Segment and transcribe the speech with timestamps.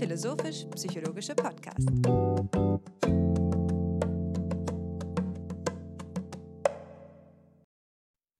[0.00, 1.86] philosophisch-psychologische Podcast.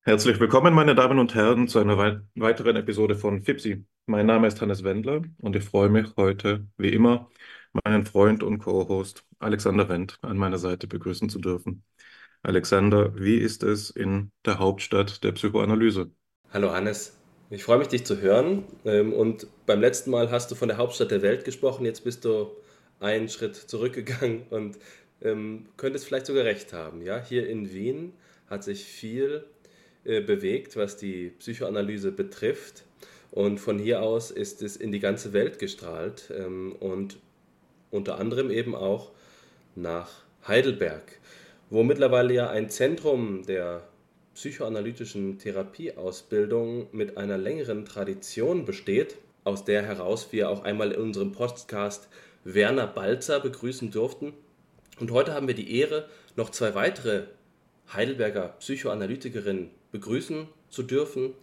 [0.01, 3.85] Herzlich willkommen, meine Damen und Herren, zu einer wei weiteren Episode von FIPSI.
[4.07, 7.29] Mein Name ist Hannes Wendler und ich freue mich heute, wie immer,
[7.85, 11.85] meinen Freund und Co-Host Alexander Wendt an meiner Seite begrüßen zu dürfen.
[12.43, 16.11] Alexander, wie ist es in der Hauptstadt der Psychoanalyse?
[16.55, 17.20] Hallo Hannes,
[17.51, 18.65] ich freue mich, dich zu hören.
[18.85, 22.25] Ähm, und beim letzten Mal hast du von der Hauptstadt der Welt gesprochen, jetzt bist
[22.25, 22.51] du
[23.01, 24.79] einen Schritt zurückgegangen und
[25.23, 27.03] ähm, könntest vielleicht sogar recht haben.
[27.03, 27.23] Ja?
[27.23, 28.13] Hier in Wien
[28.49, 29.45] hat sich viel
[30.05, 32.85] äh, bewegt, was die Psychoanalyse betrifft.
[33.33, 37.19] Und von hier aus ist es in die ganze Welt gestrahlt ähm, und
[37.91, 39.11] unter anderem eben auch
[39.77, 40.11] nach
[40.47, 41.19] Heidelberg,
[41.69, 43.83] wo mittlerweile ja ein Zentrum der
[44.41, 51.33] psychoanalytischen Therapieausbildung mit einer längeren Tradition besteht, aus der heraus wir auch einmal in unserem
[51.33, 52.09] Podcast
[52.45, 54.33] Werner Balzer begrüßen durften.
[54.99, 57.27] Und heute haben wir die Ehre, noch zwei weitere
[57.93, 61.35] Heidelberger Psychoanalytikerinnen begrüßen zu dürfen,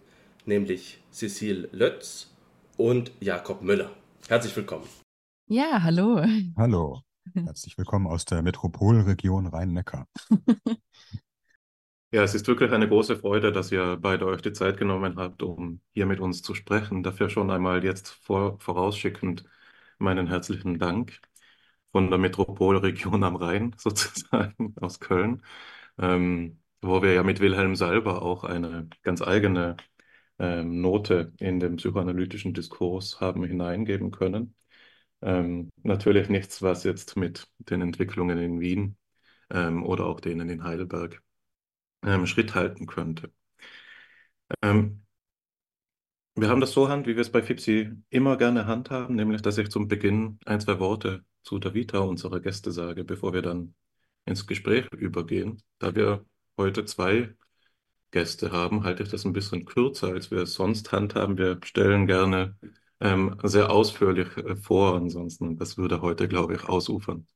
[0.44, 2.34] nämlich Cecile Lötz
[2.76, 3.92] und Jakob Müller.
[4.26, 4.88] Herzlich willkommen.
[5.46, 6.24] Ja, hallo.
[6.56, 7.02] Hallo.
[7.32, 10.08] Herzlich willkommen aus der Metropolregion Rhein-Neckar.
[12.10, 15.42] Ja, es ist wirklich eine große Freude, dass ihr beide euch die Zeit genommen habt,
[15.42, 17.02] um hier mit uns zu sprechen.
[17.02, 19.44] Dafür schon einmal jetzt vor, vorausschickend
[19.98, 21.20] meinen herzlichen Dank
[21.92, 25.42] von der Metropolregion am Rhein sozusagen aus Köln,
[25.98, 29.76] ähm, wo wir ja mit Wilhelm Salber auch eine ganz eigene
[30.38, 34.54] ähm, Note in den psychoanalytischen Diskurs haben hineingeben können.
[35.22, 38.96] Ähm, natürlich nichts, was jetzt mit den Entwicklungen in Wien
[39.50, 41.22] ähm, oder auch denen in Heidelberg
[42.04, 43.32] ähm, Schritt halten könnte.
[44.62, 45.02] Ähm,
[46.34, 49.58] wir haben das so hand, wie wir es bei FIPSI immer gerne handhaben, nämlich dass
[49.58, 53.74] ich zum Beginn ein, zwei Worte zu der Vita unserer Gäste sage, bevor wir dann
[54.24, 55.62] ins Gespräch übergehen.
[55.78, 56.24] Da wir
[56.56, 57.34] heute zwei
[58.10, 61.38] Gäste haben, halte ich das ein bisschen kürzer, als wir es sonst handhaben.
[61.38, 62.56] Wir stellen gerne
[63.00, 67.26] ähm, sehr ausführlich äh, vor, ansonsten, das würde heute, glaube ich, ausufern.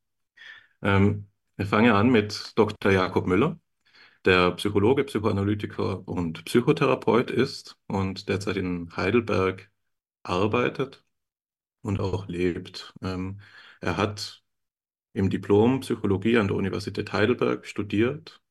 [0.81, 1.27] Ähm,
[1.57, 2.91] wir fangen an mit Dr.
[2.91, 3.59] Jakob Müller
[4.25, 9.71] der Psychologe, Psychoanalytiker und Psychotherapeut ist und derzeit in Heidelberg
[10.23, 11.03] arbeitet
[11.81, 12.93] und auch lebt.
[13.01, 13.41] Ähm,
[13.81, 14.43] er hat
[15.13, 18.41] im Diplom Psychologie an der Universität Heidelberg studiert,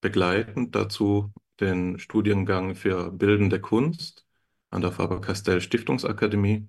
[0.00, 4.26] begleitend dazu den Studiengang für Bildende Kunst
[4.70, 6.68] an der Faber-Castell Stiftungsakademie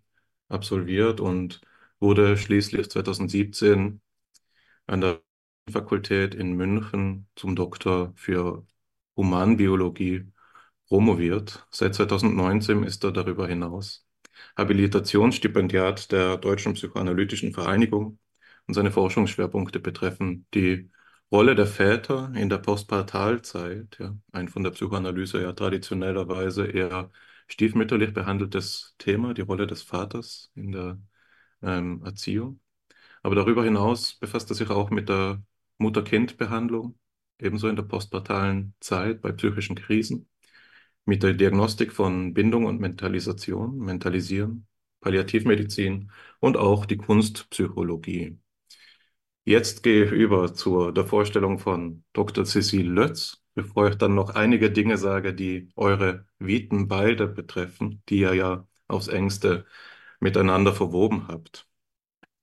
[0.49, 1.61] absolviert und
[1.99, 4.01] wurde schließlich 2017
[4.87, 5.21] an der
[5.71, 8.65] Fakultät in München zum Doktor für
[9.15, 10.31] Humanbiologie
[10.87, 11.65] promoviert.
[11.71, 14.05] Seit 2019 ist er darüber hinaus
[14.57, 18.19] Habilitationsstipendiat der Deutschen Psychoanalytischen Vereinigung
[18.67, 20.89] und seine Forschungsschwerpunkte betreffen die
[21.31, 27.11] Rolle der Väter in der Postpartalzeit, ja, ein von der Psychoanalyse ja traditionellerweise eher
[27.47, 30.99] stiefmütterlich behandeltes Thema, die Rolle des Vaters in der
[31.61, 32.59] ähm, Erziehung.
[33.23, 35.41] Aber darüber hinaus befasst er sich auch mit der
[35.81, 36.97] Mutter-Kind-Behandlung,
[37.39, 40.29] ebenso in der postpartalen Zeit bei psychischen Krisen,
[41.05, 44.67] mit der Diagnostik von Bindung und Mentalisation, Mentalisieren,
[45.01, 48.39] Palliativmedizin und auch die Kunstpsychologie.
[49.43, 52.45] Jetzt gehe ich über zu der Vorstellung von Dr.
[52.45, 58.19] Cecile Lötz, bevor ich dann noch einige Dinge sage, die eure Viten beide betreffen, die
[58.19, 59.65] ihr ja aufs engste
[60.19, 61.67] miteinander verwoben habt.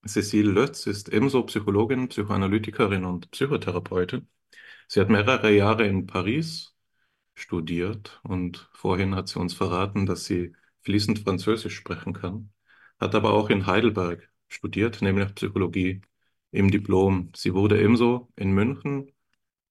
[0.07, 4.29] Cecile Lötz ist ebenso Psychologin, Psychoanalytikerin und Psychotherapeutin.
[4.89, 6.75] Sie hat mehrere Jahre in Paris
[7.35, 12.53] studiert und vorhin hat sie uns verraten, dass sie fließend Französisch sprechen kann,
[13.01, 16.03] hat aber auch in Heidelberg studiert, nämlich Psychologie
[16.53, 17.33] im Diplom.
[17.37, 19.13] Sie wurde ebenso in München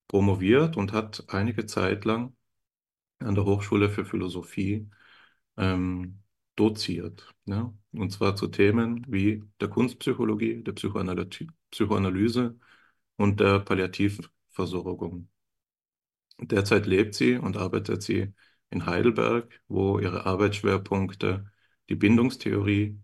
[0.08, 2.36] promoviert und hat einige Zeit lang
[3.20, 4.90] an der Hochschule für Philosophie
[5.58, 6.22] ähm,
[6.56, 7.36] doziert.
[7.46, 7.74] Ja?
[7.98, 12.60] Und zwar zu Themen wie der Kunstpsychologie, der Psychoanalyse
[13.18, 15.30] und der Palliativversorgung.
[16.40, 18.34] Derzeit lebt sie und arbeitet sie
[18.70, 21.52] in Heidelberg, wo ihre Arbeitsschwerpunkte
[21.90, 23.00] die Bindungstheorie,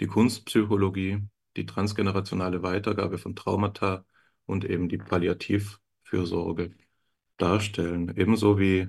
[0.00, 1.22] die Kunstpsychologie,
[1.56, 4.06] die transgenerationale Weitergabe von Traumata
[4.46, 6.70] und eben die Palliativfürsorge
[7.36, 8.14] darstellen.
[8.16, 8.88] Ebenso wie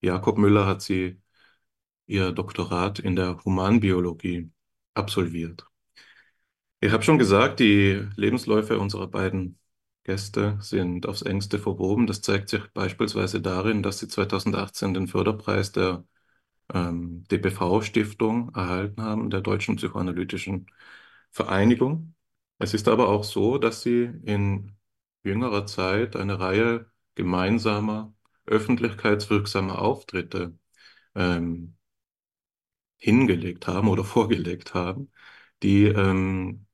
[0.00, 1.20] Jakob Müller hat sie
[2.06, 4.50] ihr Doktorat in der Humanbiologie
[4.96, 5.66] absolviert.
[6.80, 9.58] Ich habe schon gesagt, die Lebensläufe unserer beiden
[10.04, 12.06] Gäste sind aufs engste verwoben.
[12.06, 16.04] Das zeigt sich beispielsweise darin, dass sie 2018 den Förderpreis der
[16.74, 20.68] ähm, DBV-Stiftung erhalten haben, der Deutschen Psychoanalytischen
[21.32, 22.14] Vereinigung.
[22.58, 24.76] Es ist aber auch so, dass sie in
[25.24, 28.14] jüngerer Zeit eine Reihe gemeinsamer,
[28.46, 30.58] öffentlichkeitswirksamer Auftritte
[31.16, 31.75] ähm,
[33.06, 35.10] hingelegt haben oder vorgelegt haben,
[35.62, 36.66] die ähm,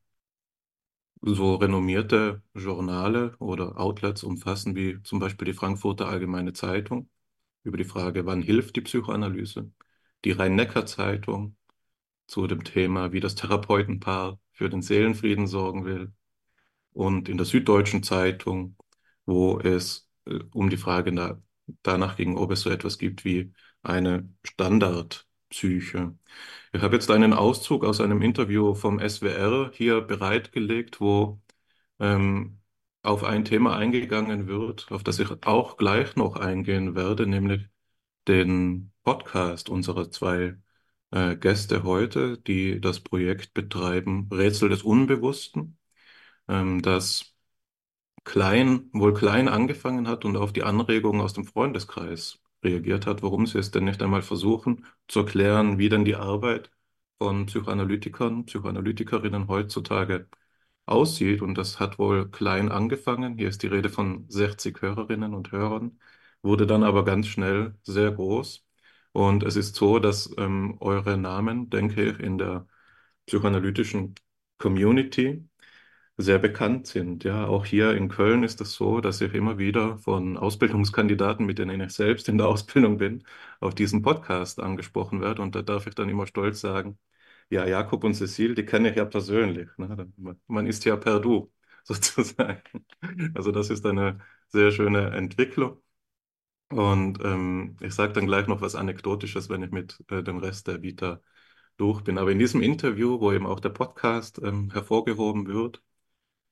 [1.22, 7.08] so renommierte Journale oder Outlets umfassen, wie zum Beispiel die Frankfurter Allgemeine Zeitung
[7.64, 9.70] über die Frage, wann hilft die Psychoanalyse,
[10.24, 11.56] die Rhein-Neckar-Zeitung
[12.28, 16.12] zu dem Thema, wie das Therapeutenpaar für den Seelenfrieden sorgen will
[16.92, 18.76] und in der Süddeutschen Zeitung,
[19.26, 21.42] wo es äh, um die Frage na,
[21.82, 23.52] danach ging, ob es so etwas gibt wie
[23.82, 24.28] eine
[25.52, 26.16] Standardpsyche.
[26.72, 31.40] Ich habe jetzt einen Auszug aus einem Interview vom SWR hier bereitgelegt, wo
[32.00, 32.60] ähm,
[33.02, 37.68] auf ein Thema eingegangen wird, auf das ich auch gleich noch eingehen werde, nämlich
[38.28, 40.56] den Podcast unserer zwei
[41.12, 45.78] äh, Gäste heute, die das Projekt betreiben, Rätsel des Unbewussten,
[46.48, 47.34] ähm, das
[48.24, 53.46] klein, wohl klein angefangen hat und auf die Anregungen aus dem Freundeskreis reagiert hat, warum
[53.46, 56.70] sie es denn nicht einmal versuchen zu erklären, wie denn die Arbeit
[57.18, 60.28] von Psychoanalytikern, Psychoanalytikerinnen heutzutage
[60.86, 61.42] aussieht.
[61.42, 63.38] Und das hat wohl klein angefangen.
[63.38, 65.98] Hier ist die Rede von 60 Hörerinnen und Hörern,
[66.42, 68.64] wurde dann aber ganz schnell sehr groß.
[69.12, 72.66] Und es ist so, dass ähm, eure Namen, denke ich, in der
[73.26, 74.14] psychoanalytischen
[74.58, 75.48] Community
[76.22, 77.24] sehr bekannt sind.
[77.24, 81.58] Ja, auch hier in Köln ist es so, dass ich immer wieder von Ausbildungskandidaten, mit
[81.58, 83.24] denen ich selbst in der Ausbildung bin,
[83.60, 85.42] auf diesen Podcast angesprochen werde.
[85.42, 86.98] Und da darf ich dann immer stolz sagen,
[87.50, 89.68] ja, Jakob und Cecile, die kenne ich ja persönlich.
[89.76, 90.12] Ne?
[90.46, 91.52] Man ist ja per Du
[91.84, 92.62] sozusagen.
[93.34, 95.82] Also das ist eine sehr schöne Entwicklung.
[96.70, 100.66] Und ähm, ich sage dann gleich noch was Anekdotisches, wenn ich mit äh, dem Rest
[100.68, 101.20] der Vita
[101.76, 102.18] durch bin.
[102.18, 105.82] Aber in diesem Interview, wo eben auch der Podcast ähm, hervorgehoben wird,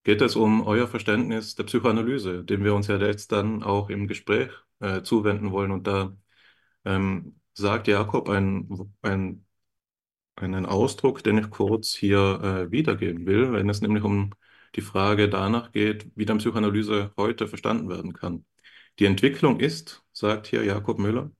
[0.04, 4.08] geht es um euer Verständnis der Psychoanalyse, dem wir uns ja jetzt dann auch im
[4.08, 4.50] Gespräch
[4.80, 5.70] äh, zuwenden wollen.
[5.70, 6.16] Und da
[6.84, 8.68] ähm, sagt Jakob ein,
[9.02, 9.46] ein,
[10.36, 14.32] einen Ausdruck, den ich kurz hier äh, wiedergeben will, wenn es nämlich um
[14.76, 18.44] die Frage danach geht, wie dann Psychoanalyse heute verstanden werden kann.
[18.98, 21.32] Die Entwicklung ist, sagt hier Jakob Müller,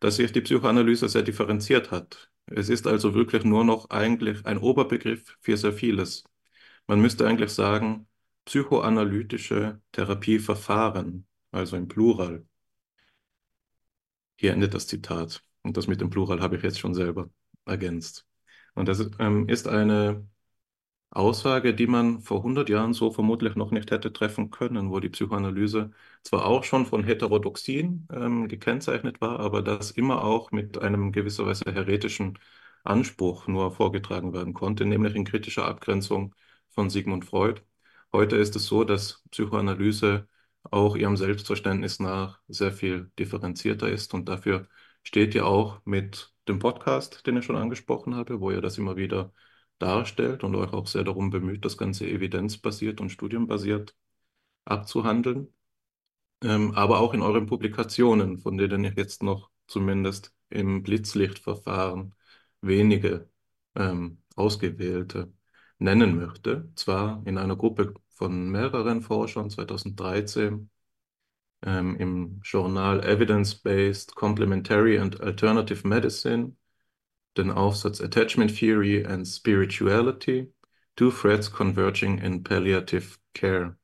[0.00, 2.30] dass sich die Psychoanalyse sehr differenziert hat.
[2.46, 6.24] Es ist also wirklich nur noch eigentlich ein Oberbegriff für sehr vieles.
[6.88, 8.07] Man müsste eigentlich sagen,
[8.48, 12.46] psychoanalytische Therapieverfahren, also im Plural.
[14.36, 15.44] Hier endet das Zitat.
[15.62, 17.30] Und das mit dem Plural habe ich jetzt schon selber
[17.66, 18.26] ergänzt.
[18.74, 20.26] Und das ähm, ist eine
[21.10, 25.10] Aussage, die man vor 100 Jahren so vermutlich noch nicht hätte treffen können, wo die
[25.10, 25.92] Psychoanalyse
[26.22, 31.66] zwar auch schon von Heterodoxien ähm, gekennzeichnet war, aber das immer auch mit einem gewisserweise
[31.72, 32.38] heretischen
[32.84, 36.34] Anspruch nur vorgetragen werden konnte, nämlich in kritischer Abgrenzung
[36.70, 37.62] von Sigmund Freud.
[38.12, 40.28] Heute ist es so, dass Psychoanalyse
[40.70, 44.68] auch ihrem Selbstverständnis nach sehr viel differenzierter ist und dafür
[45.02, 48.96] steht ja auch mit dem Podcast, den ich schon angesprochen habe, wo ihr das immer
[48.96, 49.32] wieder
[49.78, 53.94] darstellt und euch auch sehr darum bemüht, das Ganze evidenzbasiert und studienbasiert
[54.64, 55.54] abzuhandeln.
[56.42, 62.14] Ähm, aber auch in euren Publikationen, von denen ich jetzt noch zumindest im Blitzlichtverfahren
[62.60, 63.30] wenige
[63.74, 65.32] ähm, ausgewählte
[65.78, 66.70] nennen möchte.
[66.74, 70.70] Zwar in einer Gruppe von mehreren Forschern 2013
[71.62, 76.56] ähm, im Journal Evidence-Based Complementary and Alternative Medicine
[77.36, 80.52] den Aufsatz Attachment Theory and Spirituality,
[80.96, 83.78] Two Threads Converging in Palliative Care,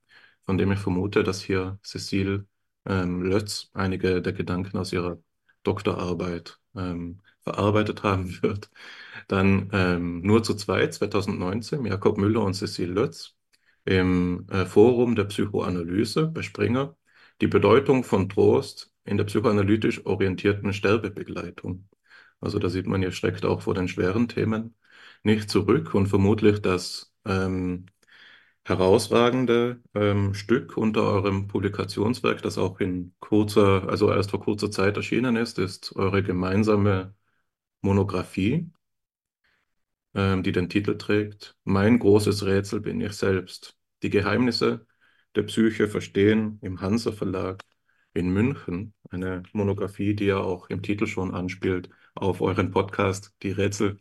[0.45, 2.45] von dem ich vermute, dass hier Cecile
[2.85, 5.17] ähm, Lötz einige der Gedanken aus ihrer
[5.63, 8.71] Doktorarbeit ähm, verarbeitet haben wird.
[9.27, 13.35] Dann ähm, nur zu zweit, 2019, Jakob Müller und Cecile Lötz
[13.85, 16.97] im äh, Forum der Psychoanalyse bei Springer,
[17.41, 21.87] die Bedeutung von Trost in der psychoanalytisch orientierten Sterbebegleitung.
[22.41, 24.75] Also da sieht man, ihr schreckt auch vor den schweren Themen
[25.23, 27.87] nicht zurück und vermutlich das ähm,
[28.65, 34.97] herausragende ähm, Stück unter eurem Publikationswerk, das auch in kurzer, also erst vor kurzer Zeit
[34.97, 37.13] erschienen ist, ist eure gemeinsame
[37.85, 38.71] Monographie,
[40.15, 43.77] ähm, die den Titel trägt Mein großes Rätsel bin ich selbst.
[44.03, 44.87] Die Geheimnisse
[45.35, 47.63] der Psyche verstehen im Hansa Verlag
[48.13, 48.93] in München.
[49.11, 53.99] Eine Monographie, die ja auch im Titel schon anspielt auf euren Podcast, die Rätsel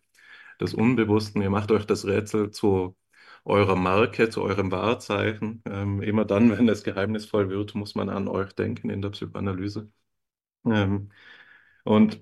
[0.60, 1.42] des Unbewussten.
[1.42, 2.96] Ihr macht euch das Rätsel zu
[3.44, 5.62] eurer Marke, zu eurem Wahrzeichen.
[5.66, 9.90] Ähm, immer dann, wenn es geheimnisvoll wird, muss man an euch denken in der Psychoanalyse.
[10.66, 11.10] Ähm,
[11.84, 12.20] und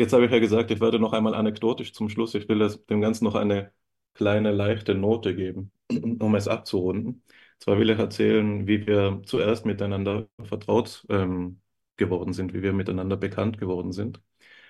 [0.00, 2.34] jetzt habe ich ja gesagt, ich werde noch einmal anekdotisch zum Schluss.
[2.34, 3.72] Ich will das, dem Ganzen noch eine
[4.14, 5.72] kleine leichte Note geben,
[6.20, 7.22] um es abzurunden.
[7.58, 11.60] Zwar will ich erzählen, wie wir zuerst miteinander vertraut ähm,
[11.96, 14.20] geworden sind, wie wir miteinander bekannt geworden sind.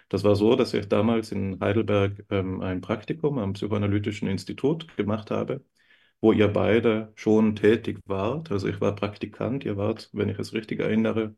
[0.08, 5.30] Das war so, dass ich damals in Heidelberg ähm, ein Praktikum am Psychoanalytischen Institut gemacht
[5.30, 5.64] habe,
[6.20, 8.50] wo ihr beide schon tätig wart.
[8.50, 11.36] Also ich war Praktikant, ihr wart, wenn ich es richtig erinnere,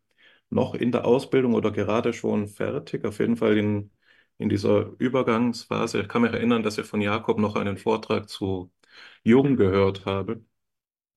[0.53, 3.91] noch in der Ausbildung oder gerade schon fertig, auf jeden Fall in,
[4.39, 6.01] in dieser Übergangsphase.
[6.03, 8.73] Ich kann mich erinnern, dass ich von Jakob noch einen Vortrag zu
[9.25, 10.45] Jung gehört habe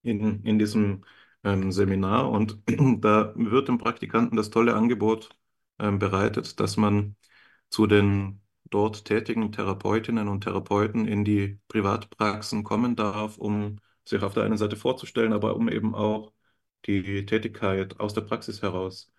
[0.03, 1.05] in, in diesem
[1.43, 2.59] ähm, Seminar und
[3.01, 5.29] da wird dem Praktikanten das tolle Angebot
[5.79, 7.15] ähm, bereitet, dass man
[7.69, 14.33] zu den dort tätigen Therapeutinnen und Therapeuten in die Privatpraxen kommen darf, um sich auf
[14.33, 16.33] der einen Seite vorzustellen, aber um eben auch
[16.85, 19.11] die Tätigkeit aus der Praxis heraus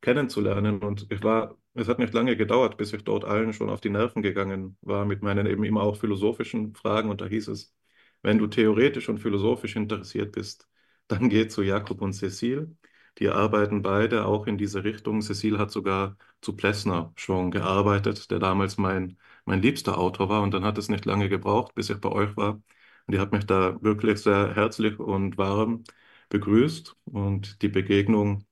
[0.00, 0.78] kennenzulernen.
[0.80, 3.90] Und ich war, es hat nicht lange gedauert, bis ich dort allen schon auf die
[3.90, 7.10] Nerven gegangen war mit meinen eben immer auch philosophischen Fragen.
[7.10, 7.74] Und da hieß es,
[8.22, 10.68] wenn du theoretisch und philosophisch interessiert bist,
[11.08, 12.70] dann geh zu Jakob und Cecile.
[13.18, 15.20] Die arbeiten beide auch in diese Richtung.
[15.22, 20.42] Cecile hat sogar zu Plessner schon gearbeitet, der damals mein, mein liebster Autor war.
[20.42, 22.54] Und dann hat es nicht lange gebraucht, bis ich bei euch war.
[22.54, 25.84] Und die hat mich da wirklich sehr herzlich und warm
[26.28, 26.96] begrüßt.
[27.06, 28.44] Und die Begegnung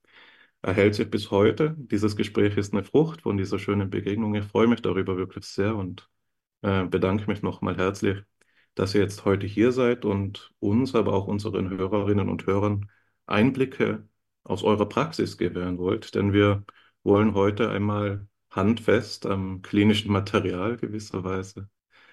[0.62, 1.74] erhält sich bis heute.
[1.78, 4.34] Dieses Gespräch ist eine Frucht von dieser schönen Begegnung.
[4.34, 6.08] Ich freue mich darüber wirklich sehr und
[6.62, 8.22] äh, bedanke mich nochmal herzlich,
[8.74, 12.90] dass ihr jetzt heute hier seid und uns, aber auch unseren Hörerinnen und Hörern
[13.26, 14.08] Einblicke
[14.44, 16.14] aus eurer Praxis gewähren wollt.
[16.14, 16.64] Denn wir
[17.02, 21.68] wollen heute einmal handfest am klinischen Material gewisserweise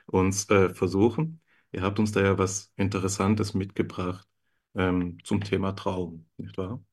[0.07, 1.41] uns äh, versuchen.
[1.71, 4.27] Ihr habt uns da ja was Interessantes mitgebracht
[4.75, 6.83] ähm, zum Thema Traum, nicht wahr?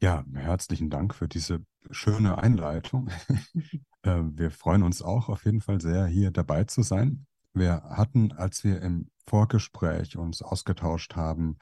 [0.00, 3.10] Ja, herzlichen Dank für diese schöne Einleitung.
[4.02, 7.26] Äh, wir freuen uns auch auf jeden Fall sehr, hier dabei zu sein.
[7.54, 11.58] Wir hatten, als wir im Vorgespräch uns ausgetauscht haben,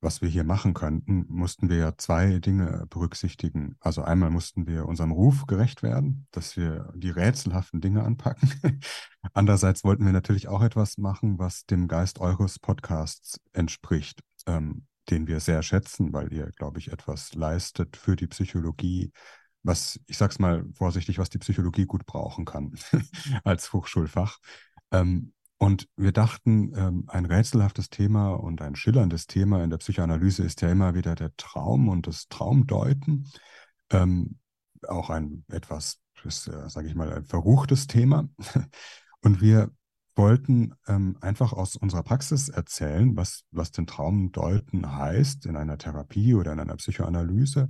[0.00, 3.76] was wir hier machen könnten, mussten wir ja zwei Dinge berücksichtigen.
[3.80, 8.52] Also einmal mussten wir unserem Ruf gerecht werden, dass wir die rätselhaften Dinge anpacken.
[9.32, 14.20] Andererseits wollten wir natürlich auch etwas machen, was dem Geist eures Podcasts entspricht.
[14.46, 19.12] Ähm, den wir sehr schätzen, weil ihr, glaube ich, etwas leistet für die Psychologie,
[19.62, 22.74] was, ich sag's mal vorsichtig, was die Psychologie gut brauchen kann
[23.44, 24.38] als Hochschulfach.
[24.90, 30.42] Ähm, und wir dachten, ähm, ein rätselhaftes Thema und ein schillerndes Thema in der Psychoanalyse
[30.42, 33.30] ist ja immer wieder der Traum und das Traumdeuten.
[33.90, 34.38] Ähm,
[34.88, 38.28] auch ein etwas, äh, sage ich mal, ein verruchtes Thema.
[39.22, 39.70] Und wir
[40.16, 46.34] wollten ähm, einfach aus unserer Praxis erzählen, was, was den Traumdeuten heißt in einer Therapie
[46.34, 47.68] oder in einer Psychoanalyse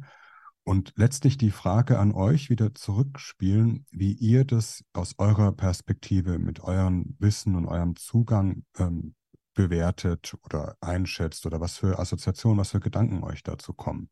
[0.64, 6.60] und letztlich die Frage an euch wieder zurückspielen, wie ihr das aus eurer Perspektive mit
[6.60, 9.14] eurem Wissen und eurem Zugang ähm,
[9.54, 14.08] bewertet oder einschätzt oder was für Assoziationen, was für Gedanken euch dazu kommen.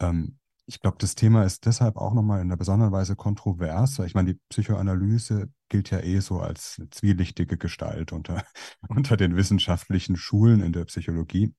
[0.00, 4.06] Ähm, ich glaube, das Thema ist deshalb auch nochmal in einer besonderen Weise kontrovers, weil
[4.06, 8.42] ich meine, die Psychoanalyse gilt ja eh so als zwielichtige Gestalt unter,
[8.88, 11.54] unter den wissenschaftlichen Schulen in der Psychologie.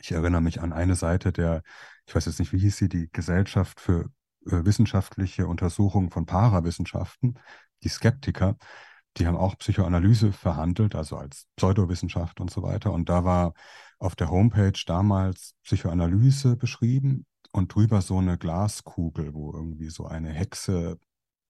[0.00, 1.62] Ich erinnere mich an eine Seite der,
[2.06, 4.10] ich weiß jetzt nicht, wie hieß sie, die Gesellschaft für
[4.46, 7.38] äh, wissenschaftliche Untersuchung von Parawissenschaften,
[7.82, 8.56] die Skeptiker,
[9.18, 12.92] die haben auch Psychoanalyse verhandelt, also als Pseudowissenschaft und so weiter.
[12.94, 13.52] Und da war
[13.98, 20.30] auf der Homepage damals Psychoanalyse beschrieben und drüber so eine Glaskugel, wo irgendwie so eine
[20.30, 20.98] Hexe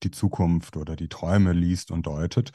[0.02, 2.52] die Zukunft oder die Träume liest und deutet.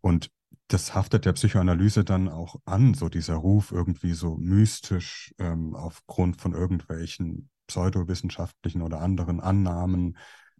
[0.00, 0.30] Und
[0.68, 6.40] das haftet der Psychoanalyse dann auch an, so dieser Ruf irgendwie so mystisch ähm, aufgrund
[6.40, 10.16] von irgendwelchen pseudowissenschaftlichen oder anderen Annahmen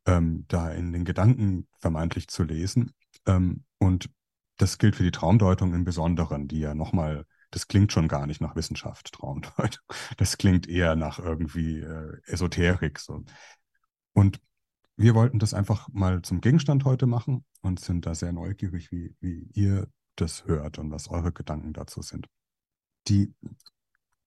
[0.06, 2.94] ähm, da in den Gedanken vermeintlich zu lesen.
[3.26, 4.10] Ähm, und
[4.56, 8.40] das gilt für die Traumdeutung im Besonderen, die ja nochmal das klingt schon gar nicht
[8.40, 9.84] nach Wissenschaft, Traumdeutung.
[10.16, 12.98] Das klingt eher nach irgendwie äh, Esoterik.
[12.98, 13.22] So.
[14.12, 14.40] Und
[14.96, 19.14] wir wollten das einfach mal zum Gegenstand heute machen und sind da sehr neugierig, wie,
[19.20, 22.26] wie ihr das hört und was eure Gedanken dazu sind.
[23.06, 23.32] Die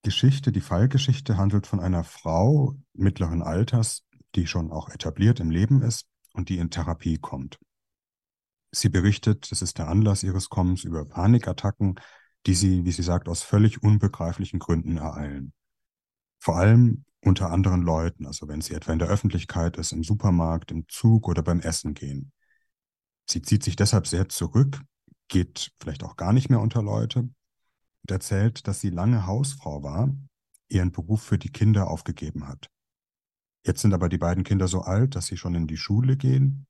[0.02, 4.06] Geschichte, die Fallgeschichte handelt von einer Frau mittleren Alters,
[4.36, 7.58] die schon auch etabliert im Leben ist und die in Therapie kommt.
[8.70, 11.98] Sie berichtet, das ist der Anlass ihres Kommens, über Panikattacken,
[12.46, 15.52] die sie, wie sie sagt, aus völlig unbegreiflichen Gründen ereilen.
[16.38, 20.70] Vor allem unter anderen Leuten, also wenn sie etwa in der Öffentlichkeit ist, im Supermarkt,
[20.70, 22.32] im Zug oder beim Essen gehen.
[23.28, 24.80] Sie zieht sich deshalb sehr zurück,
[25.28, 30.14] geht vielleicht auch gar nicht mehr unter Leute und erzählt, dass sie lange Hausfrau war,
[30.68, 32.70] ihren Beruf für die Kinder aufgegeben hat.
[33.66, 36.66] Jetzt sind aber die beiden Kinder so alt, dass sie schon in die Schule gehen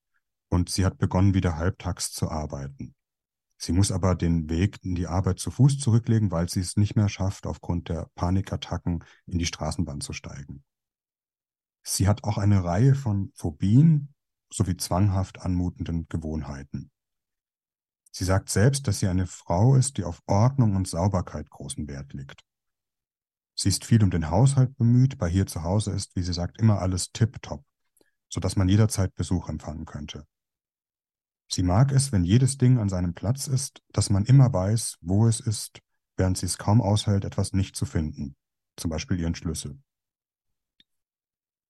[0.49, 2.95] und sie hat begonnen, wieder halbtags zu arbeiten.
[3.61, 6.95] Sie muss aber den Weg in die Arbeit zu Fuß zurücklegen, weil sie es nicht
[6.95, 10.63] mehr schafft, aufgrund der Panikattacken in die Straßenbahn zu steigen.
[11.83, 14.15] Sie hat auch eine Reihe von Phobien
[14.53, 16.91] sowie zwanghaft anmutenden Gewohnheiten.
[18.13, 22.13] Sie sagt selbst, dass sie eine Frau ist, die auf Ordnung und Sauberkeit großen Wert
[22.13, 22.45] legt.
[23.55, 26.61] Sie ist viel um den Haushalt bemüht, bei hier zu Hause ist, wie sie sagt,
[26.61, 27.65] immer alles tipptopp,
[28.29, 30.27] sodass man jederzeit Besuch empfangen könnte.
[31.49, 35.27] Sie mag es, wenn jedes Ding an seinem Platz ist, dass man immer weiß, wo
[35.27, 35.81] es ist,
[36.17, 38.37] während sie es kaum aushält, etwas nicht zu finden,
[38.77, 39.79] zum Beispiel ihren Schlüssel.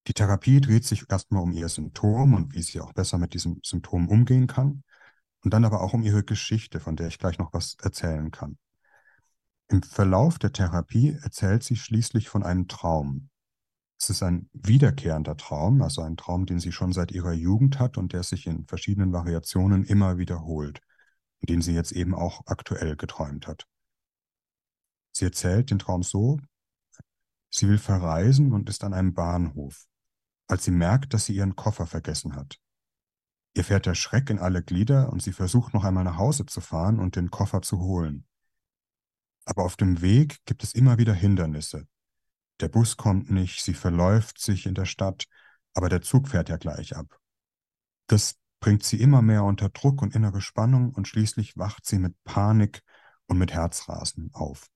[0.09, 3.61] Die Therapie dreht sich erstmal um ihr Symptom und wie sie auch besser mit diesem
[3.63, 4.83] Symptom umgehen kann
[5.45, 8.59] und dann aber auch um ihre Geschichte, von der ich gleich noch was erzählen kann.
[9.69, 13.29] Im Verlauf der Therapie erzählt sie schließlich von einem Traum,
[14.01, 17.99] es ist ein wiederkehrender Traum, also ein Traum, den sie schon seit ihrer Jugend hat
[17.99, 20.81] und der sich in verschiedenen Variationen immer wiederholt
[21.41, 23.67] und den sie jetzt eben auch aktuell geträumt hat.
[25.11, 26.39] Sie erzählt den Traum so,
[27.51, 29.87] sie will verreisen und ist an einem Bahnhof,
[30.47, 32.61] als sie merkt, dass sie ihren Koffer vergessen hat.
[33.55, 36.61] Ihr fährt der Schreck in alle Glieder und sie versucht noch einmal nach Hause zu
[36.61, 38.27] fahren und den Koffer zu holen.
[39.45, 41.89] Aber auf dem Weg gibt es immer wieder Hindernisse,
[42.61, 45.27] der Bus kommt nicht, sie verläuft sich in der Stadt,
[45.75, 47.19] aber der Zug fährt ja gleich ab.
[48.07, 52.15] Das bringt sie immer mehr unter Druck und innere Spannung und schließlich wacht sie mit
[52.25, 52.83] Panik
[53.27, 54.69] und mit Herzrasen auf.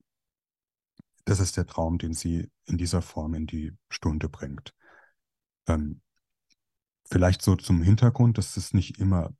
[1.25, 4.73] Das ist der Traum, den sie in dieser Form in die Stunde bringt.
[5.67, 6.01] Ähm,
[7.09, 9.33] vielleicht so zum Hintergrund, das ist nicht immer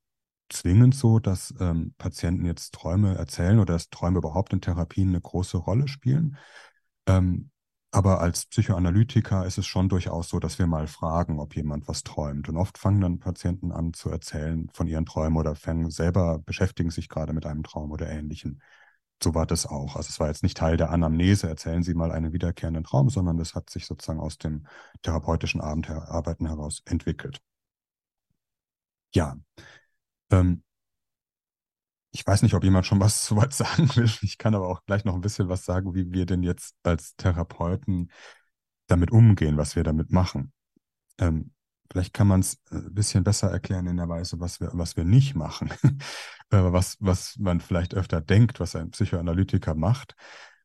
[0.49, 5.21] zwingend so, dass ähm, Patienten jetzt Träume erzählen oder dass Träume überhaupt in Therapien eine
[5.21, 6.37] große Rolle spielen.
[7.07, 7.51] Ähm,
[7.93, 12.03] aber als Psychoanalytiker ist es schon durchaus so, dass wir mal fragen, ob jemand was
[12.03, 12.49] träumt.
[12.49, 16.89] Und oft fangen dann Patienten an zu erzählen von ihren Träumen oder fangen selber, beschäftigen
[16.89, 18.59] sich gerade mit einem Traum oder ähnlichem.
[19.21, 19.95] So war das auch.
[19.95, 23.37] Also es war jetzt nicht Teil der Anamnese, erzählen Sie mal einen wiederkehrenden Traum, sondern
[23.37, 24.65] das hat sich sozusagen aus dem
[25.03, 27.41] therapeutischen Arbeiten heraus entwickelt.
[29.13, 29.37] Ja,
[30.31, 30.63] ähm,
[32.13, 34.09] ich weiß nicht, ob jemand schon was zu weit sagen will.
[34.21, 37.15] Ich kann aber auch gleich noch ein bisschen was sagen, wie wir denn jetzt als
[37.17, 38.11] Therapeuten
[38.87, 40.53] damit umgehen, was wir damit machen.
[41.19, 41.51] Ähm,
[41.91, 44.95] vielleicht kann man es äh, ein bisschen besser erklären in der Weise, was wir, was
[44.95, 45.71] wir nicht machen.
[46.51, 50.15] äh, was, was man vielleicht öfter denkt, was ein Psychoanalytiker macht.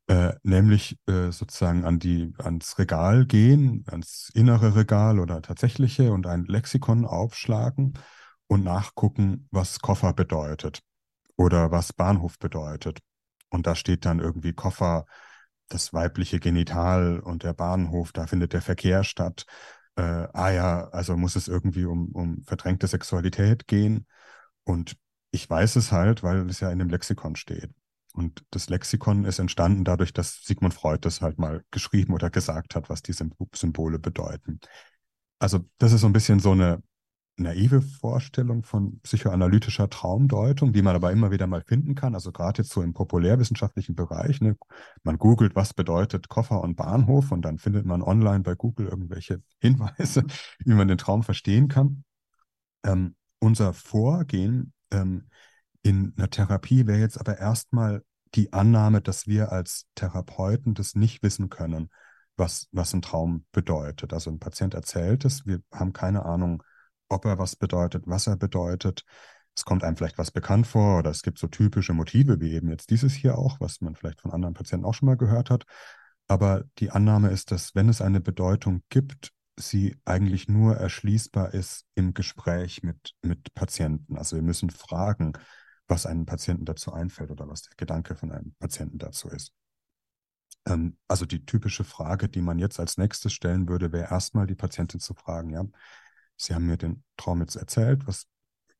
[0.07, 6.25] Äh, nämlich äh, sozusagen an die, ans Regal gehen, ans innere Regal oder tatsächliche und
[6.25, 7.93] ein Lexikon aufschlagen
[8.47, 10.81] und nachgucken, was Koffer bedeutet
[11.39, 12.99] oder was Bahnhof bedeutet.
[13.49, 15.05] Und da steht dann irgendwie Koffer,
[15.69, 19.45] das weibliche Genital und der Bahnhof, da findet der Verkehr statt.
[19.95, 20.01] Äh,
[20.33, 24.05] ah ja, also muss es irgendwie um, um verdrängte Sexualität gehen.
[24.65, 24.97] Und
[25.31, 27.69] ich weiß es halt, weil es ja in dem Lexikon steht.
[28.13, 32.75] Und das Lexikon ist entstanden dadurch, dass Sigmund Freud das halt mal geschrieben oder gesagt
[32.75, 34.59] hat, was die Symbole bedeuten.
[35.37, 36.83] Also das ist so ein bisschen so eine
[37.39, 42.13] naive Vorstellung von psychoanalytischer Traumdeutung, die man aber immer wieder mal finden kann.
[42.13, 44.41] Also gerade jetzt so im populärwissenschaftlichen Bereich.
[44.41, 44.57] Ne?
[45.03, 49.41] Man googelt, was bedeutet Koffer und Bahnhof und dann findet man online bei Google irgendwelche
[49.59, 50.25] Hinweise,
[50.59, 52.03] wie man den Traum verstehen kann.
[52.83, 55.29] Ähm, unser Vorgehen ähm,
[55.81, 58.03] in einer Therapie wäre jetzt aber erstmal
[58.35, 61.89] die Annahme, dass wir als Therapeuten das nicht wissen können,
[62.35, 64.13] was, was ein Traum bedeutet.
[64.13, 66.63] Also ein Patient erzählt es, wir haben keine Ahnung,
[67.09, 69.03] ob er was bedeutet, was er bedeutet.
[69.55, 72.69] Es kommt einem vielleicht was bekannt vor oder es gibt so typische Motive, wie eben
[72.69, 75.65] jetzt dieses hier auch, was man vielleicht von anderen Patienten auch schon mal gehört hat.
[76.27, 81.85] Aber die Annahme ist, dass wenn es eine Bedeutung gibt, sie eigentlich nur erschließbar ist
[81.95, 84.17] im Gespräch mit, mit Patienten.
[84.17, 85.33] Also wir müssen fragen,
[85.87, 89.51] was einem Patienten dazu einfällt oder was der Gedanke von einem Patienten dazu ist.
[90.65, 94.55] Ähm, also die typische Frage, die man jetzt als nächstes stellen würde, wäre erstmal die
[94.55, 95.65] Patientin zu fragen, ja,
[96.39, 98.07] Sie haben mir den Traum jetzt erzählt.
[98.07, 98.27] Was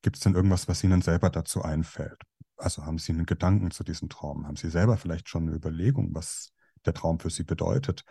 [0.02, 2.22] gibt es denn irgendwas, was Ihnen selber dazu einfällt?
[2.58, 4.48] Also haben Sie einen Gedanken zu diesem Traum?
[4.48, 6.52] Haben Sie selber vielleicht schon eine Überlegung, was
[6.86, 8.04] der Traum für Sie bedeutet?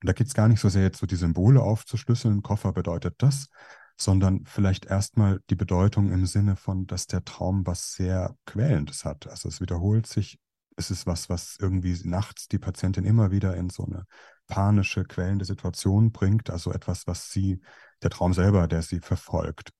[0.00, 3.16] Und da geht es gar nicht so sehr jetzt so die Symbole aufzuschlüsseln, Koffer bedeutet
[3.18, 3.48] das,
[3.96, 9.26] sondern vielleicht erstmal die Bedeutung im Sinne von, dass der Traum was sehr Quälendes hat.
[9.26, 10.38] Also es wiederholt sich,
[10.76, 14.04] es ist was, was irgendwie nachts die Patientin immer wieder in so eine
[14.48, 17.60] panische, quälende Situation bringt, also etwas, was sie
[18.02, 19.70] der Traum selber, der sie verfolgt.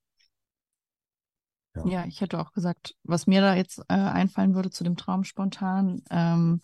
[1.74, 1.86] Ja.
[1.86, 5.24] ja, ich hätte auch gesagt, was mir da jetzt äh, einfallen würde zu dem Traum
[5.24, 6.60] spontan, ähm,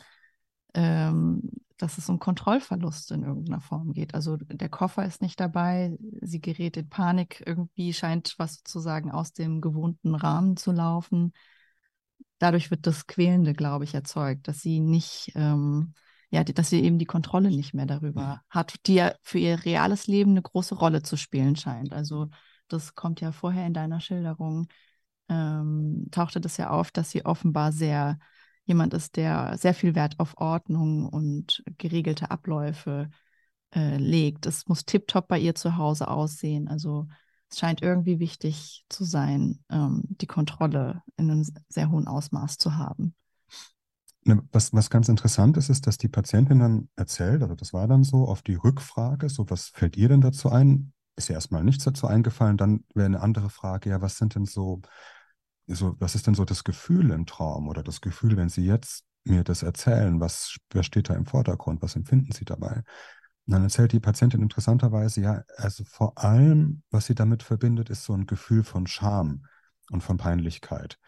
[0.74, 4.14] ähm, dass es um Kontrollverlust in irgendeiner Form geht.
[4.14, 9.32] Also der Koffer ist nicht dabei, sie gerät in Panik, irgendwie scheint was sozusagen aus
[9.32, 11.32] dem gewohnten Rahmen zu laufen.
[12.38, 15.94] dadurch wird das Quälende, glaube ich, erzeugt, dass sie nicht, ähm,
[16.34, 20.08] ja, dass sie eben die Kontrolle nicht mehr darüber hat, die ja für ihr reales
[20.08, 21.92] Leben eine große Rolle zu spielen scheint.
[21.92, 22.28] Also
[22.66, 24.66] das kommt ja vorher in deiner Schilderung,
[25.28, 28.18] ähm, tauchte das ja auf, dass sie offenbar sehr
[28.64, 33.10] jemand ist, der sehr viel Wert auf Ordnung und geregelte Abläufe
[33.72, 34.46] äh, legt.
[34.46, 36.66] Es muss tiptop bei ihr zu Hause aussehen.
[36.66, 37.06] Also
[37.48, 42.76] es scheint irgendwie wichtig zu sein, ähm, die Kontrolle in einem sehr hohen Ausmaß zu
[42.76, 43.14] haben.
[44.26, 47.86] Ne, was, was ganz interessant ist, ist, dass die Patientin dann erzählt, also das war
[47.86, 50.92] dann so, auf die Rückfrage, so was fällt ihr denn dazu ein?
[51.16, 54.46] Ist ja erstmal nichts dazu eingefallen, dann wäre eine andere Frage, ja, was sind denn
[54.46, 54.80] so,
[55.66, 59.04] so, was ist denn so das Gefühl im Traum oder das Gefühl, wenn Sie jetzt
[59.24, 62.82] mir das erzählen, was, wer steht da im Vordergrund, was empfinden Sie dabei?
[63.46, 68.04] Und dann erzählt die Patientin interessanterweise, ja, also vor allem, was sie damit verbindet, ist
[68.04, 69.44] so ein Gefühl von Scham
[69.90, 70.98] und von Peinlichkeit.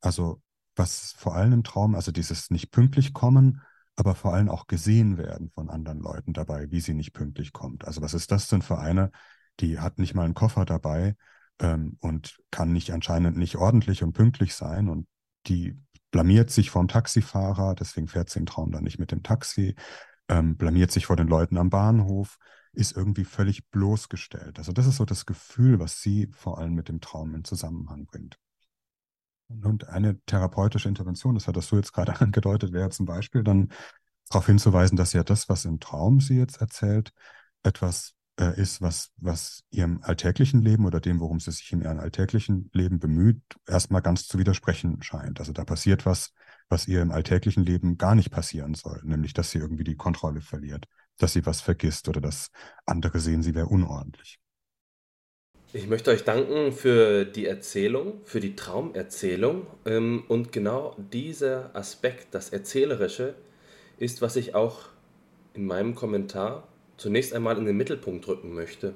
[0.00, 0.42] Also
[0.76, 3.62] was vor allem im Traum, also dieses nicht pünktlich kommen,
[3.96, 7.84] aber vor allem auch gesehen werden von anderen Leuten dabei, wie sie nicht pünktlich kommt.
[7.84, 9.10] Also was ist das denn für eine,
[9.60, 11.16] die hat nicht mal einen Koffer dabei
[11.60, 15.06] ähm, und kann nicht anscheinend nicht ordentlich und pünktlich sein und
[15.46, 15.78] die
[16.10, 19.76] blamiert sich vom Taxifahrer, deswegen fährt sie im Traum dann nicht mit dem Taxi
[20.30, 22.38] ähm, blamiert sich vor den Leuten am Bahnhof,
[22.72, 24.58] ist irgendwie völlig bloßgestellt.
[24.58, 28.06] Also das ist so das Gefühl, was sie vor allem mit dem Traum in Zusammenhang
[28.06, 28.38] bringt.
[29.62, 33.70] Und eine therapeutische Intervention, das hattest du jetzt gerade angedeutet, wäre zum Beispiel dann
[34.28, 37.12] darauf hinzuweisen, dass ja das, was im Traum sie jetzt erzählt,
[37.62, 41.98] etwas äh, ist, was, was ihrem alltäglichen Leben oder dem, worum sie sich in ihrem
[41.98, 45.40] alltäglichen Leben bemüht, erstmal ganz zu widersprechen scheint.
[45.40, 46.32] Also da passiert was,
[46.68, 50.40] was ihr im alltäglichen Leben gar nicht passieren soll, nämlich dass sie irgendwie die Kontrolle
[50.40, 50.86] verliert,
[51.18, 52.50] dass sie was vergisst oder dass
[52.86, 54.38] andere sehen, sie wäre unordentlich.
[55.72, 59.68] Ich möchte euch danken für die Erzählung, für die Traumerzählung.
[59.86, 63.34] Ähm, und genau dieser Aspekt, das Erzählerische,
[63.96, 64.86] ist, was ich auch
[65.54, 68.94] in meinem Kommentar zunächst einmal in den Mittelpunkt rücken möchte.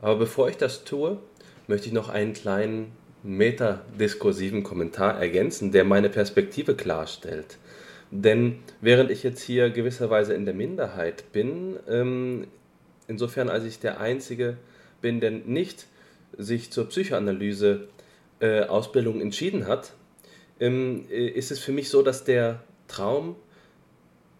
[0.00, 1.18] Aber bevor ich das tue,
[1.66, 7.58] möchte ich noch einen kleinen metadiskursiven Kommentar ergänzen, der meine Perspektive klarstellt.
[8.10, 12.46] Denn während ich jetzt hier gewisserweise in der Minderheit bin, ähm,
[13.08, 14.56] insofern als ich der Einzige
[15.02, 15.86] bin, der nicht
[16.38, 17.88] sich zur Psychoanalyse
[18.40, 19.92] äh, Ausbildung entschieden hat,
[20.60, 23.36] ähm, äh, ist es für mich so, dass der Traum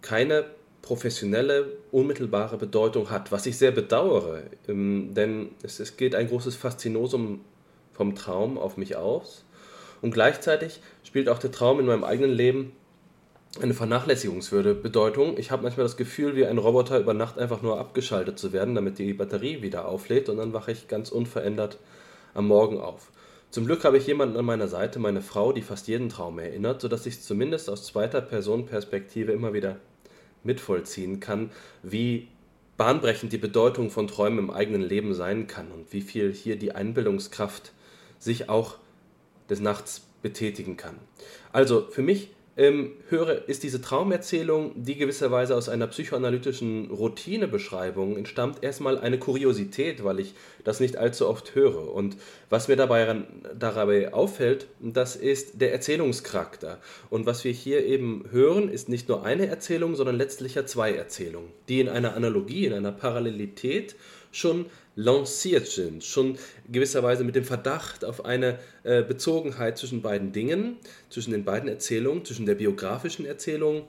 [0.01, 0.47] keine
[0.81, 6.57] professionelle, unmittelbare Bedeutung hat, was ich sehr bedauere, ähm, denn es, es geht ein großes
[6.57, 7.45] Faszinosum
[7.93, 9.45] vom Traum auf mich aus.
[10.01, 12.73] Und gleichzeitig spielt auch der Traum in meinem eigenen Leben
[13.61, 15.37] eine vernachlässigungswürde Bedeutung.
[15.37, 18.75] Ich habe manchmal das Gefühl, wie ein Roboter über Nacht einfach nur abgeschaltet zu werden,
[18.75, 21.79] damit die Batterie wieder auflädt und dann wache ich ganz unverändert
[22.35, 23.11] am Morgen auf.
[23.51, 26.81] Zum Glück habe ich jemanden an meiner Seite, meine Frau, die fast jeden Traum erinnert,
[26.81, 29.77] sodass ich zumindest aus zweiter Person Perspektive immer wieder
[30.43, 31.51] mitvollziehen kann,
[31.83, 32.29] wie
[32.79, 36.73] bahnbrechend die Bedeutung von Träumen im eigenen Leben sein kann und wie viel hier die
[36.73, 37.73] Einbildungskraft
[38.19, 38.77] sich auch
[39.51, 40.97] des Nachts betätigen kann.
[41.53, 48.63] Also für mich ähm, höre, ist diese Traumerzählung, die gewisserweise aus einer psychoanalytischen Routinebeschreibung entstammt,
[48.63, 51.93] erstmal eine Kuriosität, weil ich das nicht allzu oft höre.
[51.93, 52.17] Und
[52.51, 53.23] was mir dabei,
[53.59, 56.79] dabei auffällt, das ist der Erzählungscharakter.
[57.09, 60.93] Und was wir hier eben hören, ist nicht nur eine Erzählung, sondern letztlich ja zwei
[60.93, 63.97] Erzählungen, die in einer Analogie, in einer Parallelität
[64.31, 66.39] schon lanciert sind, schon
[66.71, 70.77] gewisserweise mit dem Verdacht auf eine äh, Bezogenheit zwischen beiden Dingen,
[71.09, 73.85] zwischen den beiden Erzählungen, zwischen der biografischen Erzählung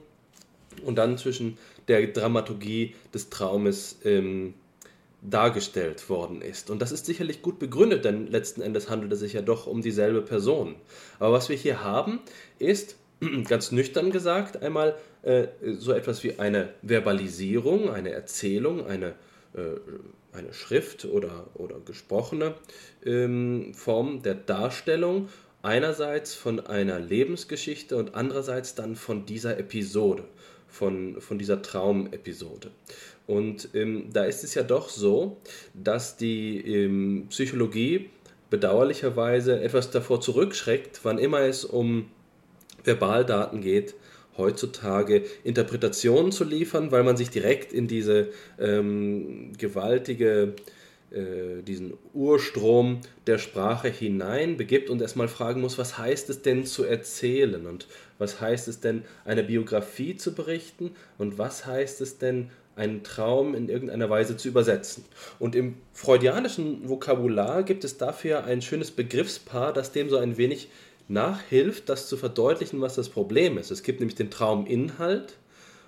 [0.84, 4.54] und dann zwischen der Dramaturgie des Traumes ähm,
[5.22, 6.70] dargestellt worden ist.
[6.70, 9.80] Und das ist sicherlich gut begründet, denn letzten Endes handelt es sich ja doch um
[9.82, 10.76] dieselbe Person.
[11.18, 12.20] Aber was wir hier haben,
[12.58, 12.96] ist,
[13.48, 15.46] ganz nüchtern gesagt, einmal äh,
[15.78, 19.14] so etwas wie eine Verbalisierung, eine Erzählung, eine
[19.54, 19.76] äh,
[20.34, 22.54] eine Schrift oder, oder gesprochene
[23.04, 25.28] ähm, Form der Darstellung,
[25.62, 30.24] einerseits von einer Lebensgeschichte und andererseits dann von dieser Episode,
[30.68, 32.70] von, von dieser Traumepisode.
[33.26, 35.38] Und ähm, da ist es ja doch so,
[35.72, 38.10] dass die ähm, Psychologie
[38.50, 42.10] bedauerlicherweise etwas davor zurückschreckt, wann immer es um
[42.82, 43.94] Verbaldaten geht,
[44.36, 50.54] heutzutage Interpretationen zu liefern, weil man sich direkt in diese ähm, gewaltige,
[51.10, 56.66] äh, diesen Urstrom der Sprache hinein begibt und erstmal fragen muss, was heißt es denn
[56.66, 57.86] zu erzählen und
[58.18, 63.54] was heißt es denn eine Biografie zu berichten und was heißt es denn einen Traum
[63.54, 65.04] in irgendeiner Weise zu übersetzen.
[65.38, 70.68] Und im freudianischen Vokabular gibt es dafür ein schönes Begriffspaar, das dem so ein wenig
[71.08, 73.70] nachhilft, das zu verdeutlichen, was das Problem ist.
[73.70, 75.36] Es gibt nämlich den Trauminhalt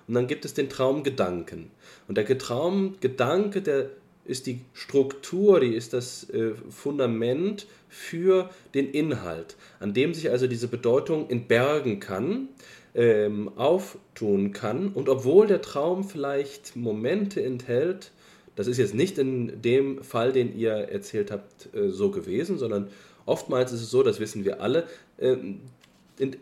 [0.07, 1.71] und dann gibt es den Traumgedanken.
[2.07, 3.89] Und der Traumgedanke, der
[4.25, 10.47] ist die Struktur, die ist das äh, Fundament für den Inhalt, an dem sich also
[10.47, 12.49] diese Bedeutung entbergen kann,
[12.93, 14.89] ähm, auftun kann.
[14.89, 18.11] Und obwohl der Traum vielleicht Momente enthält,
[18.55, 22.89] das ist jetzt nicht in dem Fall, den ihr erzählt habt, äh, so gewesen, sondern
[23.27, 24.87] oftmals ist es so, das wissen wir alle,
[25.17, 25.37] äh,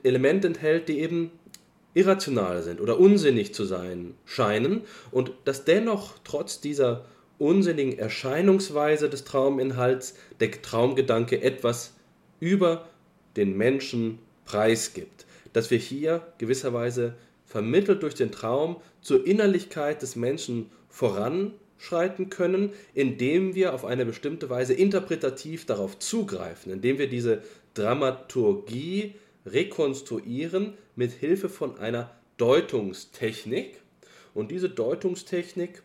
[0.04, 1.32] Elemente enthält, die eben
[1.93, 7.06] irrational sind oder unsinnig zu sein scheinen und dass dennoch trotz dieser
[7.38, 11.93] unsinnigen Erscheinungsweise des Trauminhalts der Traumgedanke etwas
[12.39, 12.88] über
[13.36, 15.26] den Menschen preisgibt.
[15.52, 20.69] Dass wir hier gewisserweise vermittelt durch den Traum zur Innerlichkeit des Menschen
[21.78, 27.42] voranschreiten können, indem wir auf eine bestimmte Weise interpretativ darauf zugreifen, indem wir diese
[27.74, 33.80] Dramaturgie rekonstruieren mit Hilfe von einer Deutungstechnik.
[34.34, 35.84] Und diese Deutungstechnik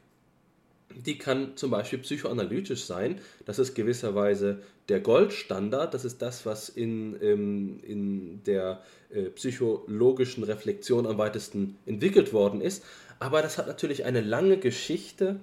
[0.92, 3.20] die kann zum Beispiel psychoanalytisch sein.
[3.44, 5.94] Das ist gewisserweise der Goldstandard.
[5.94, 12.61] Das ist das, was in, ähm, in der äh, psychologischen Reflexion am weitesten entwickelt worden
[12.61, 12.83] ist.
[13.20, 15.38] Aber das hat natürlich eine lange Geschichte,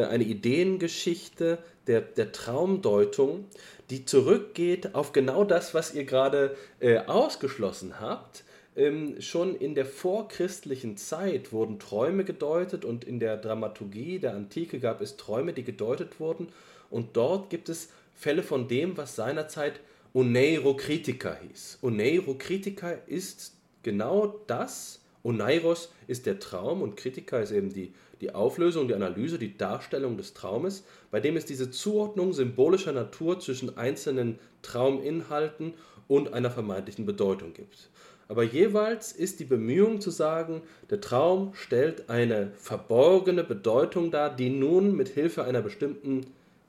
[0.00, 3.46] eine Ideengeschichte der, der Traumdeutung,
[3.90, 8.44] die zurückgeht auf genau das, was ihr gerade äh, ausgeschlossen habt
[8.76, 14.80] ähm, schon in der vorchristlichen Zeit wurden Träume gedeutet und in der Dramaturgie der Antike
[14.80, 16.48] gab es Träume, die gedeutet wurden.
[16.90, 19.80] Und dort gibt es Fälle von dem, was seinerzeit
[20.14, 21.78] Oneirokritika hieß.
[21.82, 25.00] Oneirokritika ist genau das.
[25.24, 30.16] Oneiros ist der Traum und Kritika ist eben die, die Auflösung, die Analyse, die Darstellung
[30.16, 35.74] des Traumes, bei dem es diese Zuordnung symbolischer Natur zwischen einzelnen Trauminhalten
[36.08, 37.90] und einer vermeintlichen Bedeutung gibt
[38.32, 44.48] aber jeweils ist die Bemühung zu sagen, der Traum stellt eine verborgene Bedeutung dar, die
[44.48, 46.22] nun mit Hilfe einer bestimmten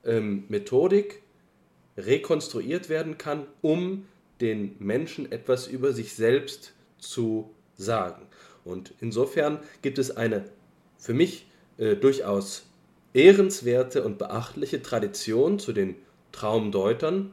[0.04, 1.22] ähm, Methodik
[1.96, 4.04] rekonstruiert werden kann, um
[4.42, 8.26] den Menschen etwas über sich selbst zu sagen.
[8.66, 10.44] Und insofern gibt es eine
[11.04, 12.64] für mich äh, durchaus
[13.12, 15.96] ehrenswerte und beachtliche Tradition zu den
[16.32, 17.30] Traumdeutern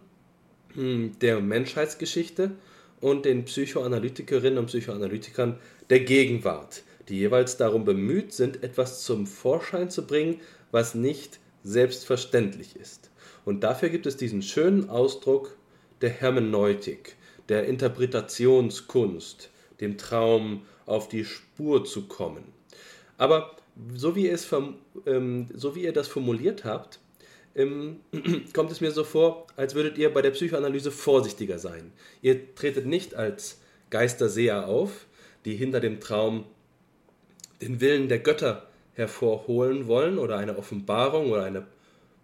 [0.73, 2.51] hm, der Menschheitsgeschichte
[2.99, 5.57] und den Psychoanalytikerinnen und Psychoanalytikern
[5.89, 12.75] der Gegenwart, die jeweils darum bemüht sind, etwas zum Vorschein zu bringen, was nicht selbstverständlich
[12.75, 13.09] ist.
[13.45, 15.55] Und dafür gibt es diesen schönen Ausdruck
[16.01, 17.15] der Hermeneutik,
[17.47, 22.43] der Interpretationskunst, dem Traum auf die Spur zu kommen.
[23.17, 23.55] Aber
[23.95, 24.47] so wie, es,
[25.05, 26.99] ähm, so wie ihr das formuliert habt,
[27.55, 27.99] ähm,
[28.53, 31.91] kommt es mir so vor, als würdet ihr bei der Psychoanalyse vorsichtiger sein.
[32.21, 35.05] Ihr tretet nicht als Geisterseher auf,
[35.45, 36.45] die hinter dem Traum
[37.61, 41.65] den Willen der Götter hervorholen wollen oder eine Offenbarung oder eine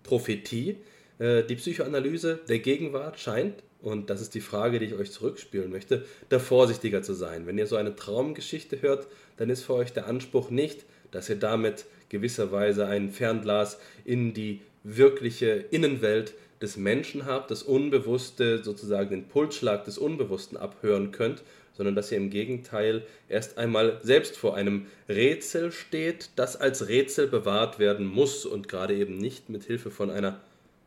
[0.03, 0.77] Prophetie.
[1.19, 5.69] Äh, die Psychoanalyse der Gegenwart scheint, und das ist die Frage, die ich euch zurückspielen
[5.69, 7.45] möchte, da vorsichtiger zu sein.
[7.45, 10.85] Wenn ihr so eine Traumgeschichte hört, dann ist für euch der Anspruch nicht,
[11.17, 18.63] dass ihr damit gewisserweise ein Fernglas in die wirkliche Innenwelt des Menschen habt, das Unbewusste,
[18.63, 21.41] sozusagen den Pulsschlag des Unbewussten abhören könnt,
[21.73, 27.25] sondern dass ihr im Gegenteil erst einmal selbst vor einem Rätsel steht, das als Rätsel
[27.25, 30.39] bewahrt werden muss und gerade eben nicht mit Hilfe von einer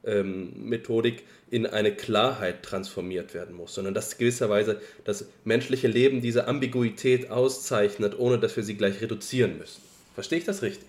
[0.04, 6.46] ähm, Methodik in eine Klarheit transformiert werden muss, sondern dass gewisserweise das menschliche Leben diese
[6.46, 9.89] Ambiguität auszeichnet, ohne dass wir sie gleich reduzieren müssen.
[10.14, 10.86] Verstehe ich das richtig?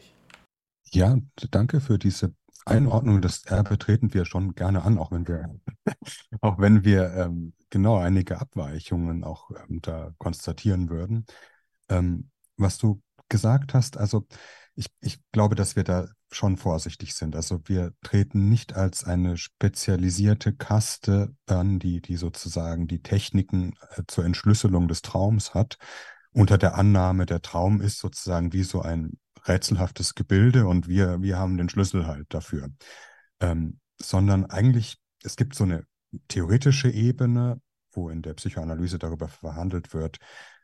[0.92, 1.18] Ja,
[1.52, 2.34] danke für diese
[2.66, 5.60] Einordnung, das Erbe treten wir schon gerne an, auch wenn wir,
[6.42, 11.26] auch wenn wir ähm, genau einige Abweichungen auch ähm, da konstatieren würden.
[11.90, 14.28] Ähm, was du gesagt hast, also
[14.76, 17.36] ich, ich glaube, dass wir da schon vorsichtig sind.
[17.36, 24.04] Also wir treten nicht als eine spezialisierte Kaste an, die, die sozusagen die Techniken äh,
[24.08, 25.78] zur Entschlüsselung des Traums hat,
[26.34, 29.18] unter der Annahme, der Traum ist sozusagen wie so ein
[29.48, 32.70] rätselhaftes Gebilde und wir, wir haben den Schlüssel halt dafür.
[33.40, 35.86] Ähm, sondern eigentlich, es gibt so eine
[36.28, 40.18] theoretische Ebene, wo in der Psychoanalyse darüber verhandelt wird,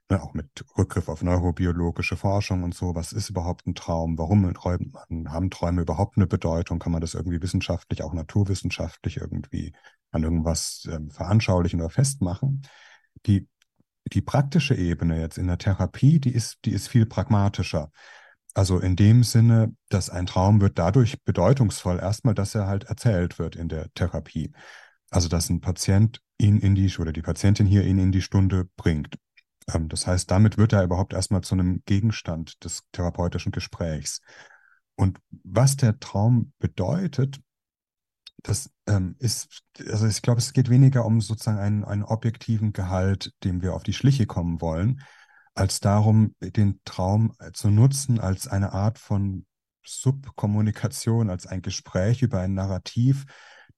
[0.09, 4.53] ne, auch mit Rückgriff auf neurobiologische Forschung und so, was ist überhaupt ein Traum, warum
[4.53, 9.73] träumt man, haben Träume überhaupt eine Bedeutung, kann man das irgendwie wissenschaftlich, auch naturwissenschaftlich irgendwie
[10.11, 12.61] an irgendwas ähm, veranschaulichen oder festmachen.
[13.25, 13.47] Die,
[14.13, 17.91] die praktische Ebene jetzt in der Therapie, die ist, die ist viel pragmatischer.
[18.53, 23.37] Also in dem Sinne, dass ein Traum wird dadurch bedeutungsvoll erstmal, dass er halt erzählt
[23.37, 24.51] wird in der Therapie.
[25.09, 28.67] Also dass ein Patient ihn in die, oder die Patientin hier ihn in die Stunde
[28.75, 29.15] bringt.
[29.71, 34.21] Ähm, das heißt, damit wird er überhaupt erstmal zu einem Gegenstand des therapeutischen Gesprächs.
[34.95, 37.39] Und was der Traum bedeutet,
[38.43, 43.33] das ähm, ist, also ich glaube, es geht weniger um sozusagen einen, einen objektiven Gehalt,
[43.43, 45.01] dem wir auf die Schliche kommen wollen,
[45.55, 49.45] als darum, den Traum zu nutzen als eine Art von
[49.83, 53.25] Subkommunikation, als ein Gespräch über ein Narrativ,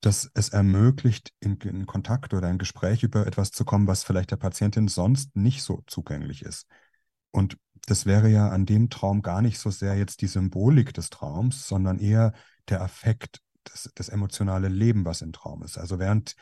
[0.01, 4.31] das es ermöglicht, in, in Kontakt oder ein Gespräch über etwas zu kommen, was vielleicht
[4.31, 6.67] der Patientin sonst nicht so zugänglich ist.
[7.31, 11.09] Und das wäre ja an dem Traum gar nicht so sehr jetzt die Symbolik des
[11.09, 12.33] Traums, sondern eher
[12.69, 15.77] der Affekt, das, das emotionale Leben, was im Traum ist.
[15.77, 16.35] Also während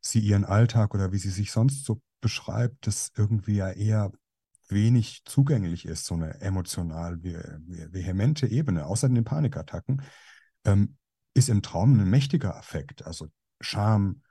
[0.00, 4.12] sie ihren Alltag oder wie sie sich sonst so beschreibt, das irgendwie ja eher
[4.68, 10.02] wenig zugänglich ist, so eine emotional vehemente Ebene, außer den Panikattacken,
[10.64, 10.96] ähm,
[11.34, 13.04] ist im Traum ein mächtiger Affekt.
[13.06, 13.28] Also
[13.60, 14.22] Scham,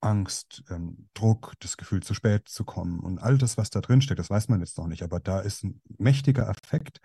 [0.00, 4.00] Angst, ähm, Druck, das Gefühl, zu spät zu kommen und all das, was da drin
[4.00, 7.00] steckt, das weiß man jetzt noch nicht, aber da ist ein mächtiger Affekt.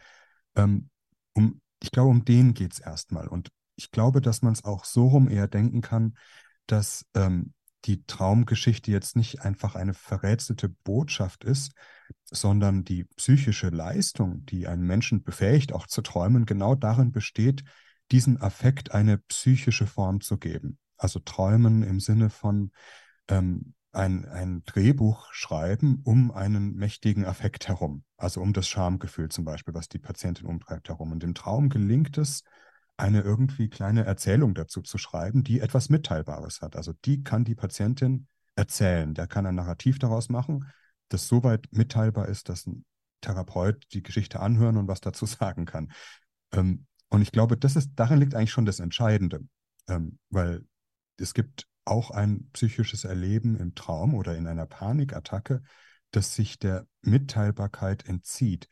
[0.56, 0.90] Ähm,
[1.34, 3.28] um, ich glaube, um den geht es erstmal.
[3.28, 6.18] Und ich glaube, dass man es auch so rum eher denken kann,
[6.68, 7.54] dass ähm,
[7.86, 11.74] die Traumgeschichte jetzt nicht einfach eine verrätselte Botschaft ist,
[12.26, 17.64] sondern die psychische Leistung, die einen Menschen befähigt, auch zu träumen, genau darin besteht,
[18.12, 20.78] diesen Affekt eine psychische Form zu geben.
[20.98, 22.72] Also träumen im Sinne von
[23.28, 29.46] ähm, ein, ein Drehbuch schreiben um einen mächtigen Affekt herum, also um das Schamgefühl zum
[29.46, 31.12] Beispiel, was die Patientin umtreibt herum.
[31.12, 32.44] Und im Traum gelingt es,
[32.98, 36.76] eine irgendwie kleine Erzählung dazu zu schreiben, die etwas Mitteilbares hat.
[36.76, 39.14] Also die kann die Patientin erzählen.
[39.14, 40.72] Der kann ein Narrativ daraus machen,
[41.10, 42.86] das soweit mitteilbar ist, dass ein
[43.22, 45.92] Therapeut die Geschichte anhören und was dazu sagen kann.
[46.52, 49.42] Ähm, und ich glaube, das ist, darin liegt eigentlich schon das Entscheidende,
[49.88, 50.66] ähm, weil
[51.18, 55.62] es gibt auch ein psychisches Erleben im Traum oder in einer Panikattacke,
[56.12, 58.68] das sich der Mitteilbarkeit entzieht.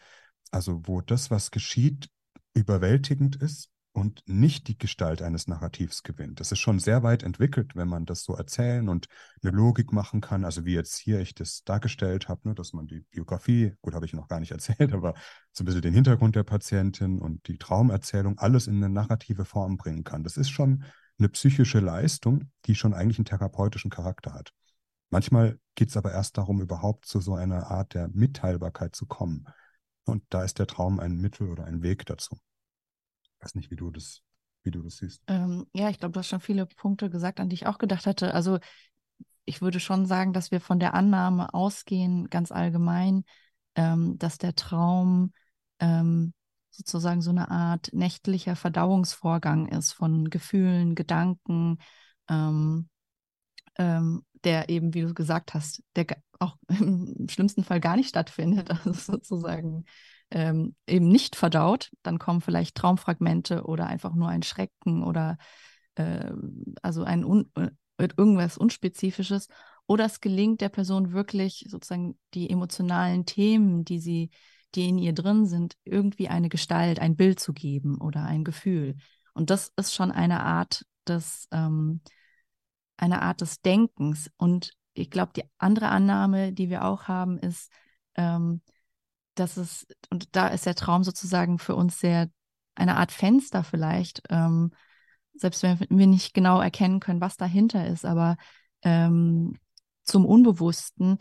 [0.52, 2.10] Also wo das, was geschieht,
[2.54, 6.40] überwältigend ist und nicht die Gestalt eines Narrativs gewinnt.
[6.40, 9.06] Das ist schon sehr weit entwickelt, wenn man das so erzählen und
[9.42, 10.44] eine Logik machen kann.
[10.44, 14.08] Also wie jetzt hier ich das dargestellt habe, ne, dass man die Biografie, gut, habe
[14.08, 15.14] ich noch gar nicht erzählt, aber
[15.52, 19.78] so ein bisschen den Hintergrund der Patientin und die Traumerzählung alles in eine narrative Form
[19.78, 20.24] bringen kann.
[20.24, 20.84] Das ist schon
[21.20, 24.52] eine psychische Leistung, die schon eigentlich einen therapeutischen Charakter hat.
[25.12, 29.46] Manchmal geht es aber erst darum, überhaupt zu so einer Art der Mitteilbarkeit zu kommen.
[30.06, 32.40] Und da ist der Traum ein Mittel oder ein Weg dazu
[33.44, 34.22] weiß nicht, wie du das,
[34.64, 35.22] wie du das siehst.
[35.28, 38.06] Ähm, ja, ich glaube, du hast schon viele Punkte gesagt, an die ich auch gedacht
[38.06, 38.34] hatte.
[38.34, 38.60] Also
[39.46, 43.24] ich würde schon sagen, dass wir von der Annahme ausgehen, ganz allgemein,
[43.76, 45.34] ähm, dass der Traum
[45.80, 46.34] ähm,
[46.72, 51.78] sozusagen so eine Art nächtlicher Verdauungsvorgang ist von Gefühlen, Gedanken,
[52.30, 52.90] ähm,
[53.78, 56.06] ähm, der eben, wie du gesagt hast, der
[56.40, 59.86] auch im schlimmsten Fall gar nicht stattfindet, also sozusagen
[60.34, 65.38] ähm, eben nicht verdaut, dann kommen vielleicht Traumfragmente oder einfach nur ein Schrecken oder
[65.96, 66.32] äh,
[66.82, 67.70] also ein Un äh,
[68.18, 69.48] irgendwas Unspezifisches.
[69.86, 74.32] Oder es gelingt der Person wirklich sozusagen die emotionalen Themen, die sie,
[74.74, 78.96] die in ihr drin sind, irgendwie eine Gestalt, ein Bild zu geben oder ein Gefühl.
[79.36, 82.02] Und das ist schon eine Art des, ähm,
[82.98, 84.32] eine Art des Denkens.
[84.38, 87.72] Und ich glaube, die andere Annahme, die wir auch haben, ist,
[88.16, 88.62] ähm,
[89.36, 92.30] dass es, und da ist der Traum sozusagen für uns sehr
[92.76, 94.72] eine Art Fenster vielleicht, ähm,
[95.36, 98.38] selbst wenn wir nicht genau erkennen können, was dahinter ist, aber
[98.84, 99.58] ähm,
[100.04, 101.18] zum Unbewussten,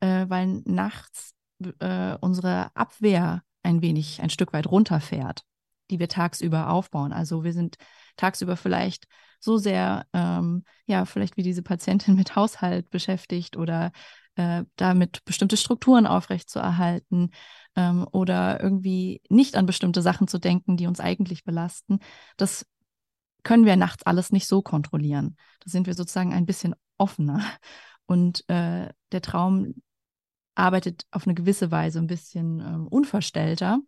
[0.00, 1.34] äh, weil nachts
[1.80, 5.42] äh, unsere Abwehr ein wenig, ein Stück weit runterfährt,
[5.90, 7.12] die wir tagsüber aufbauen.
[7.12, 7.76] Also wir sind
[8.16, 9.06] tagsüber vielleicht
[9.40, 13.92] so sehr, ähm, ja, vielleicht wie diese Patientin mit Haushalt beschäftigt oder
[14.38, 17.32] äh, damit bestimmte Strukturen aufrechtzuerhalten
[17.74, 21.98] ähm, oder irgendwie nicht an bestimmte Sachen zu denken, die uns eigentlich belasten,
[22.36, 22.64] das
[23.42, 25.36] können wir nachts alles nicht so kontrollieren.
[25.58, 27.42] Da sind wir sozusagen ein bisschen offener.
[28.06, 29.74] Und äh, der Traum
[30.54, 33.80] arbeitet auf eine gewisse Weise ein bisschen ähm, unverstellter,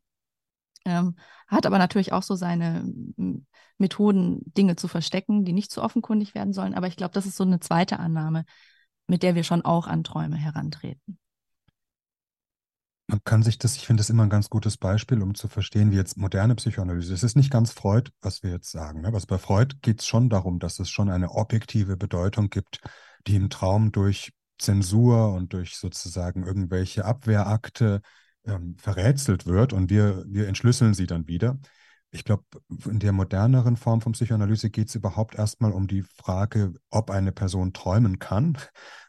[0.84, 1.14] ähm,
[1.46, 2.92] hat aber natürlich auch so seine
[3.78, 6.74] Methoden, Dinge zu verstecken, die nicht zu offenkundig werden sollen.
[6.74, 8.44] Aber ich glaube, das ist so eine zweite Annahme,
[9.10, 11.18] mit der wir schon auch an Träume herantreten.
[13.08, 15.90] Man kann sich das, ich finde das immer ein ganz gutes Beispiel, um zu verstehen,
[15.90, 19.00] wie jetzt moderne Psychoanalyse, es ist nicht ganz Freud, was wir jetzt sagen.
[19.00, 19.12] Ne?
[19.12, 22.78] Was bei Freud geht es schon darum, dass es schon eine objektive Bedeutung gibt,
[23.26, 28.02] die im Traum durch Zensur und durch sozusagen irgendwelche Abwehrakte
[28.44, 31.58] ähm, verrätselt wird und wir, wir entschlüsseln sie dann wieder.
[32.12, 32.44] Ich glaube,
[32.86, 37.32] in der moderneren Form von Psychoanalyse geht es überhaupt erstmal um die Frage, ob eine
[37.32, 38.58] Person träumen kann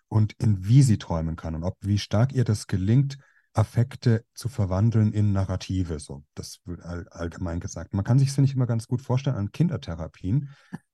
[0.07, 3.17] und in wie sie träumen kann und ob wie stark ihr das gelingt,
[3.53, 7.93] Affekte zu verwandeln in Narrative, so das wird all, allgemein gesagt.
[7.93, 10.49] Man kann sich das nicht immer ganz gut vorstellen an Kindertherapien,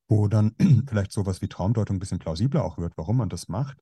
[0.08, 0.56] wo dann
[0.88, 3.78] vielleicht sowas wie Traumdeutung ein bisschen plausibler auch wird, warum man das macht.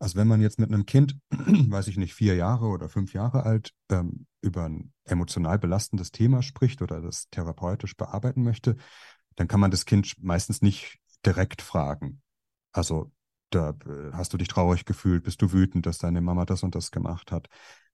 [0.00, 3.44] Also wenn man jetzt mit einem Kind, weiß ich nicht, vier Jahre oder fünf Jahre
[3.44, 8.76] alt, ähm, über ein emotional belastendes Thema spricht oder das therapeutisch bearbeiten möchte,
[9.36, 12.22] dann kann man das Kind meistens nicht direkt fragen.
[12.72, 13.12] Also
[13.50, 16.74] da äh, hast du dich traurig gefühlt, bist du wütend, dass deine Mama das und
[16.74, 17.48] das gemacht hat.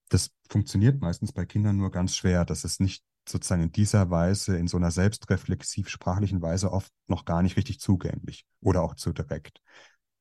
[0.07, 2.45] Das funktioniert meistens bei Kindern nur ganz schwer.
[2.45, 7.25] Das ist nicht sozusagen in dieser Weise, in so einer selbstreflexiv sprachlichen Weise oft noch
[7.25, 9.61] gar nicht richtig zugänglich oder auch zu direkt.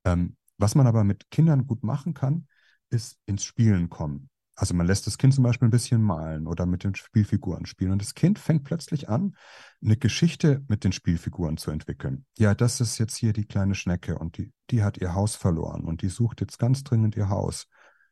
[0.05, 2.47] Ähm, was man aber mit Kindern gut machen kann,
[2.91, 4.31] ist ins Spielen kommen.
[4.55, 7.93] Also man lässt das Kind zum Beispiel ein bisschen malen oder mit den Spielfiguren spielen
[7.93, 9.37] und das Kind fängt plötzlich an,
[9.85, 12.25] eine Geschichte mit den Spielfiguren zu entwickeln.
[12.39, 15.85] Ja, das ist jetzt hier die kleine Schnecke und die, die hat ihr Haus verloren
[15.85, 17.67] und die sucht jetzt ganz dringend ihr Haus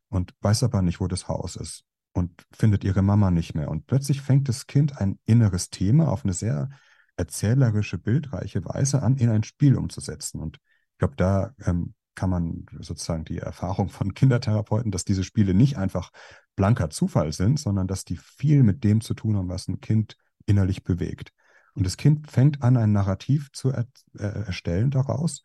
[0.08, 3.70] und weiß aber nicht, wo das Haus ist und findet ihre Mama nicht mehr.
[3.70, 6.68] Und plötzlich fängt das Kind ein inneres Thema auf eine sehr
[7.16, 10.40] erzählerische, bildreiche Weise an, in ein Spiel umzusetzen.
[10.40, 10.58] Und
[10.92, 15.76] ich glaube, da ähm, kann man sozusagen die Erfahrung von Kindertherapeuten, dass diese Spiele nicht
[15.76, 16.10] einfach
[16.56, 20.16] blanker Zufall sind, sondern dass die viel mit dem zu tun haben, was ein Kind
[20.46, 21.32] innerlich bewegt.
[21.74, 23.86] Und das Kind fängt an, ein Narrativ zu er
[24.18, 25.42] äh, erstellen daraus.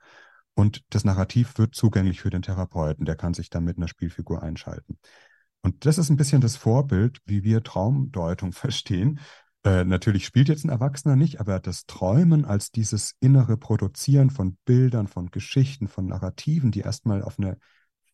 [0.53, 3.05] Und das Narrativ wird zugänglich für den Therapeuten.
[3.05, 4.99] Der kann sich dann mit einer Spielfigur einschalten.
[5.61, 9.20] Und das ist ein bisschen das Vorbild, wie wir Traumdeutung verstehen.
[9.64, 14.57] Äh, natürlich spielt jetzt ein Erwachsener nicht, aber das Träumen als dieses innere Produzieren von
[14.66, 17.57] Bildern, von Geschichten, von Narrativen, die erstmal auf eine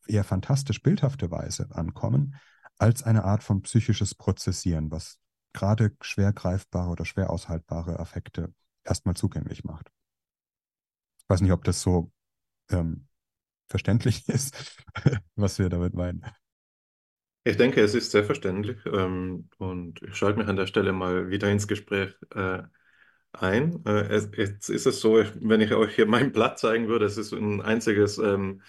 [0.08, 2.36] eher fantastisch bildhafte Weise ankommen,
[2.78, 5.18] als eine Art von psychisches Prozessieren, was
[5.54, 9.92] gerade schwer greifbare oder schwer aushaltbare Affekte erstmal zugänglich macht.
[11.20, 12.12] Ich weiß nicht, ob das so
[12.70, 13.08] ähm,
[13.68, 14.56] verständlich ist,
[15.36, 16.26] was wir damit meinen.
[17.48, 21.52] Ich denke, es ist selbstverständlich ähm, und ich schalte mich an der Stelle mal wieder
[21.52, 22.64] ins Gespräch äh,
[23.34, 23.86] ein.
[23.86, 27.18] Äh, es, jetzt ist es so, wenn ich euch hier mein Blatt zeigen würde, es
[27.18, 28.62] ist ein einziges ähm,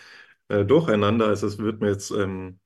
[0.48, 1.26] äh, Durcheinander.
[1.28, 2.60] Also es wird mir jetzt, ähm,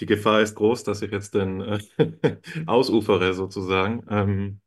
[0.00, 1.80] die Gefahr ist groß, dass ich jetzt den äh,
[2.66, 4.04] ausufere sozusagen.
[4.10, 4.60] Ähm,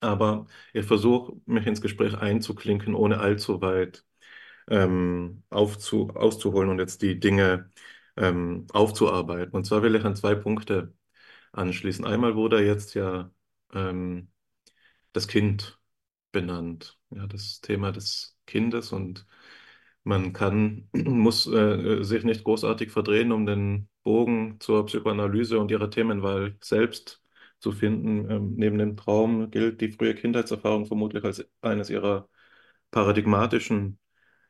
[0.00, 4.04] aber ich versuche, mich ins Gespräch einzuklinken, ohne allzu weit
[4.68, 7.70] ähm, aufzu, auszuholen und jetzt die Dinge
[8.16, 9.54] ähm, aufzuarbeiten.
[9.54, 10.94] Und zwar will ich an zwei Punkte
[11.52, 12.04] anschließen.
[12.06, 13.30] Einmal wurde jetzt ja
[13.74, 14.30] ähm,
[15.12, 15.78] das Kind
[16.32, 19.26] benannt, ja, das Thema des Kindes und
[20.04, 25.90] man kann, muss äh, sich nicht großartig verdrehen, um den Bogen zur Psychoanalyse und ihrer
[25.90, 27.22] Themenwahl selbst
[27.58, 28.30] zu finden.
[28.30, 32.28] Ähm, neben dem Traum gilt die frühe Kindheitserfahrung vermutlich als eines ihrer
[32.90, 33.98] paradigmatischen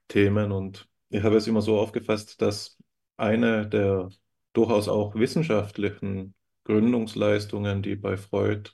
[0.09, 2.77] Themen und ich habe es immer so aufgefasst, dass
[3.17, 4.11] eine der
[4.53, 6.35] durchaus auch wissenschaftlichen
[6.65, 8.71] Gründungsleistungen, die bei Freud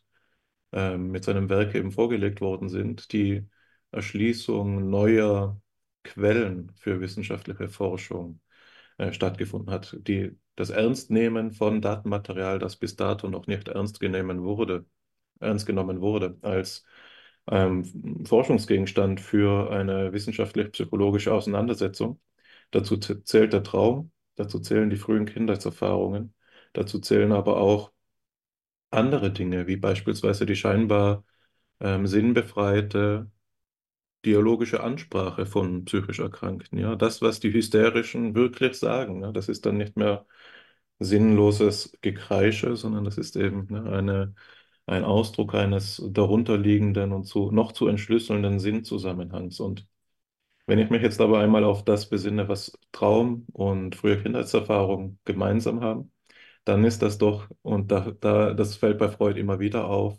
[0.72, 3.46] äh, mit seinem Werk eben vorgelegt worden sind, die
[3.92, 5.60] Erschließung neuer
[6.04, 8.40] Quellen für wissenschaftliche Forschung
[8.98, 14.42] äh, stattgefunden hat, die das Ernstnehmen von Datenmaterial, das bis dato noch nicht ernst genommen
[14.42, 14.86] wurde,
[15.40, 16.84] ernst genommen wurde, als
[17.50, 22.20] ähm, Forschungsgegenstand für eine wissenschaftlich-psychologische Auseinandersetzung.
[22.70, 26.34] Dazu zählt der Traum, Dazu zählen die frühen Kindheitserfahrungen.
[26.72, 27.92] Dazu zählen aber auch
[28.90, 31.24] andere Dinge, wie beispielsweise die scheinbar
[31.80, 33.30] ähm, sinnbefreite
[34.24, 36.78] dialogische Ansprache von psychisch Erkrankten.
[36.78, 40.26] Ja, das, was die Hysterischen wirklich sagen, ja, das ist dann nicht mehr
[41.00, 44.34] sinnloses Gekreische, sondern das ist eben ne, eine,
[44.86, 49.60] ein Ausdruck eines darunterliegenden und zu, noch zu entschlüsselnden Sinnzusammenhangs.
[49.60, 49.86] Und
[50.70, 55.82] wenn ich mich jetzt aber einmal auf das besinne, was Traum und frühe Kindheitserfahrung gemeinsam
[55.82, 56.12] haben,
[56.64, 60.18] dann ist das doch, und da, da, das fällt bei Freud immer wieder auf,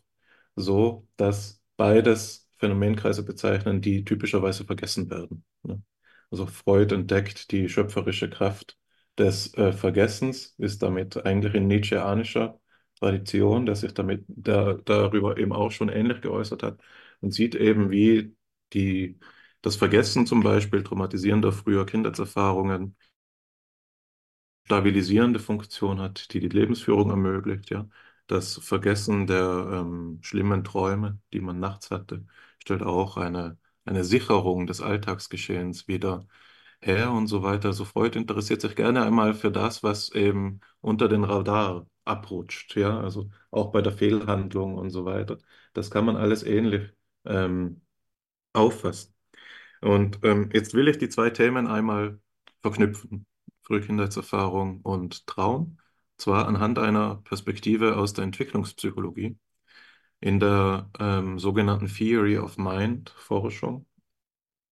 [0.56, 5.46] so, dass beides Phänomenkreise bezeichnen, die typischerweise vergessen werden.
[5.64, 5.82] Ne?
[6.30, 8.78] Also Freud entdeckt die schöpferische Kraft
[9.18, 12.60] des äh, Vergessens, ist damit eigentlich in Nietzscheanischer
[13.00, 16.80] Tradition, der sich damit der, darüber eben auch schon ähnlich geäußert hat
[17.22, 18.36] und sieht eben, wie
[18.74, 19.20] die
[19.62, 22.96] das Vergessen zum Beispiel traumatisierender früher Kindheitserfahrungen
[24.66, 27.88] stabilisierende Funktion hat, die die Lebensführung ermöglicht, ja.
[28.28, 32.26] Das Vergessen der ähm, schlimmen Träume, die man nachts hatte,
[32.60, 36.28] stellt auch eine, eine Sicherung des Alltagsgeschehens wieder
[36.82, 37.70] her und so weiter.
[37.70, 43.00] Also Freud interessiert sich gerne einmal für das, was eben unter den Radar abrutscht, ja,
[43.02, 45.38] also auch bei der Fehlhandlung und so weiter.
[45.74, 46.92] Das kann man alles ähnlich
[47.26, 47.82] ähm,
[48.54, 49.14] auffassen.
[49.82, 52.20] Und ähm, jetzt will ich die zwei Themen einmal
[52.62, 53.26] verknüpfen.
[53.64, 55.78] Frühkindheitserfahrung und Traum,
[56.18, 59.38] zwar anhand einer Perspektive aus der Entwicklungspsychologie.
[60.20, 63.88] In der ähm, sogenannten Theory of Mind Forschung,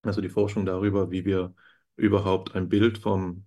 [0.04, 1.56] also die Forschung darüber, wie wir
[1.96, 3.46] überhaupt ein Bild vom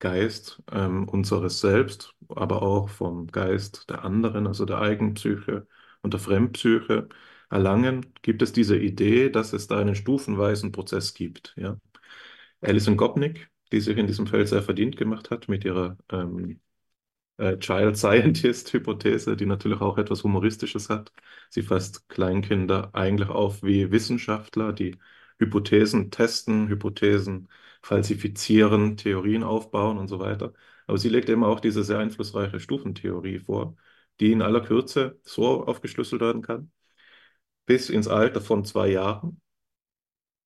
[0.00, 5.66] Geist ähm, unseres Selbst, aber auch vom Geist der anderen, also der Eigenpsyche
[6.02, 7.08] und der Fremdpsyche
[7.50, 11.54] erlangen, gibt es diese Idee, dass es da einen stufenweisen Prozess gibt.
[11.56, 11.78] Ja?
[12.60, 16.60] Alison Gopnik, die sich in diesem Feld sehr verdient gemacht hat mit ihrer ähm,
[17.38, 21.12] äh, Child Scientist-Hypothese, die natürlich auch etwas Humoristisches hat.
[21.48, 24.98] Sie fasst Kleinkinder eigentlich auf wie Wissenschaftler, die
[25.38, 27.48] Hypothesen testen, Hypothesen
[27.82, 30.52] falsifizieren, Theorien aufbauen und so weiter.
[30.86, 33.76] Aber sie legt eben auch diese sehr einflussreiche Stufentheorie vor,
[34.20, 36.70] die in aller Kürze so aufgeschlüsselt werden kann,
[37.70, 39.40] bis ins Alter von zwei Jahren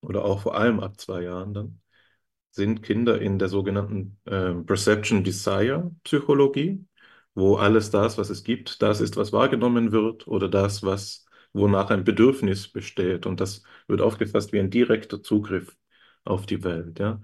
[0.03, 1.81] oder auch vor allem ab zwei Jahren dann,
[2.51, 6.85] sind Kinder in der sogenannten äh, Perception Desire Psychologie,
[7.35, 11.89] wo alles das, was es gibt, das ist, was wahrgenommen wird oder das, was wonach
[11.89, 13.25] ein Bedürfnis besteht.
[13.25, 15.75] Und das wird aufgefasst wie ein direkter Zugriff
[16.25, 16.99] auf die Welt.
[16.99, 17.23] Ja?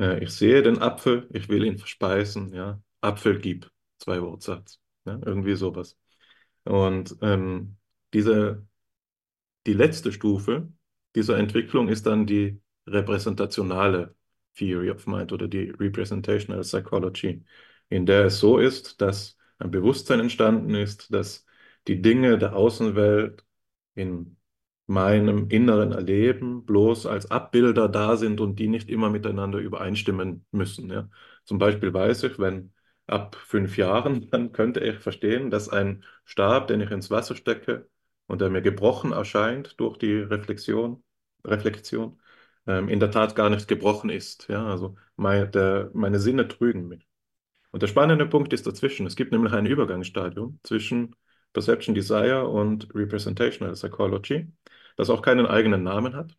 [0.00, 2.52] Äh, ich sehe den Apfel, ich will ihn verspeisen.
[2.52, 2.82] Ja?
[3.00, 4.80] Apfel gib, zwei Wortsatz.
[5.04, 5.20] Ja?
[5.24, 5.96] Irgendwie sowas.
[6.64, 7.76] Und ähm,
[8.12, 8.66] diese,
[9.66, 10.68] die letzte Stufe
[11.14, 14.14] dieser Entwicklung ist dann die repräsentationale
[14.56, 17.44] Theory of Mind oder die Representational Psychology,
[17.88, 21.46] in der es so ist, dass ein Bewusstsein entstanden ist, dass
[21.86, 23.44] die Dinge der Außenwelt
[23.94, 24.36] in
[24.86, 30.90] meinem inneren Erleben bloß als Abbilder da sind und die nicht immer miteinander übereinstimmen müssen.
[30.90, 31.08] Ja.
[31.44, 32.72] Zum Beispiel weiß ich, wenn
[33.06, 37.88] ab fünf Jahren, dann könnte ich verstehen, dass ein Stab, den ich ins Wasser stecke
[38.32, 41.04] und der mir gebrochen erscheint durch die Reflexion,
[41.44, 42.18] Reflexion
[42.66, 44.48] ähm, in der Tat gar nicht gebrochen ist.
[44.48, 44.66] Ja.
[44.66, 47.06] Also mein, der, meine Sinne trügen mich.
[47.72, 49.06] Und der spannende Punkt ist dazwischen.
[49.06, 51.14] Es gibt nämlich ein Übergangsstadium zwischen
[51.52, 54.48] Perception Desire und Representational Psychology,
[54.96, 56.34] das auch keinen eigenen Namen hat,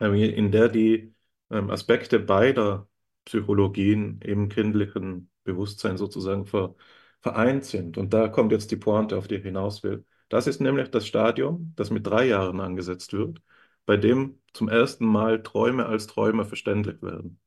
[0.00, 1.14] ähm, in der die
[1.50, 2.88] ähm, Aspekte beider
[3.26, 6.74] Psychologien im kindlichen Bewusstsein sozusagen ver,
[7.20, 7.98] vereint sind.
[7.98, 10.06] Und da kommt jetzt die Pointe, auf die ich hinaus will.
[10.28, 13.40] Das ist nämlich das Stadium, das mit drei Jahren angesetzt wird,
[13.86, 17.40] bei dem zum ersten Mal Träume als Träume verständlich werden.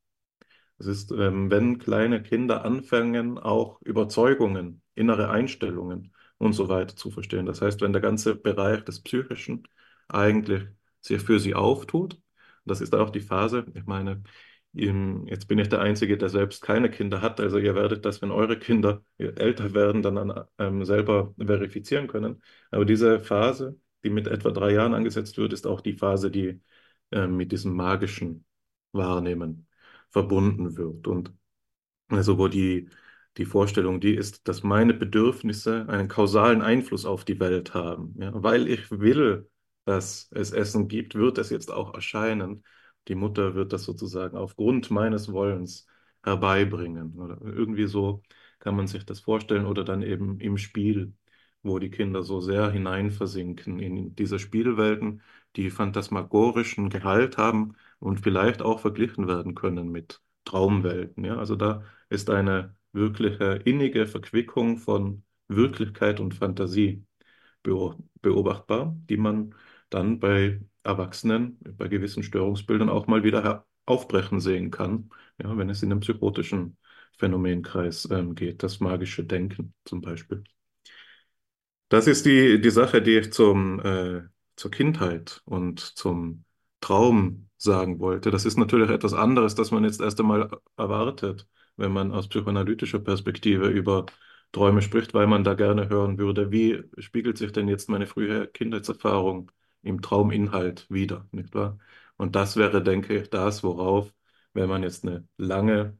[0.78, 7.10] Es ist, ähm, wenn kleine Kinder anfangen, auch Überzeugungen, innere Einstellungen und so weiter zu
[7.10, 7.46] verstehen.
[7.46, 9.68] Das heißt, wenn der ganze Bereich des Psychischen
[10.08, 10.64] eigentlich
[11.00, 12.20] sich für sie auftut,
[12.64, 14.22] das ist auch die Phase, ich meine,
[14.72, 18.30] jetzt bin ich der Einzige, der selbst keine Kinder hat, also ihr werdet das, wenn
[18.30, 22.42] eure Kinder älter werden, dann ähm, selber verifizieren können.
[22.70, 26.60] Aber diese Phase, die mit etwa drei Jahren angesetzt wird, ist auch die Phase, die
[27.10, 28.44] äh, mit diesem magischen
[28.92, 29.68] Wahrnehmen
[30.10, 31.06] verbunden wird.
[31.06, 31.32] Und
[32.08, 32.88] also wo die,
[33.36, 38.14] die Vorstellung, die ist, dass meine Bedürfnisse einen kausalen Einfluss auf die Welt haben.
[38.18, 38.32] Ja?
[38.34, 39.48] Weil ich will,
[39.84, 42.64] dass es Essen gibt, wird es jetzt auch erscheinen.
[43.08, 45.86] Die Mutter wird das sozusagen aufgrund meines Wollens
[46.22, 47.18] herbeibringen.
[47.18, 48.22] Oder irgendwie so
[48.58, 49.66] kann man sich das vorstellen.
[49.66, 51.12] Oder dann eben im Spiel,
[51.62, 55.22] wo die Kinder so sehr hineinversinken in diese Spielwelten,
[55.56, 61.24] die phantasmagorischen Gehalt haben und vielleicht auch verglichen werden können mit Traumwelten.
[61.24, 61.36] Ja?
[61.36, 67.04] Also da ist eine wirkliche innige Verquickung von Wirklichkeit und Fantasie
[67.62, 69.54] beobachtbar, die man
[69.94, 75.10] dann bei Erwachsenen, bei gewissen Störungsbildern auch mal wieder aufbrechen sehen kann,
[75.42, 76.76] ja, wenn es in den psychotischen
[77.18, 80.44] Phänomenkreis ähm, geht, das magische Denken zum Beispiel.
[81.88, 84.22] Das ist die, die Sache, die ich zum, äh,
[84.56, 86.44] zur Kindheit und zum
[86.80, 88.30] Traum sagen wollte.
[88.30, 92.98] Das ist natürlich etwas anderes, das man jetzt erst einmal erwartet, wenn man aus psychoanalytischer
[92.98, 94.06] Perspektive über
[94.52, 98.46] Träume spricht, weil man da gerne hören würde, wie spiegelt sich denn jetzt meine frühe
[98.48, 99.50] Kindheitserfahrung
[99.82, 101.78] im Trauminhalt wieder, nicht wahr?
[102.16, 104.12] Und das wäre, denke ich, das, worauf,
[104.52, 105.98] wenn man jetzt eine lange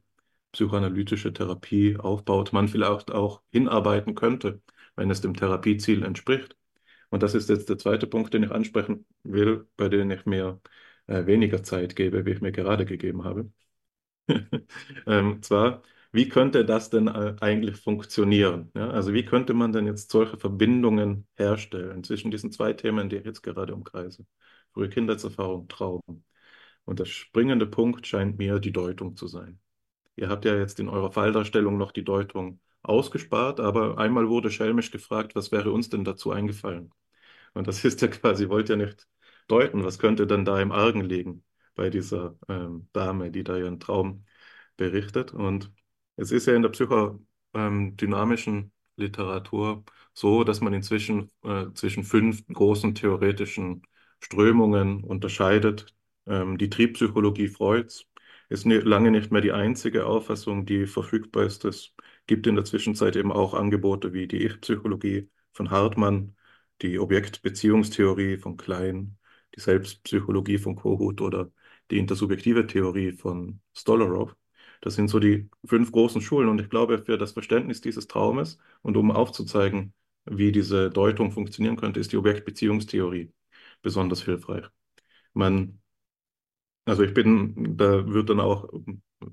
[0.51, 4.61] psychoanalytische Therapie aufbaut, man vielleicht auch hinarbeiten könnte
[4.95, 6.55] wenn es dem Therapieziel entspricht.
[7.11, 10.61] Und das ist jetzt der zweite Punkt, den ich ansprechen will, bei dem ich mir
[11.07, 13.51] äh, weniger Zeit gebe, wie ich mir gerade gegeben habe.
[15.07, 18.71] ähm, zwar, wie könnte das denn äh, eigentlich funktionieren?
[18.75, 23.17] Ja, also wie könnte man denn jetzt solche Verbindungen herstellen zwischen diesen zwei Themen, die
[23.17, 24.25] ich jetzt gerade umkreise?
[24.73, 26.01] Frühe Kindheitserfahrung, Traum.
[26.85, 29.59] Und der springende Punkt scheint mir die Deutung zu sein.
[30.15, 34.91] Ihr habt ja jetzt in eurer Falldarstellung noch die Deutung ausgespart, aber einmal wurde schelmisch
[34.91, 36.91] gefragt, was wäre uns denn dazu eingefallen?
[37.53, 39.07] Und das ist ja quasi, wollt ja nicht
[39.47, 41.43] deuten, was könnte denn da im Argen liegen
[41.75, 44.25] bei dieser ähm, Dame, die da ihren Traum
[44.77, 45.33] berichtet.
[45.33, 45.71] Und
[46.15, 49.83] Es ist ja in der psychodynamischen Literatur
[50.13, 53.83] so, dass man inzwischen äh, zwischen fünf großen theoretischen
[54.19, 55.95] Strömungen unterscheidet.
[56.27, 58.05] Ähm, die Triebpsychologie Freuds
[58.49, 61.65] ist nie, lange nicht mehr die einzige Auffassung, die verfügbar ist.
[61.65, 61.93] Es
[62.27, 66.35] gibt in der Zwischenzeit eben auch Angebote wie die Ich-Psychologie von Hartmann,
[66.81, 69.17] die Objektbeziehungstheorie von Klein,
[69.55, 71.51] die Selbstpsychologie von Kohut oder
[71.91, 74.35] die intersubjektive Theorie von Stolarow.
[74.83, 78.59] Das sind so die fünf großen Schulen und ich glaube, für das Verständnis dieses Traumes
[78.83, 79.93] und um aufzuzeigen,
[80.25, 83.33] wie diese Deutung funktionieren könnte, ist die Objektbeziehungstheorie
[83.83, 84.65] besonders hilfreich.
[85.33, 85.81] Man,
[86.85, 88.69] also ich bin, da wird dann auch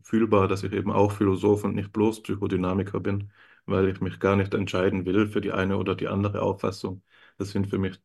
[0.04, 3.32] fühlbar, dass ich eben auch Philosoph und nicht bloß Psychodynamiker bin,
[3.66, 7.02] weil ich mich gar nicht entscheiden will für die eine oder die andere Auffassung.
[7.38, 7.98] Das sind für mich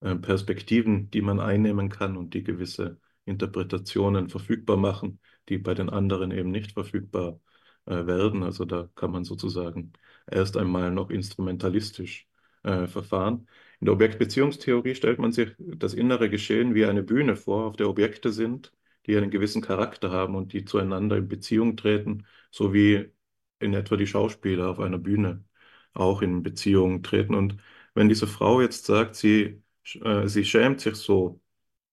[0.00, 5.90] äh, Perspektiven, die man einnehmen kann und die gewisse Interpretationen verfügbar machen, die bei den
[5.90, 7.40] anderen eben nicht verfügbar
[7.86, 8.42] äh, werden.
[8.42, 9.92] Also da kann man sozusagen
[10.30, 12.26] erst einmal noch instrumentalistisch
[12.62, 13.48] äh, verfahren.
[13.80, 17.88] In der Objektbeziehungstheorie stellt man sich das innere Geschehen wie eine Bühne vor, auf der
[17.88, 18.72] Objekte sind,
[19.06, 23.10] die einen gewissen Charakter haben und die zueinander in Beziehung treten, so wie
[23.58, 25.44] in etwa die Schauspieler auf einer Bühne
[25.92, 27.34] auch in Beziehung treten.
[27.34, 27.56] Und
[27.94, 29.62] wenn diese Frau jetzt sagt, sie,
[30.02, 31.40] äh, sie schämt sich so,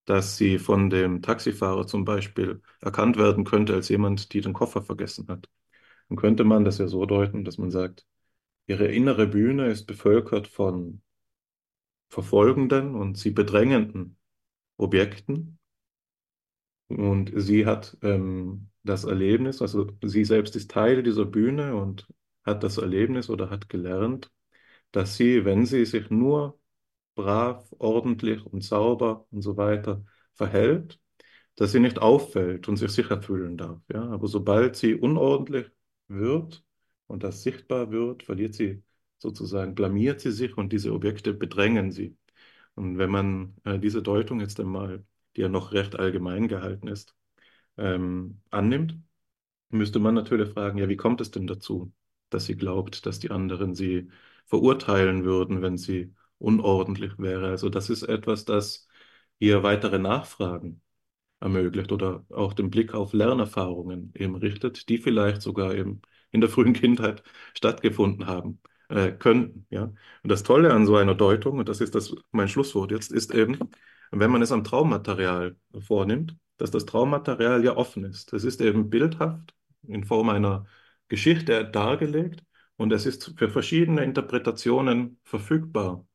[0.05, 4.81] dass sie von dem Taxifahrer zum Beispiel erkannt werden könnte als jemand, die den Koffer
[4.81, 5.49] vergessen hat,
[6.09, 8.05] dann könnte man das ja so deuten, dass man sagt,
[8.67, 11.01] ihre innere Bühne ist bevölkert von
[12.09, 14.17] verfolgenden und sie bedrängenden
[14.77, 15.59] Objekten.
[16.89, 22.07] Und sie hat ähm, das Erlebnis, also sie selbst ist Teil dieser Bühne und
[22.43, 24.31] hat das Erlebnis oder hat gelernt,
[24.93, 26.59] dass sie, wenn sie sich nur
[27.15, 30.03] brav, ordentlich und sauber und so weiter
[30.33, 30.99] verhält,
[31.55, 33.81] dass sie nicht auffällt und sich sicher fühlen darf.
[33.91, 34.03] Ja?
[34.09, 35.71] Aber sobald sie unordentlich
[36.07, 36.63] wird
[37.07, 38.83] und das sichtbar wird, verliert sie
[39.17, 42.17] sozusagen, blamiert sie sich und diese Objekte bedrängen sie.
[42.75, 45.05] Und wenn man äh, diese Deutung jetzt einmal,
[45.35, 47.15] die ja noch recht allgemein gehalten ist,
[47.77, 48.97] ähm, annimmt,
[49.69, 51.93] müsste man natürlich fragen, ja, wie kommt es denn dazu,
[52.29, 54.09] dass sie glaubt, dass die anderen sie
[54.47, 57.49] verurteilen würden, wenn sie unordentlich wäre.
[57.49, 58.87] Also das ist etwas, das
[59.39, 60.81] hier weitere Nachfragen
[61.39, 66.49] ermöglicht oder auch den Blick auf Lernerfahrungen eben richtet, die vielleicht sogar eben in der
[66.49, 67.23] frühen Kindheit
[67.53, 69.65] stattgefunden haben äh, könnten.
[69.69, 69.83] Ja?
[70.23, 73.33] Und das Tolle an so einer Deutung, und das ist das, mein Schlusswort jetzt, ist
[73.33, 73.57] eben,
[74.11, 78.33] wenn man es am Traummaterial vornimmt, dass das Traummaterial ja offen ist.
[78.33, 79.53] Es ist eben bildhaft
[79.87, 80.65] in Form einer
[81.07, 82.43] Geschichte dargelegt
[82.77, 86.05] und es ist für verschiedene Interpretationen verfügbar.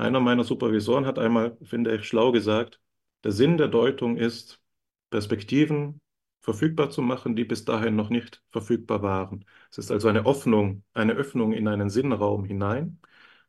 [0.00, 2.80] Einer meiner Supervisoren hat einmal, finde ich, schlau gesagt,
[3.22, 4.60] der Sinn der Deutung ist,
[5.10, 6.00] Perspektiven
[6.40, 9.44] verfügbar zu machen, die bis dahin noch nicht verfügbar waren.
[9.70, 12.98] Es ist also eine Öffnung, eine Öffnung in einen Sinnraum hinein.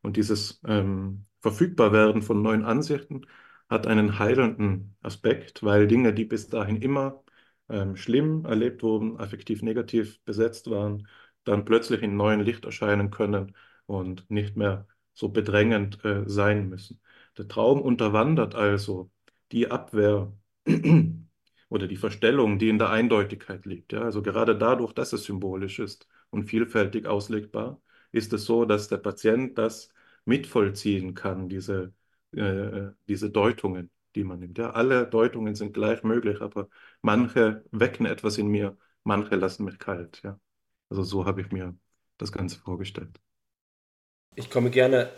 [0.01, 3.25] Und dieses ähm, Verfügbarwerden von neuen Ansichten
[3.69, 7.23] hat einen heilenden Aspekt, weil Dinge, die bis dahin immer
[7.69, 11.07] ähm, schlimm erlebt wurden, affektiv negativ besetzt waren,
[11.45, 17.01] dann plötzlich in neuen Licht erscheinen können und nicht mehr so bedrängend äh, sein müssen.
[17.37, 19.11] Der Traum unterwandert also
[19.51, 20.33] die Abwehr
[21.69, 23.93] oder die Verstellung, die in der Eindeutigkeit liegt.
[23.93, 24.01] Ja?
[24.01, 27.81] Also gerade dadurch, dass es symbolisch ist und vielfältig auslegbar,
[28.11, 29.89] ist es so, dass der Patient das
[30.25, 31.93] mitvollziehen kann, diese,
[32.33, 34.57] äh, diese Deutungen, die man nimmt.
[34.57, 34.71] Ja?
[34.71, 36.69] Alle Deutungen sind gleich möglich, aber
[37.01, 40.21] manche wecken etwas in mir, manche lassen mich kalt.
[40.23, 40.39] Ja?
[40.89, 41.75] Also so habe ich mir
[42.17, 43.19] das Ganze vorgestellt.
[44.37, 45.09] Ich komme gerne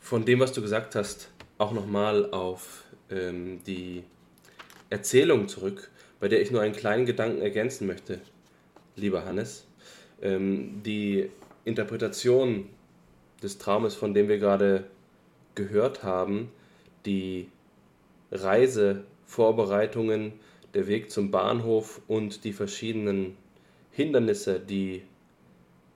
[0.00, 4.02] von dem, was du gesagt hast, auch nochmal auf ähm, die
[4.90, 5.88] Erzählung zurück,
[6.18, 8.20] bei der ich nur einen kleinen Gedanken ergänzen möchte,
[8.96, 9.68] lieber Hannes.
[10.20, 11.30] Ähm, die
[11.64, 12.68] Interpretation
[13.40, 14.82] des Traumes, von dem wir gerade
[15.54, 16.50] gehört haben,
[17.04, 17.46] die
[18.32, 20.32] Reisevorbereitungen,
[20.74, 23.36] der Weg zum Bahnhof und die verschiedenen
[23.92, 25.04] Hindernisse, die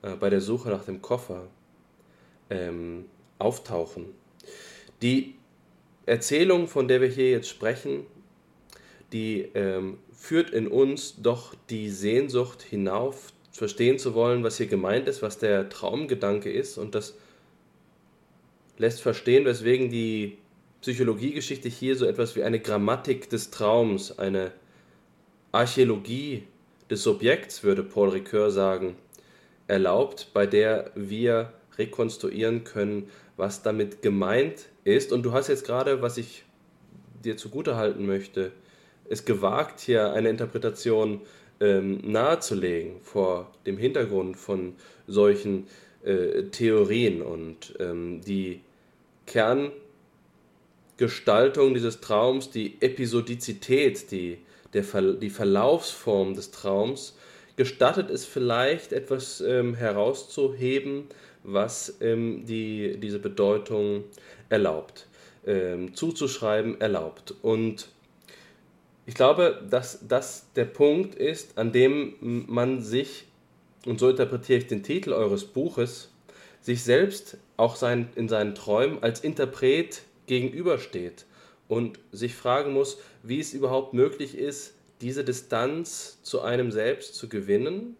[0.03, 1.49] äh, bei der Suche nach dem Koffer
[2.51, 3.05] ähm,
[3.39, 4.05] auftauchen.
[5.01, 5.35] Die
[6.05, 8.05] Erzählung, von der wir hier jetzt sprechen,
[9.11, 15.07] die ähm, führt in uns doch die Sehnsucht hinauf, verstehen zu wollen, was hier gemeint
[15.07, 17.15] ist, was der Traumgedanke ist und das
[18.77, 20.37] lässt verstehen, weswegen die
[20.81, 24.51] Psychologiegeschichte hier so etwas wie eine Grammatik des Traums, eine
[25.51, 26.43] Archäologie
[26.89, 28.95] des Subjekts, würde Paul Ricoeur sagen,
[29.67, 35.11] erlaubt, bei der wir rekonstruieren können, was damit gemeint ist.
[35.11, 36.43] Und du hast jetzt gerade, was ich
[37.23, 38.51] dir zugutehalten möchte,
[39.09, 41.21] es gewagt, hier eine Interpretation
[41.59, 44.75] ähm, nahezulegen vor dem Hintergrund von
[45.07, 45.67] solchen
[46.03, 48.61] äh, Theorien und ähm, die
[49.25, 54.39] Kerngestaltung dieses Traums, die Episodizität, die,
[54.73, 57.17] der Ver die Verlaufsform des Traums,
[57.57, 61.09] gestattet es vielleicht etwas ähm, herauszuheben,
[61.43, 64.03] was ähm, die, diese Bedeutung
[64.49, 65.07] erlaubt,
[65.45, 67.33] ähm, zuzuschreiben erlaubt.
[67.41, 67.89] Und
[69.05, 73.25] ich glaube, dass das der Punkt ist, an dem man sich,
[73.85, 76.11] und so interpretiere ich den Titel eures Buches,
[76.61, 81.25] sich selbst auch sein, in seinen Träumen als Interpret gegenübersteht
[81.67, 87.27] und sich fragen muss, wie es überhaupt möglich ist, diese Distanz zu einem selbst zu
[87.27, 87.97] gewinnen,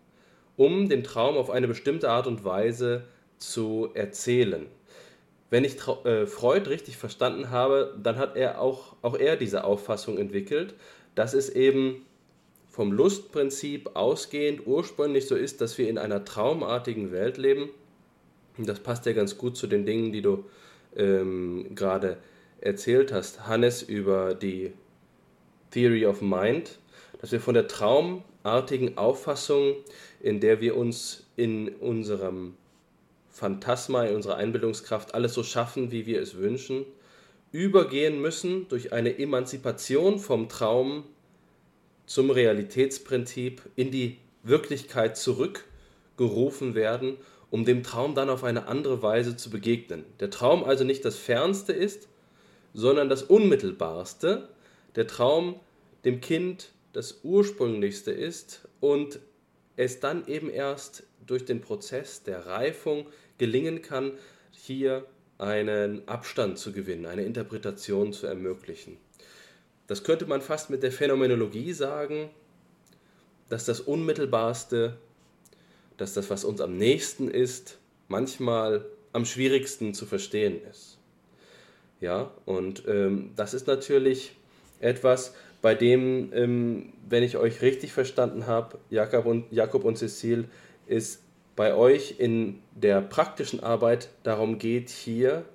[0.56, 3.06] um den Traum auf eine bestimmte Art und Weise
[3.42, 4.68] zu erzählen.
[5.50, 5.76] Wenn ich
[6.06, 10.74] äh, Freud richtig verstanden habe, dann hat er auch, auch er diese Auffassung entwickelt,
[11.16, 12.06] dass es eben
[12.70, 17.70] vom Lustprinzip ausgehend ursprünglich so ist, dass wir in einer traumartigen Welt leben.
[18.58, 20.46] Und das passt ja ganz gut zu den Dingen, die du
[20.96, 22.18] ähm, gerade
[22.62, 24.72] erzählt hast, Hannes, über die
[25.72, 26.80] Theory of Mind,
[27.20, 29.76] dass wir von der traumartigen Auffassung,
[30.22, 32.54] in der wir uns in unserem
[33.42, 36.86] Phantasma, in unserer Einbildungskraft alles so schaffen, wie wir es wünschen,
[37.52, 41.06] übergehen müssen durch eine Emanzipation vom Traum
[42.06, 47.18] zum Realitätsprinzip in die Wirklichkeit zurückgerufen werden,
[47.50, 50.06] um dem Traum dann auf eine andere Weise zu begegnen.
[50.20, 52.10] Der Traum also nicht das Fernste ist,
[52.76, 54.50] sondern das Unmittelbarste,
[54.96, 55.60] der Traum
[56.06, 59.20] dem Kind das Ursprünglichste ist und
[59.78, 63.08] es dann eben erst durch den Prozess der Reifung
[63.42, 64.12] gelingen kann,
[64.52, 65.04] hier
[65.40, 68.98] einen Abstand zu gewinnen, eine Interpretation zu ermöglichen.
[69.88, 72.30] Das könnte man fast mit der Phänomenologie sagen,
[73.50, 74.96] dass das Unmittelbarste,
[75.98, 81.00] dass das, was uns am nächsten ist, manchmal am schwierigsten zu verstehen ist.
[82.00, 84.36] Ja, und ähm, das ist natürlich
[84.82, 85.34] etwas,
[85.64, 90.46] bei dem, ähm, wenn ich euch richtig verstanden habe, Jakob und, Jakob und Cecil,
[90.86, 91.24] ist
[91.62, 95.46] bei euch in der praktischen Arbeit darum geht, hier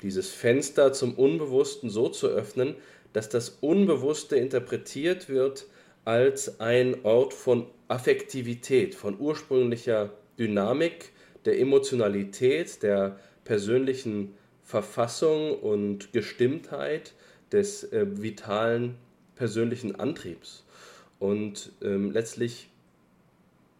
[0.00, 2.74] dieses Fenster zum Unbewussten so zu öffnen,
[3.12, 5.66] dass das Unbewusste interpretiert wird
[6.06, 11.12] als ein Ort von Affektivität, von ursprünglicher Dynamik,
[11.44, 14.32] der Emotionalität, der persönlichen
[14.62, 17.12] Verfassung und Gestimmtheit,
[17.52, 18.94] des äh, vitalen
[19.34, 20.64] persönlichen Antriebs.
[21.18, 22.70] Und ähm, letztlich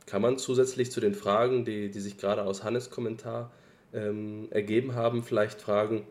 [0.07, 3.51] kann man zusätzlich zu den Fragen, die, die sich gerade aus Hannes Kommentar
[3.93, 6.07] ähm, ergeben haben, vielleicht fragen,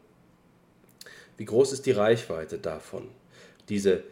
[1.37, 3.07] wie groß ist die Reichweite davon?
[3.69, 4.03] Diese,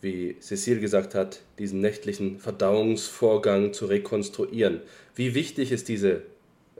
[0.00, 4.80] wie Cecile gesagt hat, diesen nächtlichen Verdauungsvorgang zu rekonstruieren.
[5.14, 6.22] Wie wichtig ist diese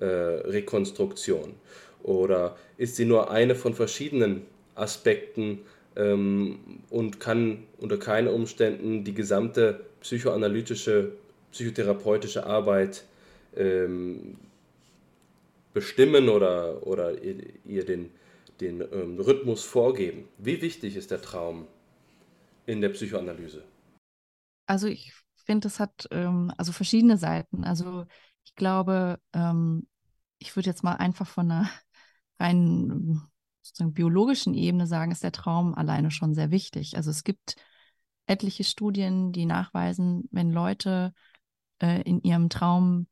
[0.01, 1.55] äh, Rekonstruktion?
[2.03, 4.43] Oder ist sie nur eine von verschiedenen
[4.74, 5.61] Aspekten
[5.97, 6.59] ähm,
[6.89, 11.12] und kann unter keinen Umständen die gesamte psychoanalytische
[11.53, 13.05] psychotherapeutische Arbeit
[13.57, 14.38] ähm,
[15.72, 18.11] bestimmen oder, oder ihr, den,
[18.61, 20.28] den ähm, Rhythmus vorgeben.
[20.38, 21.66] Wie wichtig ist der Traum
[22.66, 23.64] in der Psychoanalyse?
[24.66, 25.12] Also ich
[25.44, 27.64] finde, es hat ähm, also verschiedene Seiten.
[27.64, 28.07] Also
[28.44, 29.86] ich glaube, ähm,
[30.38, 31.70] ich würde jetzt mal einfach von einer
[32.38, 33.20] rein
[33.62, 36.96] sozusagen biologischen Ebene sagen, ist der Traum alleine schon sehr wichtig.
[36.96, 37.57] Also es gibt
[38.26, 41.12] etliche Studien, die nachweisen, wenn Leute
[41.81, 43.07] äh, in ihrem Traum,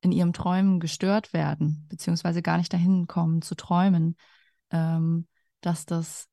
[0.00, 4.16] in ihrem Träumen gestört werden, beziehungsweise gar nicht dahin kommen zu träumen,
[4.70, 5.26] ähm,
[5.60, 6.28] dass das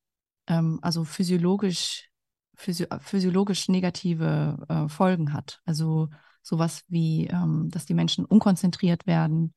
[0.47, 2.09] ähm, also physiologisch,
[2.55, 5.61] physio physiologisch negative äh, Folgen hat.
[5.65, 6.09] Also
[6.41, 9.53] sowas wie, ähm, dass die Menschen unkonzentriert werden,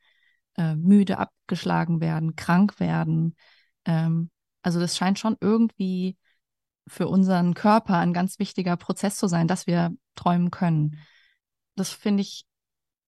[0.57, 3.37] äh, müde abgeschlagen werden, krank werden.
[3.85, 4.31] Ähm,
[4.63, 6.17] also das scheint schon irgendwie
[6.89, 10.99] für unseren Körper ein ganz wichtiger Prozess zu sein, dass wir träumen können
[11.77, 12.47] das finde ich,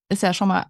[0.08, 0.66] ist ja schon mal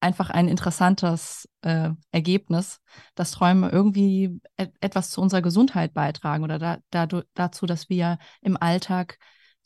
[0.00, 2.80] einfach ein interessantes äh, Ergebnis,
[3.14, 8.18] dass Träume irgendwie et etwas zu unserer Gesundheit beitragen oder da, da, dazu, dass wir
[8.42, 9.18] im Alltag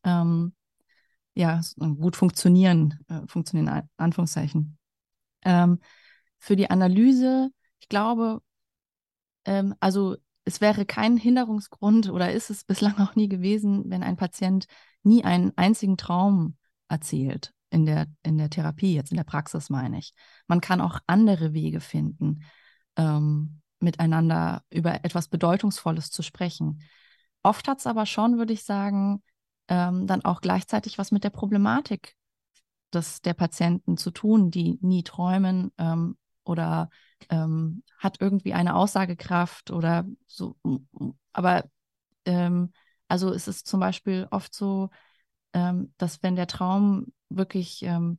[0.05, 0.55] ähm,
[1.35, 4.79] ja, gut funktionieren, äh, funktionieren in Anführungszeichen.
[5.43, 5.81] Ähm,
[6.39, 7.51] für die Analyse,
[7.81, 8.41] ich glaube,
[9.45, 14.17] ähm, also es wäre kein Hinderungsgrund oder ist es bislang auch nie gewesen, wenn ein
[14.17, 14.67] Patient
[15.03, 16.58] nie einen einzigen Traum
[16.89, 20.15] erzählt in der, in der Therapie, jetzt in der Praxis meine ich.
[20.47, 22.45] Man kann auch andere Wege finden,
[22.97, 26.83] ähm, miteinander über etwas Bedeutungsvolles zu sprechen.
[27.43, 29.23] Oft hat es aber schon, würde ich sagen,
[29.69, 32.15] ähm, dann auch gleichzeitig was mit der Problematik
[32.93, 36.89] des, der Patienten zu tun, die nie träumen ähm, oder
[37.29, 40.57] ähm, hat irgendwie eine Aussagekraft oder so.
[41.33, 41.65] Aber
[42.25, 42.73] ähm,
[43.09, 44.91] also es ist zum Beispiel oft so,
[45.53, 48.19] ähm, dass wenn der Traum wirklich ähm,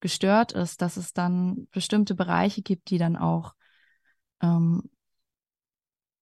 [0.00, 3.54] gestört ist, dass es dann bestimmte Bereiche gibt, die dann auch
[4.42, 4.90] ähm,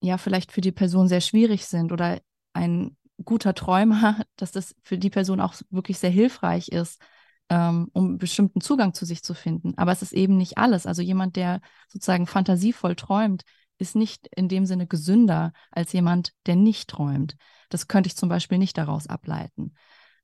[0.00, 2.20] ja vielleicht für die Person sehr schwierig sind oder
[2.52, 7.00] ein guter Träumer, dass das für die Person auch wirklich sehr hilfreich ist,
[7.48, 9.74] ähm, um bestimmten Zugang zu sich zu finden.
[9.76, 10.86] Aber es ist eben nicht alles.
[10.86, 13.42] Also jemand, der sozusagen fantasievoll träumt,
[13.78, 17.36] ist nicht in dem Sinne gesünder als jemand, der nicht träumt.
[17.70, 19.74] Das könnte ich zum Beispiel nicht daraus ableiten.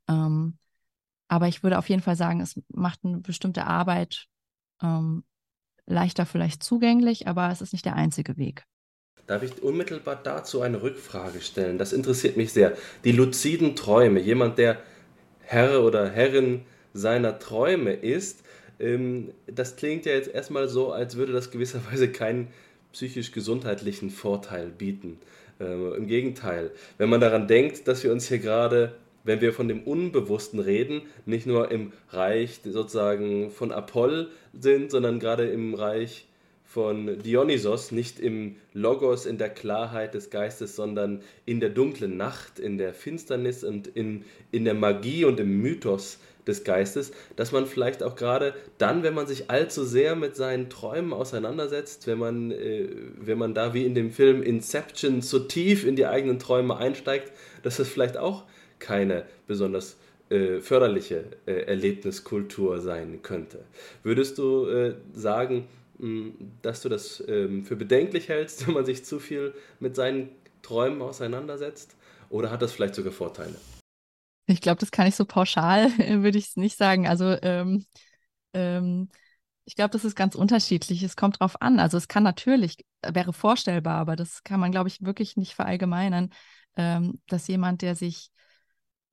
[0.09, 0.59] Ähm,
[1.29, 4.27] aber ich würde auf jeden Fall sagen, es macht eine bestimmte Arbeit
[4.83, 5.25] ähm,
[5.87, 8.65] leichter vielleicht zugänglich, aber es ist nicht der einzige Weg.
[9.27, 11.79] Darf ich unmittelbar dazu eine Rückfrage stellen?
[11.79, 12.77] Das interessiert mich sehr.
[13.05, 14.79] Die luziden Träume, jemand, der
[15.41, 18.45] Herr oder Herrin seiner Träume ist,
[18.79, 22.49] ähm, das klingt ja jetzt erstmal so, als würde das gewisserweise keinen
[22.93, 25.19] psychisch-gesundheitlichen Vorteil bieten.
[25.61, 28.97] Ähm, Im Gegenteil, wenn man daran denkt, dass wir uns hier gerade,
[29.27, 35.21] wenn wir von dem Unbewussten reden, nicht nur im Reich sozusagen von Apoll sind, sondern
[35.21, 36.27] gerade im Reich
[36.65, 42.59] von Dionysos, nicht im Logos, in der Klarheit des Geistes, sondern in der dunklen Nacht,
[42.59, 47.67] in der Finsternis und in, in der Magie und im Mythos des Geistes, dass man
[47.67, 52.51] vielleicht auch gerade dann, wenn man sich allzu sehr mit seinen Träumen auseinandersetzt, wenn man,
[52.51, 56.77] äh, wenn man da wie in dem Film Inception so tief in die eigenen Träume
[56.77, 58.45] einsteigt, dass das vielleicht auch
[58.79, 59.97] keine besonders
[60.29, 63.65] äh, förderliche äh, Erlebniskultur sein könnte.
[64.03, 65.69] Würdest du äh, sagen,
[65.99, 70.31] mh, dass du das ähm, für bedenklich hältst, wenn man sich zu viel mit seinen
[70.63, 71.97] Träumen auseinandersetzt?
[72.29, 73.55] Oder hat das vielleicht sogar Vorteile?
[74.47, 75.91] Ich glaube, das kann ich so pauschal,
[76.23, 77.07] würde ich es nicht sagen.
[77.07, 77.85] Also ähm,
[78.55, 79.11] ähm,
[79.65, 81.03] ich glaube, das ist ganz unterschiedlich.
[81.03, 81.81] Es kommt drauf an.
[81.81, 86.31] Also es kann natürlich, wäre vorstellbar, aber das kann man, glaube ich, wirklich nicht verallgemeinern,
[86.77, 88.31] ähm, dass jemand, der sich,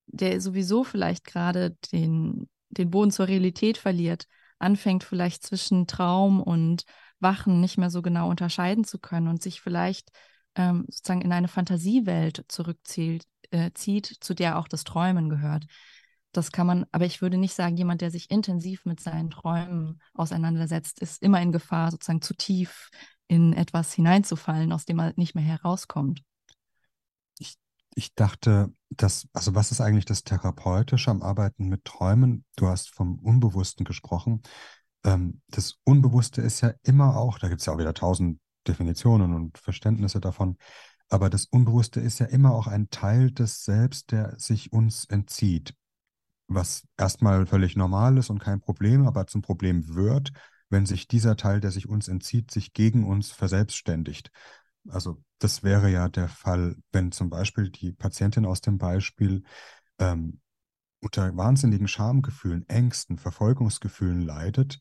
[0.07, 4.27] der sowieso vielleicht gerade den, den Boden zur Realität verliert,
[4.59, 6.85] anfängt vielleicht zwischen Traum und
[7.19, 10.09] Wachen nicht mehr so genau unterscheiden zu können und sich vielleicht
[10.55, 15.65] ähm, sozusagen in eine Fantasiewelt zurückzieht, äh, zieht, zu der auch das Träumen gehört.
[16.31, 20.01] Das kann man, aber ich würde nicht sagen, jemand, der sich intensiv mit seinen Träumen
[20.13, 22.89] auseinandersetzt, ist immer in Gefahr, sozusagen zu tief
[23.27, 26.21] in etwas hineinzufallen, aus dem er nicht mehr herauskommt.
[27.95, 32.45] Ich, dachte, dass, also was ist eigentlich das Therapeutische am Arbeiten mit Träumen?
[32.55, 34.41] Du hast vom Unbewussten gesprochen.
[35.03, 39.33] Ähm, das Unbewusste ist ja immer auch, da gibt es ja auch wieder tausend Definitionen
[39.33, 40.57] und Verständnisse davon,
[41.09, 45.75] aber das Unbewusste ist ja immer auch ein Teil des Selbst, der sich uns entzieht.
[46.47, 50.31] Was erstmal völlig normal ist und kein Problem, aber zum Problem wird,
[50.69, 54.31] wenn sich dieser Teil, der sich uns entzieht, sich gegen uns verselbstständigt.
[54.89, 59.43] Also das wäre ja der Fall, wenn zum Beispiel die Patientin aus dem Beispiel
[59.99, 60.41] ähm,
[60.99, 64.79] unter wahnsinnigen Schamgefühlen, Ängsten, Verfolgungsgefühlen leidet,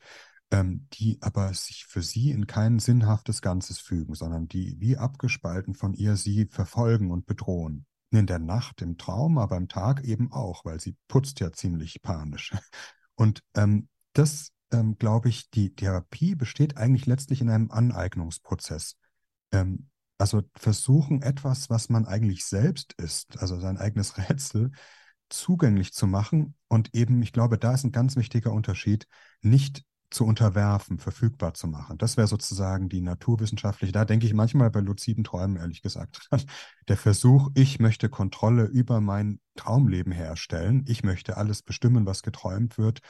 [0.51, 5.73] ähm, die aber sich für sie in kein sinnhaftes Ganzes fügen, sondern die wie abgespalten
[5.73, 7.85] von ihr sie verfolgen und bedrohen.
[8.11, 12.01] In der Nacht, im Traum, aber im Tag eben auch, weil sie putzt ja ziemlich
[12.03, 12.53] panisch.
[13.15, 18.97] Und ähm, das, ähm, glaube ich, die Therapie besteht eigentlich letztlich in einem Aneignungsprozess.
[19.51, 19.89] Ähm,
[20.23, 24.71] also versuchen etwas, was man eigentlich selbst ist, also sein eigenes Rätsel,
[25.27, 26.55] zugänglich zu machen.
[26.69, 29.05] Und eben, ich glaube, da ist ein ganz wichtiger Unterschied,
[29.41, 31.97] nicht zu unterwerfen, verfügbar zu machen.
[31.97, 36.29] Das wäre sozusagen die naturwissenschaftliche, da denke ich manchmal bei luziden Träumen, ehrlich gesagt,
[36.87, 42.77] der Versuch, ich möchte Kontrolle über mein Traumleben herstellen, ich möchte alles bestimmen, was geträumt
[42.77, 43.01] wird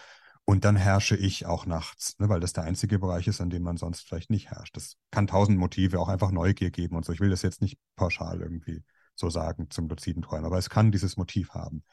[0.46, 3.64] und dann herrsche ich auch nachts, ne, weil das der einzige Bereich ist, an dem
[3.64, 4.76] man sonst vielleicht nicht herrscht.
[4.76, 7.14] Das kann tausend Motive, auch einfach Neugier geben und so.
[7.14, 8.84] Ich will das jetzt nicht pauschal irgendwie
[9.16, 11.84] so sagen zum luziden Träumen, aber es kann dieses Motiv haben.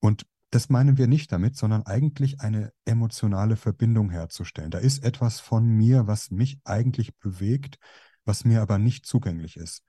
[0.00, 4.70] Und das meinen wir nicht damit, sondern eigentlich eine emotionale Verbindung herzustellen.
[4.70, 7.78] Da ist etwas von mir, was mich eigentlich bewegt,
[8.24, 9.82] was mir aber nicht zugänglich ist.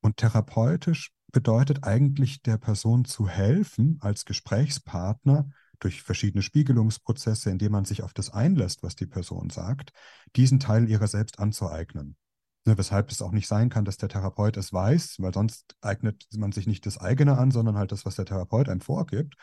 [0.00, 5.50] Und therapeutisch bedeutet eigentlich der Person zu helfen als Gesprächspartner
[5.80, 9.92] durch verschiedene Spiegelungsprozesse, indem man sich auf das einlässt, was die Person sagt,
[10.36, 12.16] diesen Teil ihrer selbst anzueignen.
[12.64, 16.26] Ne, weshalb es auch nicht sein kann, dass der Therapeut es weiß, weil sonst eignet
[16.36, 19.36] man sich nicht das eigene an, sondern halt das, was der Therapeut einem vorgibt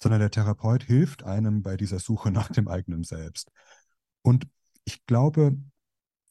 [0.00, 3.52] sondern der Therapeut hilft einem bei dieser Suche nach dem eigenen Selbst.
[4.22, 4.48] Und
[4.84, 5.56] ich glaube,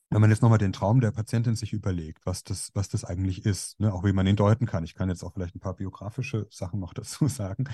[0.10, 3.46] wenn man jetzt nochmal den Traum der Patientin sich überlegt, was das, was das eigentlich
[3.46, 5.76] ist, ne, auch wie man ihn deuten kann, ich kann jetzt auch vielleicht ein paar
[5.76, 7.66] biografische Sachen noch dazu sagen.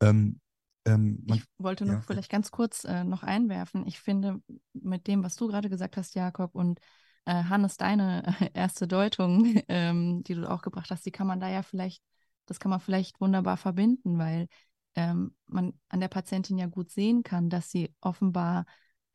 [0.00, 0.40] Ähm,
[0.84, 2.00] ähm, man, ich wollte nur ja.
[2.02, 3.86] vielleicht ganz kurz äh, noch einwerfen.
[3.86, 4.40] Ich finde,
[4.72, 6.80] mit dem, was du gerade gesagt hast, Jakob, und
[7.24, 8.22] äh, Hannes, deine
[8.54, 12.02] erste Deutung, ähm, die du auch gebracht hast, die kann man da ja vielleicht,
[12.46, 14.48] das kann man vielleicht wunderbar verbinden, weil
[14.94, 18.66] ähm, man an der Patientin ja gut sehen kann, dass sie offenbar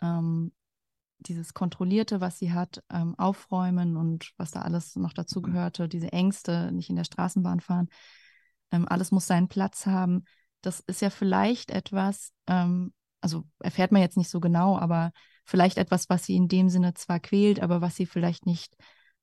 [0.01, 0.51] ähm,
[1.19, 6.11] dieses Kontrollierte, was sie hat, ähm, aufräumen und was da alles noch dazu gehörte, diese
[6.11, 7.89] Ängste, nicht in der Straßenbahn fahren,
[8.71, 10.23] ähm, alles muss seinen Platz haben.
[10.61, 15.11] Das ist ja vielleicht etwas, ähm, also erfährt man jetzt nicht so genau, aber
[15.45, 18.75] vielleicht etwas, was sie in dem Sinne zwar quält, aber was sie vielleicht nicht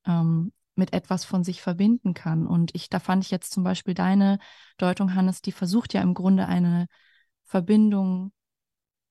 [0.06, 2.46] ähm, mit etwas von sich verbinden kann.
[2.46, 4.38] Und ich, da fand ich jetzt zum Beispiel deine
[4.76, 6.86] Deutung, Hannes, die versucht ja im Grunde eine
[7.44, 8.32] Verbindung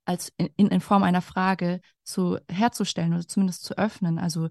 [0.06, 4.20] als in, in Form einer Frage zu herzustellen oder zumindest zu öffnen.
[4.20, 4.50] Also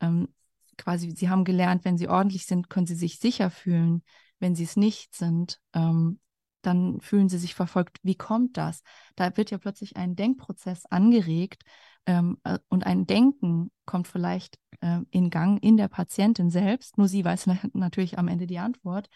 [0.00, 0.28] ähm,
[0.76, 4.02] quasi, sie haben gelernt, wenn sie ordentlich sind, können sie sich sicher fühlen.
[4.38, 6.20] Wenn sie es nicht sind, ähm,
[6.62, 7.98] dann fühlen sie sich verfolgt.
[8.02, 8.82] Wie kommt das?
[9.16, 11.62] Da wird ja plötzlich ein Denkprozess angeregt
[12.06, 16.98] ähm, äh, und ein Denken kommt vielleicht äh, in Gang in der Patientin selbst.
[16.98, 19.08] Nur sie weiß natürlich am Ende die Antwort,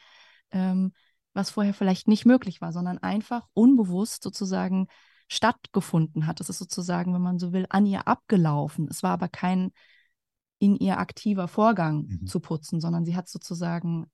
[0.50, 0.92] ähm,
[1.32, 4.86] was vorher vielleicht nicht möglich war, sondern einfach unbewusst sozusagen
[5.28, 6.40] stattgefunden hat.
[6.40, 8.88] Es ist sozusagen, wenn man so will, an ihr abgelaufen.
[8.88, 9.72] Es war aber kein
[10.58, 12.26] in ihr aktiver Vorgang mhm.
[12.26, 14.06] zu putzen, sondern sie hat sozusagen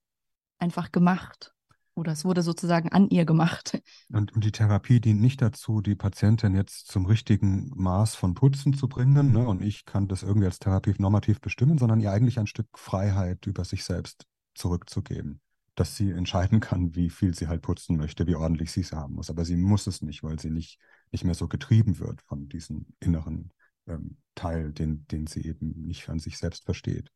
[0.59, 1.55] einfach gemacht.
[1.95, 3.81] Oder es wurde sozusagen an ihr gemacht.
[4.09, 8.89] Und, die Therapie dient nicht dazu, die Patientin jetzt zum richtigen Maß von Putzen zu
[8.89, 9.33] bringen.
[9.33, 9.47] Ne?
[9.47, 13.47] Und ich kann das irgendwie als Therapie normativ bestimmen, sondern ihr eigentlich ein Stück Freiheit
[13.47, 15.41] über sich selbst zurückzugeben
[15.81, 19.15] dass sie entscheiden kann, wie viel sie halt putzen möchte, wie ordentlich sie es haben
[19.15, 19.31] muss.
[19.31, 20.79] Aber sie muss es nicht, weil sie nicht,
[21.11, 23.51] nicht mehr so getrieben wird von diesem inneren
[23.87, 27.11] ähm, Teil, den, den sie eben nicht an sich selbst versteht.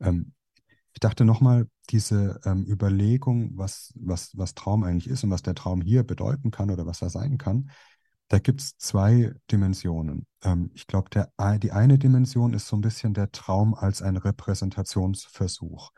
[0.00, 0.32] Ähm,
[0.92, 5.54] ich dachte nochmal, diese ähm, Überlegung, was, was, was Traum eigentlich ist und was der
[5.54, 7.70] Traum hier bedeuten kann oder was er sein kann,
[8.28, 10.26] da gibt es zwei Dimensionen.
[10.42, 11.10] Ähm, ich glaube,
[11.58, 15.90] die eine Dimension ist so ein bisschen der Traum als ein Repräsentationsversuch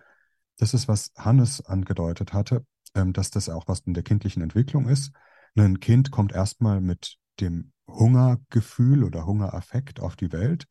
[0.58, 2.64] das ist, was Hannes angedeutet hatte,
[2.94, 5.12] ähm, dass das auch was in der kindlichen Entwicklung ist.
[5.56, 10.66] Ein Kind kommt erstmal mit dem Hungergefühl oder Hungeraffekt auf die Welt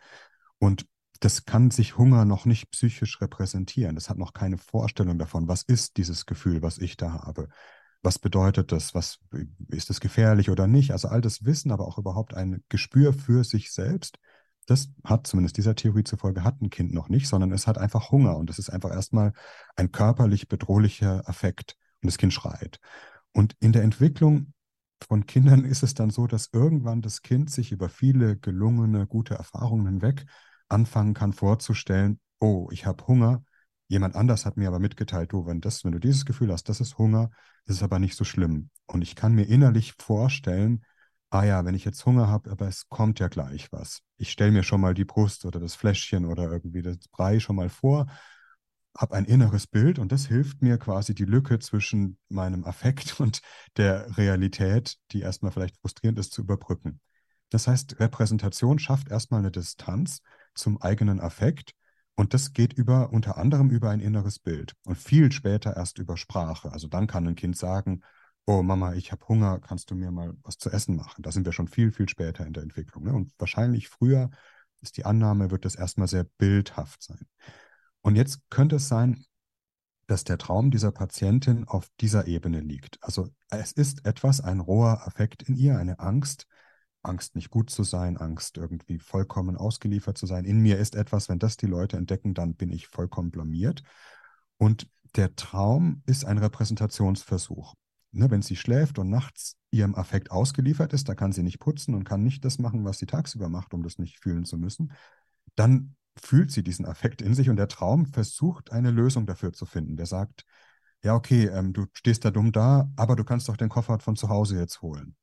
[0.58, 0.86] und
[1.20, 3.96] das kann sich Hunger noch nicht psychisch repräsentieren.
[3.96, 7.50] Das hat noch keine Vorstellung davon, was ist dieses Gefühl, was ich da habe.
[8.02, 8.94] Was bedeutet das?
[8.94, 9.20] Was
[9.70, 10.92] ist es gefährlich oder nicht?
[10.92, 14.20] Also all das Wissen, aber auch überhaupt ein Gespür für sich selbst
[14.66, 18.12] das hat zumindest dieser Theorie zufolge hat ein Kind noch nicht, sondern es hat einfach
[18.12, 19.34] Hunger und es ist einfach erstmal
[19.76, 22.80] ein körperlich bedrohlicher Affekt und das Kind schreit.
[23.34, 24.54] Und in der Entwicklung
[25.02, 29.36] von Kindern ist es dann so, dass irgendwann das Kind sich über viele gelungene, gute
[29.36, 30.26] Erfahrungen hinweg
[30.70, 33.44] anfangen kann vorzustellen, oh, ich habe Hunger,
[33.88, 36.82] jemand anders hat mir aber mitgeteilt, du, wenn, das, wenn du dieses Gefühl hast, das
[36.82, 37.30] ist Hunger,
[37.66, 38.70] das ist aber nicht so schlimm.
[38.86, 40.84] Und ich kann mir innerlich vorstellen,
[41.30, 44.02] ah ja, wenn ich jetzt Hunger habe, aber es kommt ja gleich was.
[44.18, 47.56] Ich stelle mir schon mal die Brust oder das Fläschchen oder irgendwie das Brei schon
[47.56, 48.08] mal vor,
[48.96, 53.42] habe ein inneres Bild und das hilft mir quasi die Lücke zwischen meinem Affekt und
[53.78, 57.00] der Realität, die erstmal vielleicht frustrierend ist, zu überbrücken.
[57.50, 60.22] Das heißt, Repräsentation schafft erstmal eine Distanz
[60.56, 61.74] zum eigenen Affekt
[62.16, 66.16] und das geht über unter anderem über ein inneres Bild und viel später erst über
[66.18, 66.72] Sprache.
[66.72, 68.02] Also dann kann ein Kind sagen,
[68.46, 71.24] oh Mama, ich habe Hunger, kannst du mir mal was zu essen machen?
[71.24, 73.06] Da sind wir schon viel, viel später in der Entwicklung.
[73.06, 73.14] Ne?
[73.14, 74.30] Und wahrscheinlich früher
[74.82, 77.26] ist die Annahme, wird das erstmal sehr bildhaft sein.
[78.02, 79.26] Und jetzt könnte es sein,
[80.08, 83.02] dass der Traum dieser Patientin auf dieser Ebene liegt.
[83.02, 86.46] Also es ist etwas, ein roher Affekt in ihr, eine Angst,
[87.04, 90.46] Angst nicht gut zu sein, Angst irgendwie vollkommen ausgeliefert zu sein.
[90.46, 93.84] In mir ist etwas, wenn das die Leute entdecken, dann bin ich vollkommen blamiert.
[94.58, 97.76] Und der Traum ist ein Repräsentationsversuch
[98.14, 101.96] ne, wenn sie schläft und nachts ihrem Affekt ausgeliefert ist, da kann sie nicht putzen
[101.96, 104.94] und kann nicht das machen, was sie tagsüber macht, um das nicht fühlen zu müssen,
[105.56, 109.66] dann fühlt sie diesen Affekt in sich und der Traum versucht eine Lösung dafür zu
[109.66, 109.98] finden.
[109.98, 110.46] Der sagt,
[111.04, 114.16] ja, okay, ähm, du stehst da dumm da, aber du kannst doch den Koffer von
[114.16, 115.16] zu Hause jetzt holen.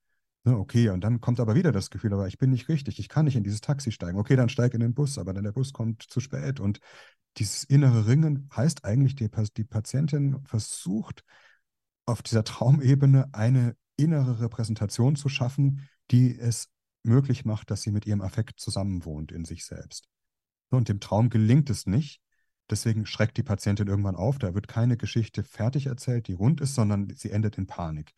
[0.44, 3.10] Ne, okay, und dann kommt aber wieder das Gefühl, aber ich bin nicht richtig, ich
[3.10, 4.18] kann nicht in dieses Taxi steigen.
[4.18, 6.60] Okay, dann steig in den Bus, aber dann der Bus kommt zu spät.
[6.60, 6.80] Und
[7.36, 11.24] dieses innere Ringen heißt eigentlich, die, die Patientin versucht,
[12.06, 16.68] auf dieser Traumebene eine innere Repräsentation zu schaffen, die es
[17.02, 20.08] möglich macht, dass sie mit ihrem Affekt zusammenwohnt in sich selbst.
[20.70, 22.20] Und dem Traum gelingt es nicht.
[22.70, 24.38] Deswegen schreckt die Patientin irgendwann auf.
[24.38, 28.12] Da wird keine Geschichte fertig erzählt, die rund ist, sondern sie endet in Panik.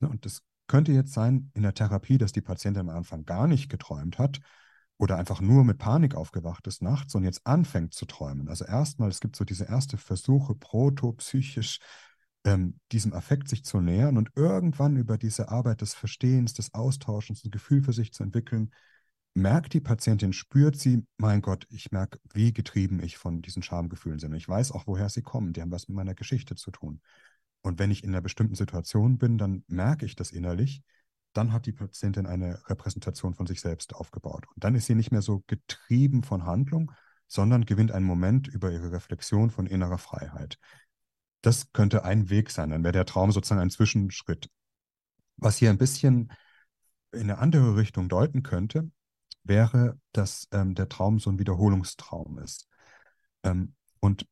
[0.00, 0.42] Und das
[0.72, 4.40] könnte jetzt sein in der Therapie, dass die Patientin am Anfang gar nicht geträumt hat
[4.96, 8.48] oder einfach nur mit Panik aufgewacht ist nachts und jetzt anfängt zu träumen.
[8.48, 11.78] Also erstmal, es gibt so diese erste Versuche, protopsychisch
[12.44, 17.44] ähm, diesem Affekt sich zu nähern und irgendwann über diese Arbeit des Verstehens, des Austauschens,
[17.44, 18.70] ein Gefühl für sich zu entwickeln,
[19.34, 24.20] merkt die Patientin, spürt sie, mein Gott, ich merke, wie getrieben ich von diesen Schamgefühlen
[24.20, 24.32] bin.
[24.32, 25.52] Ich weiß auch, woher sie kommen.
[25.52, 27.02] Die haben was mit meiner Geschichte zu tun.
[27.62, 30.82] Und wenn ich in einer bestimmten Situation bin, dann merke ich das innerlich.
[31.32, 34.46] Dann hat die Patientin eine Repräsentation von sich selbst aufgebaut.
[34.54, 36.92] Und dann ist sie nicht mehr so getrieben von Handlung,
[37.26, 40.58] sondern gewinnt einen Moment über ihre Reflexion von innerer Freiheit.
[41.40, 42.70] Das könnte ein Weg sein.
[42.70, 44.50] Dann wäre der Traum sozusagen ein Zwischenschritt.
[45.36, 46.32] Was hier ein bisschen
[47.12, 48.90] in eine andere Richtung deuten könnte,
[49.44, 52.68] wäre, dass ähm, der Traum so ein Wiederholungstraum ist.
[53.42, 54.26] Ähm, und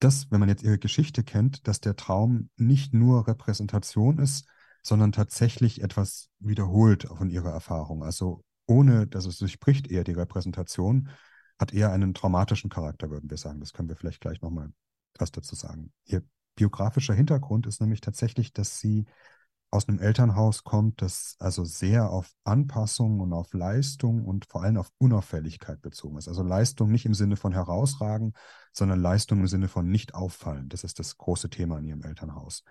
[0.00, 4.48] das, wenn man jetzt ihre Geschichte kennt, dass der Traum nicht nur Repräsentation ist,
[4.82, 8.02] sondern tatsächlich etwas wiederholt von ihrer Erfahrung.
[8.02, 11.10] Also ohne, dass es durchbricht eher die Repräsentation,
[11.58, 13.60] hat eher einen traumatischen Charakter, würden wir sagen.
[13.60, 14.72] Das können wir vielleicht gleich nochmal
[15.18, 15.92] was dazu sagen.
[16.06, 16.22] Ihr
[16.54, 19.04] biografischer Hintergrund ist nämlich tatsächlich, dass sie
[19.70, 24.76] aus einem Elternhaus kommt, das also sehr auf Anpassung und auf Leistung und vor allem
[24.76, 26.26] auf Unauffälligkeit bezogen ist.
[26.26, 28.34] Also Leistung nicht im Sinne von herausragen,
[28.72, 30.68] sondern Leistung im Sinne von nicht auffallen.
[30.68, 32.64] Das ist das große Thema in ihrem Elternhaus.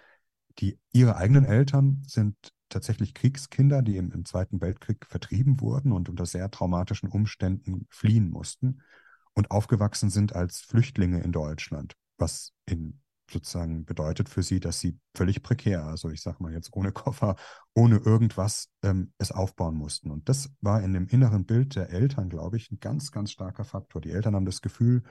[0.60, 2.36] Die, ihre eigenen Eltern sind
[2.68, 8.30] tatsächlich Kriegskinder, die im, im Zweiten Weltkrieg vertrieben wurden und unter sehr traumatischen Umständen fliehen
[8.30, 8.82] mussten
[9.34, 13.00] und aufgewachsen sind als Flüchtlinge in Deutschland, was in
[13.32, 17.36] sozusagen bedeutet für sie, dass sie völlig prekär, also ich sage mal jetzt ohne Koffer,
[17.74, 20.12] ohne irgendwas ähm, es aufbauen mussten.
[20.12, 23.66] Und das war in dem inneren Bild der Eltern, glaube ich, ein ganz, ganz starker
[23.66, 24.02] Faktor.
[24.02, 25.04] Die Eltern haben das Gefühl,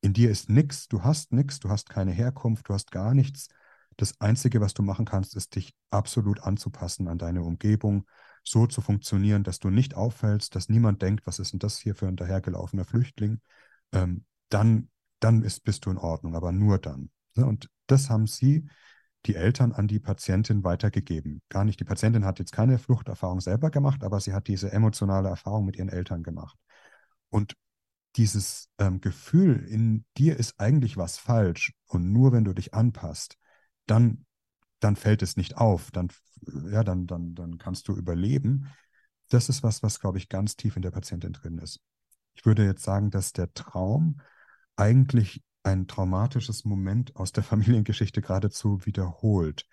[0.00, 3.48] in dir ist nichts, du hast nichts, du hast keine Herkunft, du hast gar nichts.
[3.96, 8.06] Das Einzige, was du machen kannst, ist dich absolut anzupassen an deine Umgebung,
[8.42, 11.94] so zu funktionieren, dass du nicht auffällst, dass niemand denkt, was ist denn das hier
[11.94, 13.40] für ein dahergelaufener Flüchtling.
[13.92, 14.88] Ähm, dann,
[15.20, 17.10] dann ist, bist du in Ordnung, aber nur dann.
[17.40, 17.46] Ne?
[17.46, 18.68] Und das haben sie,
[19.26, 21.42] die Eltern, an die Patientin weitergegeben.
[21.50, 25.28] Gar nicht, die Patientin hat jetzt keine Fluchterfahrung selber gemacht, aber sie hat diese emotionale
[25.28, 26.58] Erfahrung mit ihren Eltern gemacht.
[27.28, 27.54] Und
[28.16, 33.36] dieses ähm, Gefühl, in dir ist eigentlich was falsch und nur wenn du dich anpasst,
[33.86, 34.24] dann,
[34.80, 36.08] dann fällt es nicht auf, dann,
[36.70, 38.68] ja, dann, dann, dann kannst du überleben.
[39.28, 41.80] Das ist was, was, glaube ich, ganz tief in der Patientin drin ist.
[42.34, 44.20] Ich würde jetzt sagen, dass der Traum
[44.76, 49.66] eigentlich ein traumatisches Moment aus der Familiengeschichte geradezu wiederholt.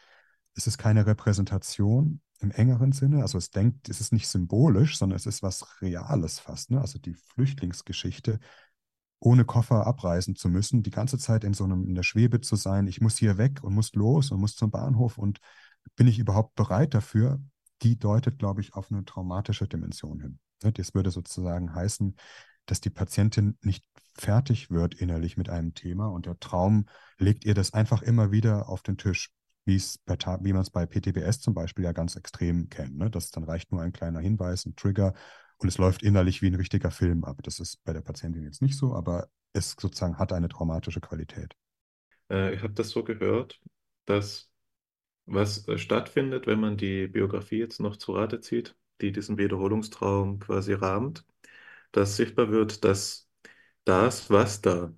[0.55, 5.15] Es ist keine Repräsentation im engeren Sinne, also es denkt, es ist nicht symbolisch, sondern
[5.15, 6.69] es ist was Reales fast.
[6.69, 6.79] Ne?
[6.79, 8.39] Also die Flüchtlingsgeschichte,
[9.19, 12.55] ohne Koffer abreisen zu müssen, die ganze Zeit in so einem in der Schwebe zu
[12.55, 15.39] sein, ich muss hier weg und muss los und muss zum Bahnhof und
[15.95, 17.39] bin ich überhaupt bereit dafür?
[17.81, 20.39] Die deutet, glaube ich, auf eine traumatische Dimension hin.
[20.63, 20.71] Ne?
[20.73, 22.15] Das würde sozusagen heißen,
[22.67, 26.85] dass die Patientin nicht fertig wird innerlich mit einem Thema und der Traum
[27.17, 29.31] legt ihr das einfach immer wieder auf den Tisch,
[29.65, 29.81] wie
[30.53, 32.97] man es bei PTBS zum Beispiel ja ganz extrem kennt.
[32.97, 33.09] Ne?
[33.09, 35.13] Das dann reicht nur ein kleiner Hinweis, ein Trigger
[35.57, 37.39] und es läuft innerlich wie ein richtiger Film ab.
[37.43, 41.55] Das ist bei der Patientin jetzt nicht so, aber es sozusagen hat eine traumatische Qualität.
[42.29, 43.59] Äh, ich habe das so gehört,
[44.05, 44.51] dass
[45.25, 50.39] was äh, stattfindet, wenn man die Biografie jetzt noch zu Rate zieht, die diesen Wiederholungstraum
[50.39, 51.25] quasi rahmt,
[51.91, 53.29] dass sichtbar wird, dass
[53.85, 54.93] das, was da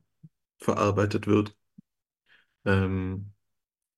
[0.60, 1.56] verarbeitet wird,
[2.66, 3.32] ähm,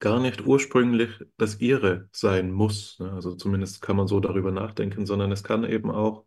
[0.00, 2.98] gar nicht ursprünglich das ihre sein muss.
[3.00, 3.12] Ne?
[3.12, 6.26] Also zumindest kann man so darüber nachdenken, sondern es kann eben auch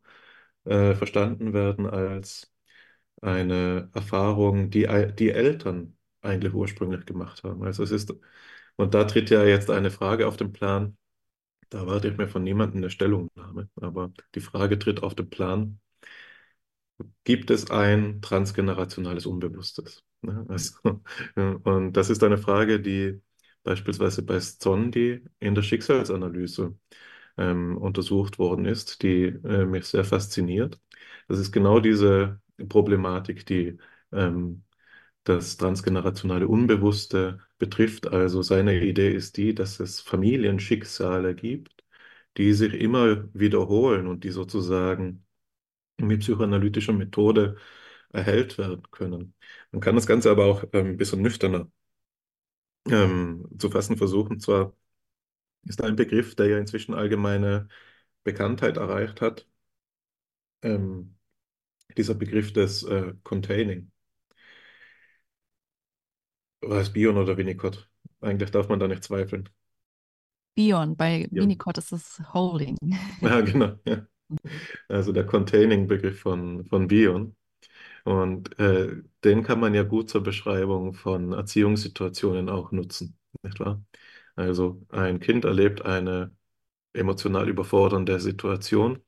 [0.65, 2.53] äh, verstanden werden als
[3.21, 4.87] eine Erfahrung, die
[5.17, 7.63] die Eltern eigentlich ursprünglich gemacht haben.
[7.63, 8.13] Also es ist,
[8.77, 10.97] und da tritt ja jetzt eine Frage auf den Plan,
[11.69, 15.79] da erwarte ich mir von niemandem eine Stellungnahme, aber die Frage tritt auf den Plan,
[17.23, 20.03] gibt es ein transgenerationales Unbewusstes?
[20.21, 20.45] Ne?
[20.49, 21.01] Also,
[21.63, 23.21] und das ist eine Frage, die
[23.63, 26.75] beispielsweise bei Zondi in der Schicksalsanalyse
[27.37, 30.79] ähm, untersucht worden ist, die äh, mich sehr fasziniert.
[31.27, 33.77] Das ist genau diese Problematik, die
[34.11, 34.63] ähm,
[35.23, 38.07] das transgenerationale Unbewusste betrifft.
[38.07, 41.83] Also seine Idee ist die, dass es Familienschicksale gibt,
[42.37, 45.24] die sich immer wiederholen und die sozusagen
[45.97, 47.57] mit psychoanalytischer Methode
[48.13, 49.35] erhellt werden können.
[49.71, 51.69] Man kann das Ganze aber auch ähm, ein bisschen nüchterner
[52.89, 54.39] ähm, zu fassen versuchen.
[54.39, 54.73] Zwar
[55.65, 57.69] ist ein Begriff, der ja inzwischen allgemeine
[58.23, 59.47] Bekanntheit erreicht hat,
[60.63, 61.15] ähm,
[61.97, 63.91] dieser Begriff des äh, Containing.
[66.61, 67.89] War es Bion oder Winnicott?
[68.19, 69.47] Eigentlich darf man da nicht zweifeln.
[70.55, 71.47] Bion, bei Bion.
[71.47, 72.77] Winnicott ist es Holding.
[73.21, 73.79] Ja, genau.
[73.85, 74.07] Ja.
[74.87, 77.35] Also der Containing-Begriff von, von Bion.
[78.05, 83.83] Und äh, den kann man ja gut zur Beschreibung von Erziehungssituationen auch nutzen, nicht wahr?
[84.35, 86.35] Also ein Kind erlebt eine
[86.93, 89.01] emotional überfordernde Situation.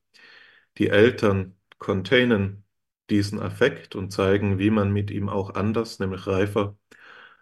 [0.77, 2.65] Die Eltern containen
[3.09, 6.77] diesen Affekt und zeigen, wie man mit ihm auch anders, nämlich reifer,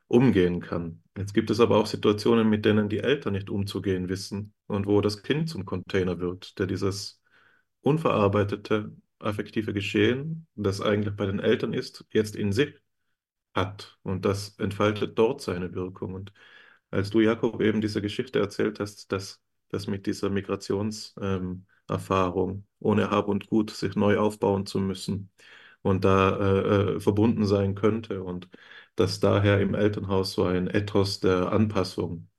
[0.08, 1.04] umgehen kann.
[1.18, 5.02] Jetzt gibt es aber auch Situationen, mit denen die Eltern nicht umzugehen wissen und wo
[5.02, 7.22] das Kind zum Container wird, der dieses
[7.86, 12.74] unverarbeitete affektive Geschehen, das eigentlich bei den Eltern ist, jetzt in sich
[13.54, 13.98] hat.
[14.04, 16.14] Und das entfaltet dort seine Wirkung.
[16.14, 16.34] Und
[16.92, 23.10] als du, Jakob, eben diese Geschichte erzählt hast, dass das mit dieser Migrationserfahrung, ähm, ohne
[23.12, 25.32] Hab und Gut sich neu aufbauen zu müssen
[25.82, 28.50] und da äh, äh, verbunden sein könnte und
[28.96, 32.30] dass daher im Elternhaus so ein Ethos der Anpassung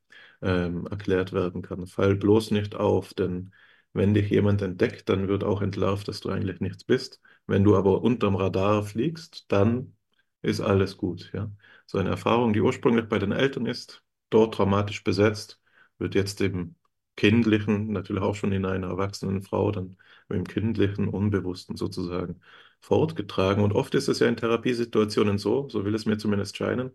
[0.42, 1.86] ähm, erklärt werden kann.
[1.86, 3.52] Fall bloß nicht auf, denn
[3.96, 7.20] wenn dich jemand entdeckt, dann wird auch entlarvt, dass du eigentlich nichts bist.
[7.46, 9.96] Wenn du aber unterm Radar fliegst, dann
[10.42, 11.30] ist alles gut.
[11.34, 11.50] Ja?
[11.86, 15.60] So eine Erfahrung, die ursprünglich bei den Eltern ist, dort traumatisch besetzt,
[15.98, 16.76] wird jetzt im
[17.16, 19.96] Kindlichen, natürlich auch schon in einer erwachsenen Frau, dann
[20.28, 22.40] im Kindlichen, Unbewussten sozusagen
[22.80, 23.62] fortgetragen.
[23.64, 26.90] Und oft ist es ja in Therapiesituationen so, so will es mir zumindest scheinen,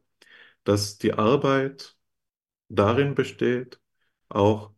[0.64, 1.98] dass die Arbeit
[2.70, 3.80] darin besteht,
[4.30, 4.74] auch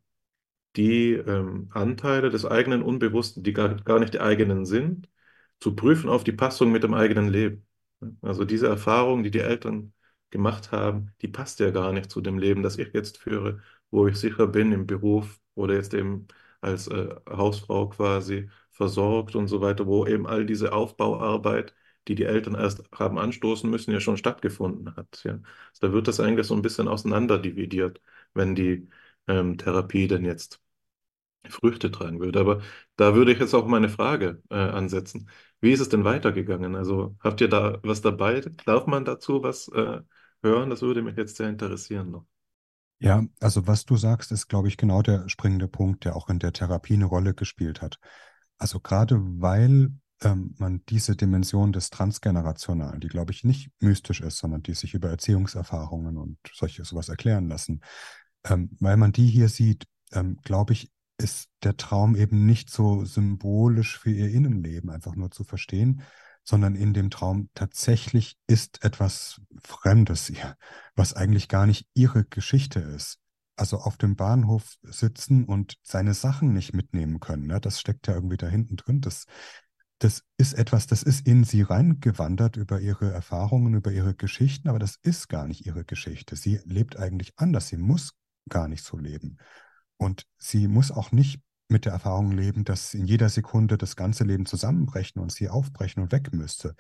[0.75, 5.09] die ähm, Anteile des eigenen Unbewussten, die gar, gar nicht die eigenen sind,
[5.59, 7.65] zu prüfen auf die Passung mit dem eigenen Leben.
[8.21, 9.93] Also diese Erfahrung, die die Eltern
[10.29, 14.07] gemacht haben, die passt ja gar nicht zu dem Leben, das ich jetzt führe, wo
[14.07, 16.27] ich sicher bin im Beruf oder jetzt eben
[16.61, 21.75] als äh, Hausfrau quasi versorgt und so weiter, wo eben all diese Aufbauarbeit,
[22.07, 25.23] die die Eltern erst haben anstoßen müssen, ja schon stattgefunden hat.
[25.23, 25.33] Ja.
[25.33, 28.01] Also da wird das eigentlich so ein bisschen auseinanderdividiert,
[28.33, 28.89] wenn die
[29.27, 30.61] ähm, Therapie denn jetzt
[31.49, 32.39] Früchte tragen würde.
[32.39, 32.61] Aber
[32.95, 35.29] da würde ich jetzt auch meine Frage äh, ansetzen.
[35.61, 36.75] Wie ist es denn weitergegangen?
[36.75, 38.41] Also habt ihr da was dabei?
[38.65, 40.01] Darf man dazu was äh,
[40.41, 40.69] hören?
[40.69, 42.25] Das würde mich jetzt sehr interessieren noch.
[42.99, 46.39] Ja, also was du sagst, ist, glaube ich, genau der springende Punkt, der auch in
[46.39, 47.99] der Therapie eine Rolle gespielt hat.
[48.57, 49.91] Also gerade weil
[50.21, 54.93] ähm, man diese Dimension des Transgenerationalen, die, glaube ich, nicht mystisch ist, sondern die sich
[54.93, 57.81] über Erziehungserfahrungen und solche sowas erklären lassen,
[58.45, 63.05] ähm, weil man die hier sieht, ähm, glaube ich, ist der Traum eben nicht so
[63.05, 66.01] symbolisch für ihr Innenleben einfach nur zu verstehen,
[66.43, 70.57] sondern in dem Traum tatsächlich ist etwas Fremdes ihr,
[70.95, 73.19] was eigentlich gar nicht ihre Geschichte ist.
[73.55, 77.61] Also auf dem Bahnhof sitzen und seine Sachen nicht mitnehmen können, ne?
[77.61, 78.99] das steckt ja irgendwie da hinten drin.
[78.99, 79.25] Das,
[79.99, 84.79] das ist etwas, das ist in sie reingewandert über ihre Erfahrungen, über ihre Geschichten, aber
[84.79, 86.35] das ist gar nicht ihre Geschichte.
[86.35, 88.15] Sie lebt eigentlich anders, sie muss
[88.49, 89.37] gar nicht so leben.
[89.97, 94.23] Und sie muss auch nicht mit der Erfahrung leben, dass in jeder Sekunde das ganze
[94.23, 96.75] Leben zusammenbrechen und sie aufbrechen und weg müsste.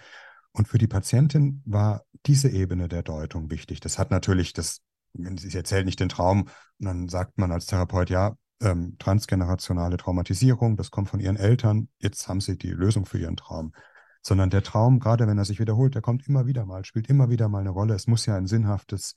[0.51, 3.79] Und für die Patientin war diese Ebene der Deutung wichtig.
[3.79, 4.81] Das hat natürlich das,
[5.13, 6.43] sie erzählt nicht den Traum,
[6.79, 11.89] und dann sagt man als Therapeut, ja, ähm, transgenerationale Traumatisierung, das kommt von ihren Eltern,
[11.99, 13.73] jetzt haben sie die Lösung für ihren Traum.
[14.21, 17.29] Sondern der Traum, gerade wenn er sich wiederholt, der kommt immer wieder mal, spielt immer
[17.29, 17.93] wieder mal eine Rolle.
[17.93, 19.15] Es muss ja ein sinnhaftes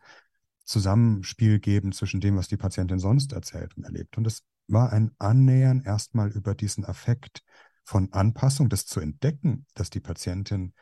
[0.66, 4.18] Zusammenspiel geben zwischen dem, was die Patientin sonst erzählt und erlebt.
[4.18, 7.43] Und es war ein Annähern erstmal über diesen Affekt
[7.84, 10.74] von Anpassung, das zu entdecken, dass die Patientin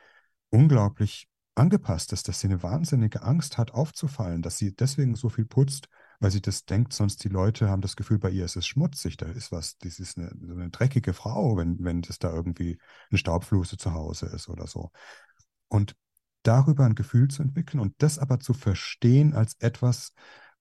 [0.48, 5.44] unglaublich angepasst ist, dass sie eine wahnsinnige Angst hat, aufzufallen, dass sie deswegen so viel
[5.44, 5.88] putzt,
[6.18, 9.16] weil sie das denkt, sonst die Leute haben das Gefühl, bei ihr ist es schmutzig,
[9.16, 12.78] da ist was, das ist eine, eine dreckige Frau, wenn, wenn das da irgendwie
[13.10, 14.90] eine Staubfluse zu Hause ist oder so.
[15.68, 15.94] Und
[16.44, 20.12] darüber ein Gefühl zu entwickeln und das aber zu verstehen als etwas,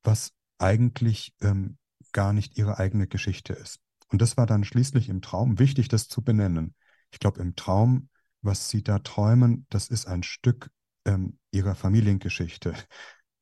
[0.01, 1.77] was eigentlich ähm,
[2.11, 3.79] gar nicht ihre eigene Geschichte ist.
[4.07, 6.75] Und das war dann schließlich im Traum wichtig, das zu benennen.
[7.11, 8.09] Ich glaube, im Traum,
[8.41, 10.69] was sie da träumen, das ist ein Stück
[11.05, 12.73] ähm, ihrer Familiengeschichte,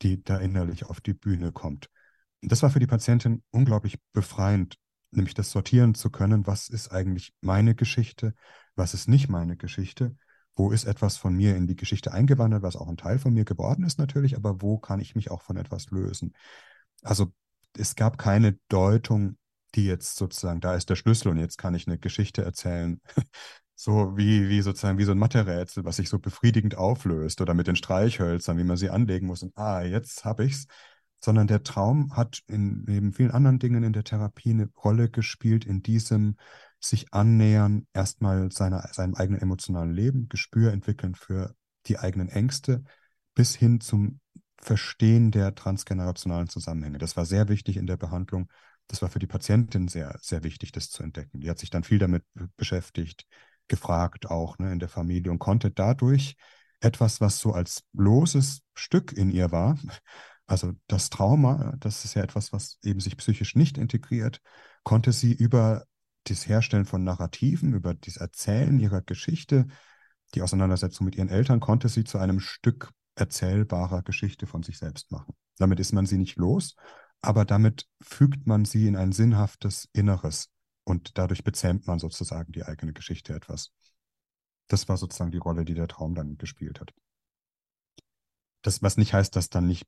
[0.01, 1.89] die da innerlich auf die Bühne kommt.
[2.41, 4.77] Und das war für die Patientin unglaublich befreiend,
[5.11, 8.34] nämlich das sortieren zu können, was ist eigentlich meine Geschichte,
[8.76, 10.15] was ist nicht meine Geschichte
[10.61, 13.45] wo ist etwas von mir in die Geschichte eingewandert, was auch ein Teil von mir
[13.45, 16.35] geworden ist natürlich, aber wo kann ich mich auch von etwas lösen?
[17.01, 17.33] Also
[17.75, 19.38] es gab keine Deutung,
[19.73, 23.01] die jetzt sozusagen, da ist der Schlüssel und jetzt kann ich eine Geschichte erzählen,
[23.75, 27.65] so wie, wie sozusagen wie so ein Mathe-Rätsel, was sich so befriedigend auflöst oder mit
[27.65, 30.67] den Streichhölzern, wie man sie anlegen muss und ah, jetzt habe ich's.
[31.23, 35.65] Sondern der Traum hat in, neben vielen anderen Dingen in der Therapie eine Rolle gespielt
[35.65, 36.35] in diesem,
[36.81, 41.55] sich annähern, erstmal seiner, seinem eigenen emotionalen Leben, Gespür entwickeln für
[41.87, 42.83] die eigenen Ängste,
[43.35, 44.19] bis hin zum
[44.57, 46.97] Verstehen der transgenerationalen Zusammenhänge.
[46.97, 48.51] Das war sehr wichtig in der Behandlung.
[48.87, 51.39] Das war für die Patientin sehr, sehr wichtig, das zu entdecken.
[51.39, 52.23] Die hat sich dann viel damit
[52.57, 53.25] beschäftigt,
[53.67, 56.35] gefragt auch ne, in der Familie und konnte dadurch
[56.79, 59.77] etwas, was so als loses Stück in ihr war,
[60.51, 64.41] Also das Trauma, das ist ja etwas, was eben sich psychisch nicht integriert,
[64.83, 65.85] konnte sie über
[66.26, 69.68] das Herstellen von Narrativen, über das Erzählen ihrer Geschichte,
[70.34, 75.11] die Auseinandersetzung mit ihren Eltern, konnte sie zu einem Stück erzählbarer Geschichte von sich selbst
[75.11, 75.35] machen.
[75.57, 76.76] Damit ist man sie nicht los,
[77.22, 80.49] aber damit fügt man sie in ein sinnhaftes Inneres
[80.84, 83.72] und dadurch bezähmt man sozusagen die eigene Geschichte etwas.
[84.68, 86.93] Das war sozusagen die Rolle, die der Traum dann gespielt hat.
[88.61, 89.85] Das, was nicht heißt, dass dann nicht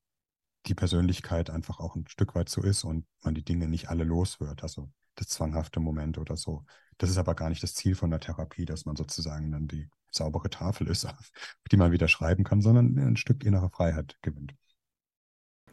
[0.65, 4.03] die Persönlichkeit einfach auch ein Stück weit so ist und man die Dinge nicht alle
[4.03, 6.65] los wird, also das zwanghafte Moment oder so.
[6.97, 9.89] Das ist aber gar nicht das Ziel von der Therapie, dass man sozusagen dann die
[10.11, 11.31] saubere Tafel ist, auf
[11.71, 14.53] die man wieder schreiben kann, sondern ein Stück innere Freiheit gewinnt.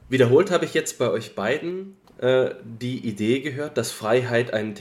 [0.08, 4.74] Wiederholt habe ich jetzt bei euch beiden äh, die Idee gehört, dass Freiheit ein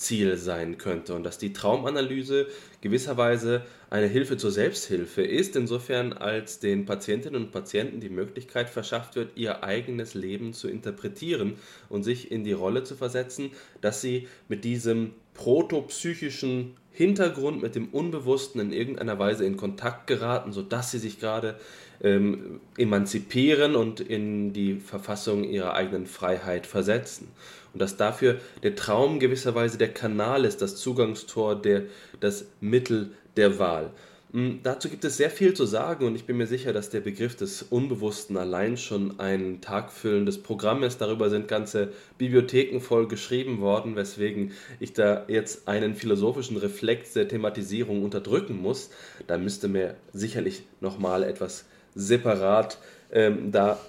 [0.00, 2.46] Therapieziel sein könnte und dass die Traumanalyse
[2.80, 9.16] gewisserweise eine Hilfe zur Selbsthilfe ist, insofern als den Patientinnen und Patienten die Möglichkeit verschafft
[9.16, 11.54] wird, ihr eigenes Leben zu interpretieren
[11.88, 13.50] und sich in die Rolle zu versetzen,
[13.80, 20.52] dass sie mit diesem protopsychischen Hintergrund, mit dem Unbewussten in irgendeiner Weise in Kontakt geraten,
[20.52, 21.56] sodass sie sich gerade
[22.02, 27.28] ähm, emanzipieren und in die Verfassung ihrer eigenen Freiheit versetzen.
[27.72, 31.84] Und dass dafür der Traum gewisserweise der Kanal ist, das Zugangstor, der,
[32.20, 33.92] das Mittel der Wahl.
[34.32, 37.00] Hm, dazu gibt es sehr viel zu sagen und ich bin mir sicher, dass der
[37.00, 41.00] Begriff des Unbewussten allein schon ein tagfüllendes Programm ist.
[41.00, 47.26] Darüber sind ganze Bibliotheken voll geschrieben worden, weswegen ich da jetzt einen philosophischen Reflex der
[47.26, 48.90] Thematisierung unterdrücken muss.
[49.26, 51.64] Da müsste mir sicherlich nochmal etwas
[51.96, 52.78] separat
[53.10, 53.80] ähm, da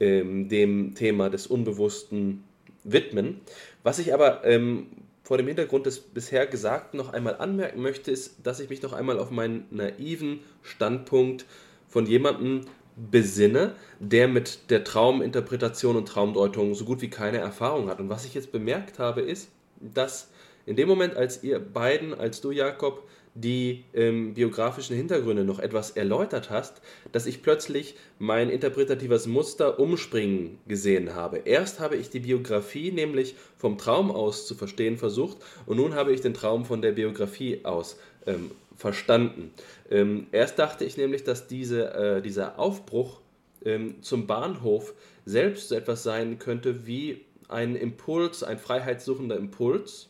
[0.00, 2.44] ähm, dem Thema des Unbewussten
[2.84, 3.40] widmen.
[3.82, 4.86] Was ich aber ähm,
[5.22, 8.92] vor dem Hintergrund des bisher Gesagten noch einmal anmerken möchte, ist, dass ich mich noch
[8.92, 11.46] einmal auf meinen naiven Standpunkt
[11.88, 12.62] von jemandem
[12.96, 18.00] besinne, der mit der Trauminterpretation und Traumdeutung so gut wie keine Erfahrung hat.
[18.00, 19.50] Und was ich jetzt bemerkt habe, ist,
[19.80, 20.30] dass
[20.66, 25.92] in dem Moment, als ihr beiden, als du Jakob, die ähm, biografischen Hintergründe noch etwas
[25.92, 26.80] erläutert hast,
[27.12, 31.38] dass ich plötzlich mein interpretatives Muster umspringen gesehen habe.
[31.38, 36.12] Erst habe ich die Biografie nämlich vom Traum aus zu verstehen versucht und nun habe
[36.12, 39.52] ich den Traum von der Biografie aus ähm, verstanden.
[39.90, 43.20] Ähm, erst dachte ich nämlich, dass diese, äh, dieser Aufbruch
[43.64, 44.94] ähm, zum Bahnhof
[45.24, 50.09] selbst so etwas sein könnte wie ein Impuls, ein freiheitssuchender Impuls,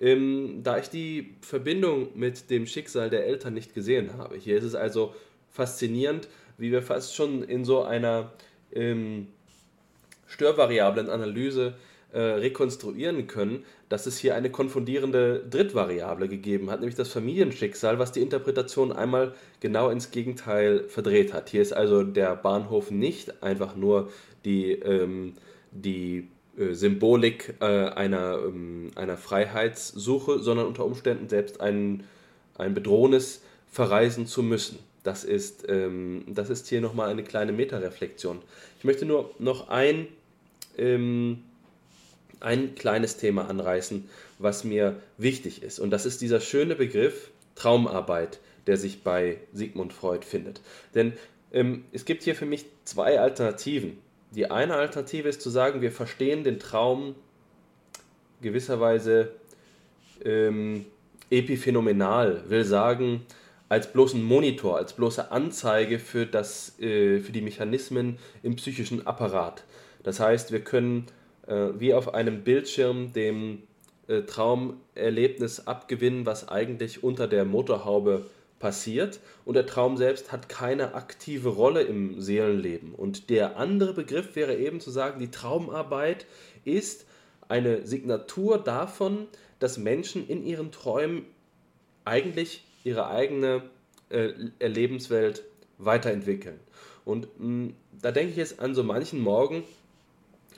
[0.00, 4.36] ähm, da ich die Verbindung mit dem Schicksal der Eltern nicht gesehen habe.
[4.36, 5.14] Hier ist es also
[5.50, 6.28] faszinierend,
[6.58, 8.32] wie wir fast schon in so einer
[8.72, 9.28] ähm,
[10.26, 11.08] störvariablen
[12.12, 18.12] äh, rekonstruieren können, dass es hier eine konfundierende Drittvariable gegeben hat, nämlich das Familienschicksal, was
[18.12, 21.50] die Interpretation einmal genau ins Gegenteil verdreht hat.
[21.50, 24.10] Hier ist also der Bahnhof nicht einfach nur
[24.44, 25.34] die, ähm,
[25.70, 32.04] die Symbolik äh, einer, ähm, einer Freiheitssuche, sondern unter Umständen selbst ein,
[32.58, 34.78] ein Bedrohnis verreisen zu müssen.
[35.02, 38.40] Das ist, ähm, das ist hier nochmal eine kleine Metareflexion.
[38.78, 40.08] Ich möchte nur noch ein,
[40.76, 41.44] ähm,
[42.40, 44.08] ein kleines Thema anreißen,
[44.38, 45.78] was mir wichtig ist.
[45.78, 50.60] Und das ist dieser schöne Begriff Traumarbeit, der sich bei Sigmund Freud findet.
[50.94, 51.12] Denn
[51.92, 53.98] es gibt hier für mich zwei Alternativen.
[54.32, 57.14] Die eine Alternative ist zu sagen, wir verstehen den Traum
[58.40, 59.32] gewisserweise
[60.24, 60.86] ähm,
[61.30, 63.22] epiphänomenal, will sagen,
[63.68, 69.64] als bloßen Monitor, als bloße Anzeige für, das, äh, für die Mechanismen im psychischen Apparat.
[70.02, 71.06] Das heißt, wir können
[71.46, 73.62] äh, wie auf einem Bildschirm dem
[74.08, 78.26] äh, Traumerlebnis abgewinnen, was eigentlich unter der Motorhaube
[78.60, 82.94] passiert und der Traum selbst hat keine aktive Rolle im Seelenleben.
[82.94, 86.26] Und der andere Begriff wäre eben zu sagen, die Traumarbeit
[86.64, 87.06] ist
[87.48, 89.26] eine Signatur davon,
[89.58, 91.24] dass Menschen in ihren Träumen
[92.04, 93.62] eigentlich ihre eigene
[94.10, 95.42] äh, Lebenswelt
[95.78, 96.60] weiterentwickeln.
[97.04, 99.64] Und mh, mm, da denke ich jetzt an so manchen Morgen,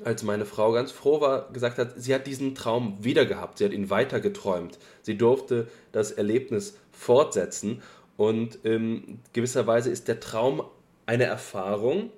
[0.05, 3.65] als meine Frau ganz froh war, gesagt hat, sie hat diesen Traum wieder gehabt, sie
[3.65, 4.79] hat ihn weiter geträumt.
[5.03, 7.83] Sie durfte das Erlebnis fortsetzen
[8.17, 10.63] und in gewisser Weise ist der Traum
[11.07, 12.11] eine Erfahrung,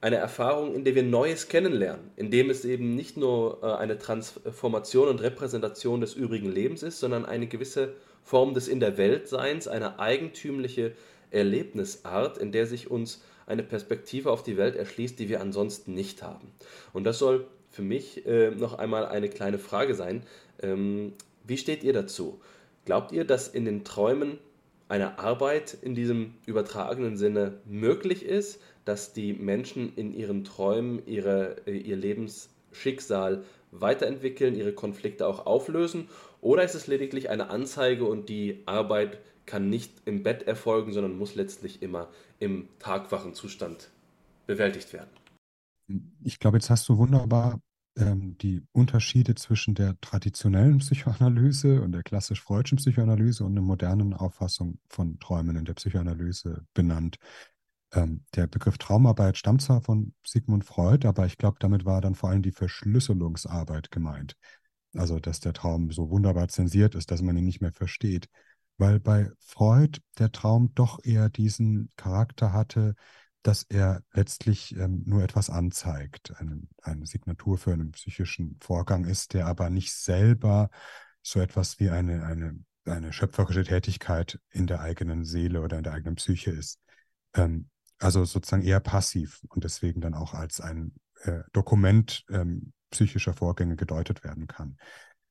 [0.00, 3.98] eine Erfahrung, in der wir Neues kennenlernen, in dem es eben nicht nur äh, eine
[3.98, 9.66] Transformation und Repräsentation des übrigen Lebens ist, sondern eine gewisse Form des In der Weltseins,
[9.66, 10.92] eine eigentümliche
[11.30, 16.22] Erlebnisart, in der sich uns eine Perspektive auf die Welt erschließt, die wir ansonsten nicht
[16.22, 16.52] haben.
[16.92, 20.22] Und das soll für mich äh, noch einmal eine kleine Frage sein.
[20.62, 21.14] Ähm,
[21.44, 22.40] wie steht ihr dazu?
[22.88, 24.38] Glaubt ihr, dass in den Träumen
[24.88, 31.58] eine Arbeit in diesem übertragenen Sinne möglich ist, dass die Menschen in ihren Träumen ihre,
[31.66, 36.08] äh, ihr Lebensschicksal weiterentwickeln, ihre Konflikte auch auflösen?
[36.40, 41.18] Oder ist es lediglich eine Anzeige und die Arbeit kann nicht im Bett erfolgen, sondern
[41.18, 42.08] muss letztlich immer
[42.38, 43.90] im tagwachen Zustand
[44.46, 45.10] bewältigt werden?
[46.24, 47.60] Ich glaube, jetzt hast du wunderbar
[47.98, 54.14] ähm, die Unterschiede zwischen der traditionellen Psychoanalyse und der klassisch freudschen Psychoanalyse und einer modernen
[54.14, 57.16] Auffassung von Träumen in der Psychoanalyse benannt.
[57.92, 62.14] Ähm, der Begriff Traumarbeit stammt zwar von Sigmund Freud, aber ich glaube, damit war dann
[62.14, 64.36] vor allem die Verschlüsselungsarbeit gemeint.
[64.94, 68.28] Also, dass der Traum so wunderbar zensiert ist, dass man ihn nicht mehr versteht.
[68.78, 72.94] Weil bei Freud der Traum doch eher diesen Charakter hatte,
[73.42, 79.34] dass er letztlich ähm, nur etwas anzeigt, eine, eine Signatur für einen psychischen Vorgang ist,
[79.34, 80.70] der aber nicht selber
[81.22, 85.92] so etwas wie eine, eine, eine schöpferische Tätigkeit in der eigenen Seele oder in der
[85.92, 86.80] eigenen Psyche ist.
[87.34, 90.92] Ähm, also sozusagen eher passiv und deswegen dann auch als ein
[91.22, 94.78] äh, Dokument ähm, psychischer Vorgänge gedeutet werden kann.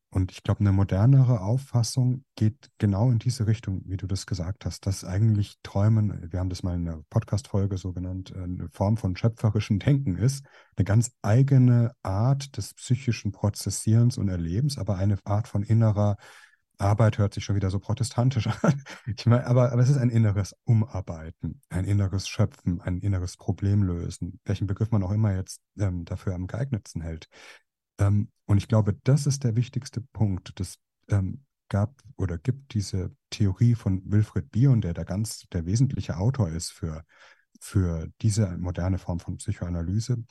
[0.09, 4.65] Und ich glaube, eine modernere Auffassung geht genau in diese Richtung, wie du das gesagt
[4.65, 8.95] hast, dass eigentlich Träumen, wir haben das mal in einer Podcast-Folge so genannt, eine Form
[8.95, 10.45] von schöpferischem Denken ist,
[10.77, 16.15] eine ganz eigene Art des psychischen Prozessierens und Erlebens, aber eine Art von innerer
[16.79, 18.81] Arbeit hört sich schon wieder so protestantisch an.
[19.07, 24.39] Ich meine, aber, aber es ist ein inneres Umarbeiten, ein inneres Schöpfen, ein inneres Problemlösen,
[24.45, 27.27] welchen Begriff man auch immer jetzt ähm, dafür am geeignetsten hält.
[27.99, 30.59] Ähm, und ich glaube, das ist der wichtigste Punkt.
[30.59, 30.77] Das
[31.09, 36.49] ähm, gab oder gibt diese Theorie von Wilfried Bion, der da ganz der wesentliche Autor
[36.49, 37.03] ist für,
[37.59, 40.23] für diese moderne Form von Psychoanalyse.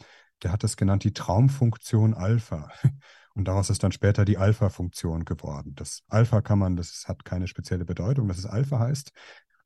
[0.43, 2.71] Der hat das genannt die Traumfunktion Alpha.
[3.35, 5.75] Und daraus ist dann später die Alpha-Funktion geworden.
[5.75, 9.13] Das Alpha kann man, das hat keine spezielle Bedeutung, dass es Alpha heißt.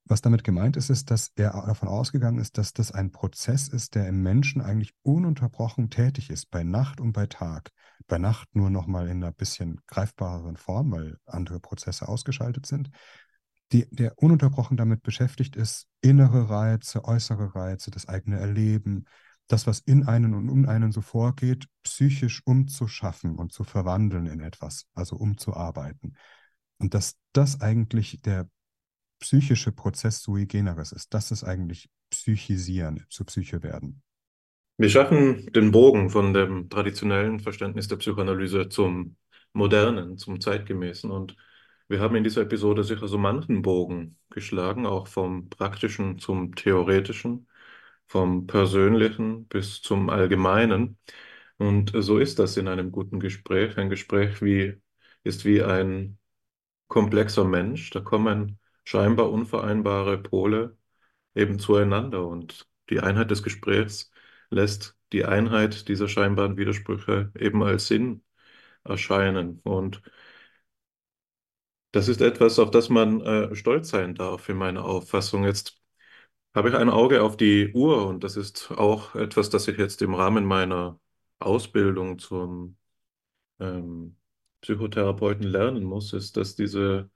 [0.07, 3.95] Was damit gemeint ist, ist, dass er davon ausgegangen ist, dass das ein Prozess ist,
[3.95, 7.71] der im Menschen eigentlich ununterbrochen tätig ist, bei Nacht und bei Tag.
[8.07, 12.91] Bei Nacht nur noch mal in einer bisschen greifbareren Form, weil andere Prozesse ausgeschaltet sind.
[13.73, 19.05] Die, der ununterbrochen damit beschäftigt ist, innere Reize, äußere Reize, das eigene Erleben,
[19.47, 24.41] das, was in einen und um einen so vorgeht, psychisch umzuschaffen und zu verwandeln in
[24.41, 26.17] etwas, also umzuarbeiten.
[26.79, 28.49] Und dass das eigentlich der
[29.21, 31.13] psychische Prozess sui generis ist.
[31.15, 34.03] Das ist eigentlich Psychisieren, zu Psyche werden.
[34.81, 39.17] Wir schaffen den Bogen von dem traditionellen Verständnis der Psychoanalyse zum
[39.53, 41.11] modernen, zum zeitgemäßen.
[41.11, 41.37] Und
[41.89, 47.47] wir haben in dieser Episode sicher so manchen Bogen geschlagen, auch vom praktischen zum theoretischen,
[48.09, 50.99] vom persönlichen bis zum allgemeinen.
[51.59, 53.77] Und so ist das in einem guten Gespräch.
[53.77, 54.81] Ein Gespräch wie,
[55.25, 56.19] ist wie ein
[56.89, 57.91] komplexer Mensch.
[57.91, 60.79] Da kommen scheinbar unvereinbare Pole
[61.35, 64.11] eben zueinander und die Einheit des Gesprächs
[64.51, 68.23] lässt die Einheit dieser scheinbaren Widersprüche eben als Sinn
[68.85, 69.61] erscheinen.
[69.65, 70.03] Und
[71.93, 75.45] das ist etwas, auf das man äh, stolz sein darf, in meiner Auffassung.
[75.45, 75.81] Jetzt
[76.55, 80.03] habe ich ein Auge auf die Uhr und das ist auch etwas, das ich jetzt
[80.03, 81.01] im Rahmen meiner
[81.41, 82.77] Ausbildung zum
[83.61, 84.17] ähm,
[84.63, 87.11] Psychotherapeuten lernen muss, ist, dass diese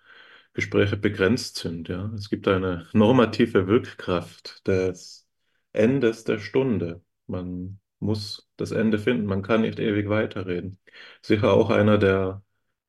[0.54, 1.88] Gespräche begrenzt sind.
[1.88, 2.12] Ja?
[2.16, 5.28] Es gibt eine normative Wirkkraft des
[5.72, 7.03] Endes der Stunde.
[7.26, 10.78] Man muss das Ende finden, man kann nicht ewig weiterreden.
[11.22, 12.42] Sicher auch einer der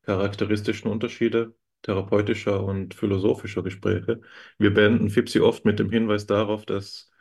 [0.03, 4.21] charakteristischen Unterschiede therapeutischer und philosophischer Gespräche.
[4.57, 7.11] Wir beenden FIPSI oft mit dem Hinweis darauf, dass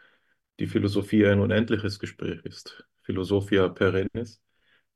[0.61, 2.85] die Philosophie ein unendliches Gespräch ist.
[3.03, 4.43] Philosophia perennis.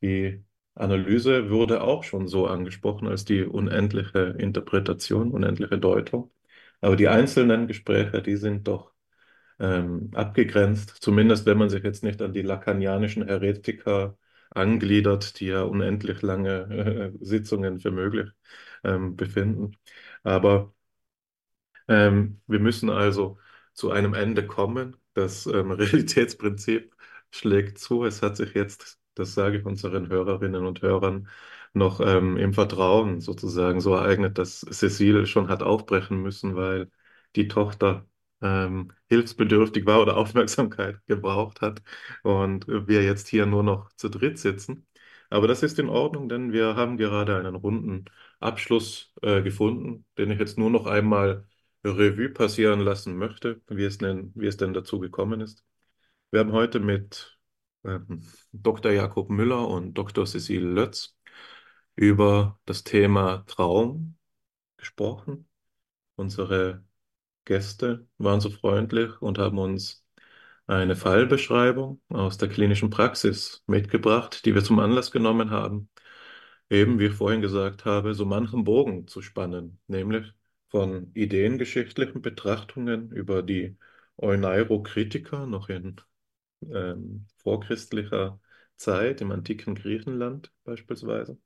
[0.02, 6.32] Die Analyse wurde auch schon so angesprochen als die unendliche Interpretation, unendliche Deutung.
[6.80, 8.92] Aber die einzelnen Gespräche, die sind doch
[9.60, 14.18] ähm, abgegrenzt, zumindest wenn man sich jetzt nicht an die lacanianischen Heretiker
[14.50, 18.30] angliedert, die ja unendlich lange äh, Sitzungen für möglich
[18.84, 19.76] ähm, befinden.
[20.22, 20.74] Aber
[21.88, 23.38] ähm, wir müssen also
[23.74, 24.96] zu einem Ende kommen.
[25.14, 26.94] Das ähm, Realitätsprinzip
[27.30, 28.04] schlägt zu.
[28.04, 31.28] Es hat sich jetzt das sage ich unseren Hörerinnen und Hörern,
[31.72, 36.88] noch ähm, im Vertrauen sozusagen so ereignet, dass Cecile schon hat aufbrechen müssen, weil
[37.34, 38.06] die Tochter
[38.42, 41.82] ähm, hilfsbedürftig war oder Aufmerksamkeit gebraucht hat
[42.22, 44.86] und wir jetzt hier nur noch zu dritt sitzen.
[45.30, 48.06] Aber das ist in Ordnung, denn wir haben gerade einen runden
[48.40, 51.46] Abschluss äh, gefunden, den ich jetzt nur noch einmal
[51.84, 55.64] Revue passieren lassen möchte, wie es denn, wie es denn dazu gekommen ist.
[56.30, 57.38] Wir haben heute mit
[57.84, 58.92] ähm, Dr.
[58.92, 60.26] Jakob Müller und Dr.
[60.26, 61.16] Cecile Lötz
[61.96, 64.16] über das Thema Traum
[64.76, 65.48] gesprochen.
[66.16, 66.84] Unsere
[67.48, 70.04] Gäste waren so freundlich und haben uns
[70.68, 75.90] eine Fallbeschreibung aus der klinischen Praxis mitgebracht, die wir zum Anlass genommen haben,
[76.70, 80.32] eben, wie ich vorhin gesagt habe, so manchen Bogen zu spannen, nämlich
[80.68, 83.76] von ideengeschichtlichen Betrachtungen über die
[84.18, 85.96] Euneirokritiker noch in
[86.62, 88.40] ähm, vorchristlicher
[88.76, 91.38] Zeit im antiken Griechenland beispielsweise,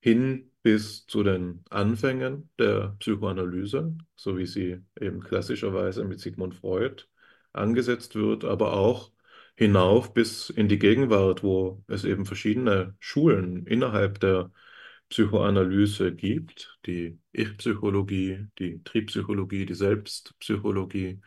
[0.00, 7.04] hin bis zu den Anfängen der Psychoanalyse, so wie sie eben klassischerweise mit Sigmund Freud
[7.52, 9.12] angesetzt wird, aber auch
[9.56, 14.50] hinauf bis in die Gegenwart, wo es eben verschiedene Schulen innerhalb der
[15.08, 21.20] Psychoanalyse gibt, die Ich-Psychologie, die Triebpsychologie, die Selbstpsychologie,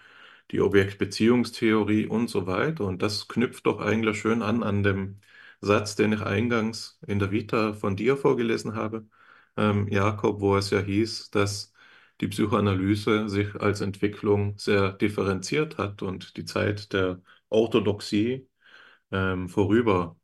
[0.51, 2.85] die Objektbeziehungstheorie und so weiter.
[2.85, 5.19] Und das knüpft doch eigentlich schön an an dem
[5.61, 9.07] Satz, den ich eingangs in der Vita von dir vorgelesen habe,
[9.57, 11.73] ähm, Jakob, wo es ja hieß, dass
[12.21, 18.47] die Psychoanalyse sich als Entwicklung sehr differenziert hat und die Zeit der Orthodoxie
[19.11, 20.17] ähm, vorüber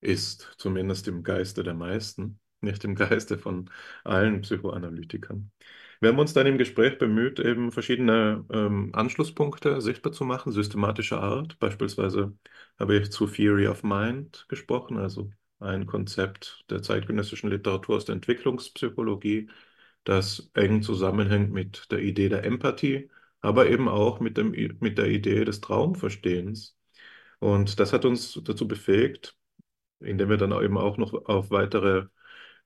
[0.00, 3.70] ist, zumindest im Geiste der meisten, nicht im Geiste von
[4.04, 5.52] allen Psychoanalytikern.
[6.00, 11.22] Wir haben uns dann im Gespräch bemüht, eben verschiedene ähm, Anschlusspunkte sichtbar zu machen, systematischer
[11.22, 11.58] Art.
[11.60, 12.36] Beispielsweise
[12.78, 15.30] habe ich zu Theory of Mind gesprochen, also
[15.62, 19.48] ein Konzept der zeitgenössischen Literatur aus der Entwicklungspsychologie,
[20.04, 23.10] das eng zusammenhängt mit der Idee der Empathie,
[23.40, 26.76] aber eben auch mit, dem, mit der Idee des Traumverstehens.
[27.40, 29.36] Und das hat uns dazu befähigt,
[30.00, 32.06] indem wir dann eben auch noch auf weitere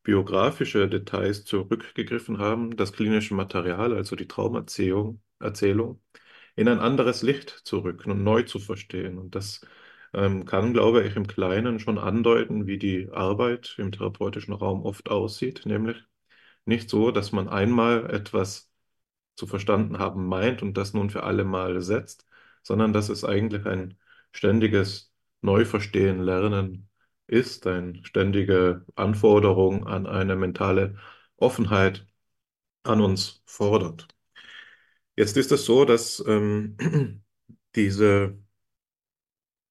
[0.02, 6.02] biografische Details zurückgegriffen haben, das klinische Material, also die Traumerzählung, Erzählung,
[6.56, 9.18] in ein anderes Licht zu rücken und neu zu verstehen.
[9.18, 9.60] Und das
[10.46, 15.66] kann, glaube ich, im Kleinen schon andeuten, wie die Arbeit im therapeutischen Raum oft aussieht,
[15.66, 15.98] nämlich
[16.66, 18.70] nicht so, dass man einmal etwas
[19.36, 22.26] zu verstanden haben meint und das nun für alle Mal setzt,
[22.62, 23.98] sondern dass es eigentlich ein
[24.32, 25.12] ständiges
[25.42, 26.88] Neuverstehen, Lernen
[27.26, 30.96] ist, eine ständige Anforderung an eine mentale
[31.36, 32.06] Offenheit
[32.84, 34.08] an uns fordert.
[35.16, 36.76] Jetzt ist es so, dass ähm,
[37.76, 38.38] diese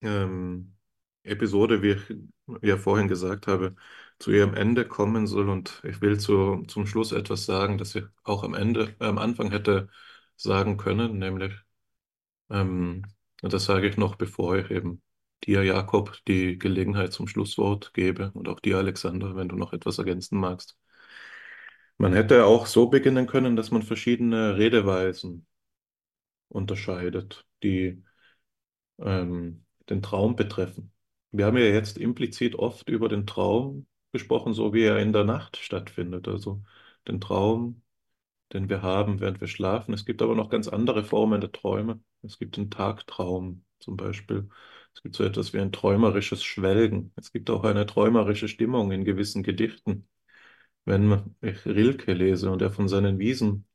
[0.06, 0.76] ähm,
[1.24, 2.18] Episode, wie ich
[2.62, 3.76] ja vorhin gesagt habe,
[4.20, 5.50] zu ihrem Ende kommen soll.
[5.50, 9.18] Und ich will zu, zum Schluss etwas sagen, das ich auch am Ende, äh, am
[9.18, 9.90] Anfang hätte
[10.38, 11.54] sagen können, nämlich,
[12.50, 13.04] ähm,
[13.42, 15.02] das sage ich noch, bevor ich eben
[15.44, 19.98] dir, Jakob, die Gelegenheit zum Schlusswort gebe und auch dir, Alexander, wenn du noch etwas
[20.00, 20.78] ergänzen magst.
[21.98, 25.46] Man hätte auch so beginnen können, dass man verschiedene Redeweisen
[26.50, 28.04] unterscheidet, die
[29.00, 30.92] ähm, den Traum betreffen.
[31.32, 35.24] Wir haben ja jetzt implizit oft über den Traum gesprochen, so wie er in der
[35.26, 36.28] Nacht stattfindet.
[36.28, 36.64] Also
[37.08, 37.82] den Traum,
[38.54, 39.94] den wir haben, während wir schlafen.
[39.94, 42.00] Es gibt aber noch ganz andere Formen der Träume.
[42.24, 44.50] Es gibt den Tagtraum zum Beispiel.
[44.94, 47.12] Es gibt so etwas wie ein träumerisches Schwelgen.
[47.16, 50.08] Es gibt auch eine träumerische Stimmung in gewissen Gedichten.
[50.86, 53.68] Wenn ich Rilke lese und er von seinen Wiesen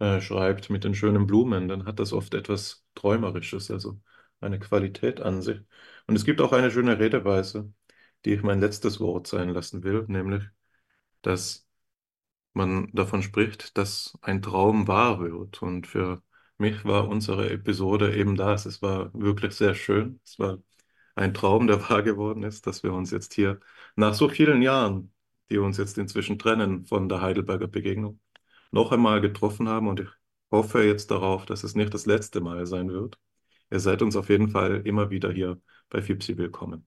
[0.00, 4.00] äh, schreibt mit den schönen Blumen, dann hat das oft etwas Träumerisches, also
[4.40, 5.60] eine Qualität an sich.
[6.06, 7.72] Und es gibt auch eine schöne Redeweise,
[8.24, 10.44] die ich mein letztes Wort sein lassen will, nämlich,
[11.22, 11.66] dass
[12.52, 15.62] man davon spricht, dass ein Traum wahr wird.
[15.62, 16.22] Und für
[16.58, 18.66] mich war unsere Episode eben das.
[18.66, 20.20] Es war wirklich sehr schön.
[20.24, 20.58] Es war
[21.16, 23.60] ein Traum, der wahr geworden ist, dass wir uns jetzt hier
[23.96, 25.12] nach so vielen Jahren,
[25.50, 28.20] die uns jetzt inzwischen trennen von der Heidelberger Begegnung,
[28.72, 29.88] noch einmal getroffen haben.
[29.88, 30.08] Und ich
[30.50, 33.18] hoffe jetzt darauf, dass es nicht das letzte Mal sein wird.
[33.74, 35.60] Ihr seid uns auf jeden Fall immer wieder hier
[35.90, 36.86] bei FIPSI willkommen.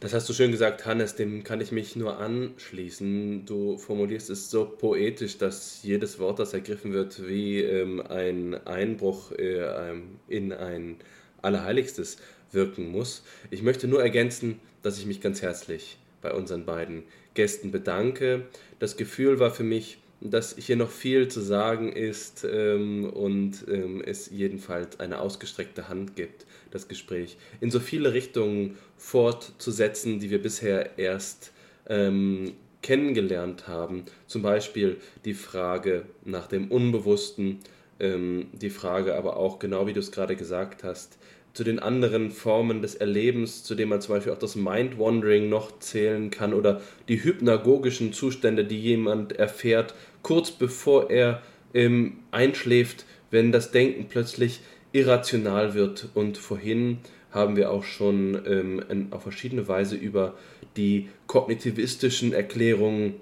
[0.00, 3.44] Das hast du schön gesagt, Hannes, dem kann ich mich nur anschließen.
[3.46, 9.32] Du formulierst es so poetisch, dass jedes Wort, das ergriffen wird, wie ähm, ein Einbruch
[9.32, 10.96] äh, ähm, in ein
[11.42, 12.18] Allerheiligstes
[12.52, 13.22] wirken muss.
[13.50, 17.04] Ich möchte nur ergänzen, dass ich mich ganz herzlich bei unseren beiden
[17.34, 18.46] Gästen bedanke.
[18.78, 24.02] Das Gefühl war für mich, dass hier noch viel zu sagen ist ähm, und ähm,
[24.04, 30.40] es jedenfalls eine ausgestreckte Hand gibt, das Gespräch in so viele Richtungen fortzusetzen, die wir
[30.40, 31.52] bisher erst
[31.88, 34.04] ähm, kennengelernt haben.
[34.26, 37.58] Zum Beispiel die Frage nach dem Unbewussten,
[38.00, 41.18] ähm, die Frage aber auch, genau wie du es gerade gesagt hast,
[41.56, 45.78] zu den anderen Formen des Erlebens, zu denen man zum Beispiel auch das Mind-Wandering noch
[45.78, 51.40] zählen kann oder die hypnagogischen Zustände, die jemand erfährt, kurz bevor er
[51.72, 54.60] ähm, einschläft, wenn das Denken plötzlich
[54.92, 56.10] irrational wird.
[56.12, 56.98] Und vorhin
[57.30, 60.34] haben wir auch schon ähm, in, auf verschiedene Weise über
[60.76, 63.14] die kognitivistischen Erklärungen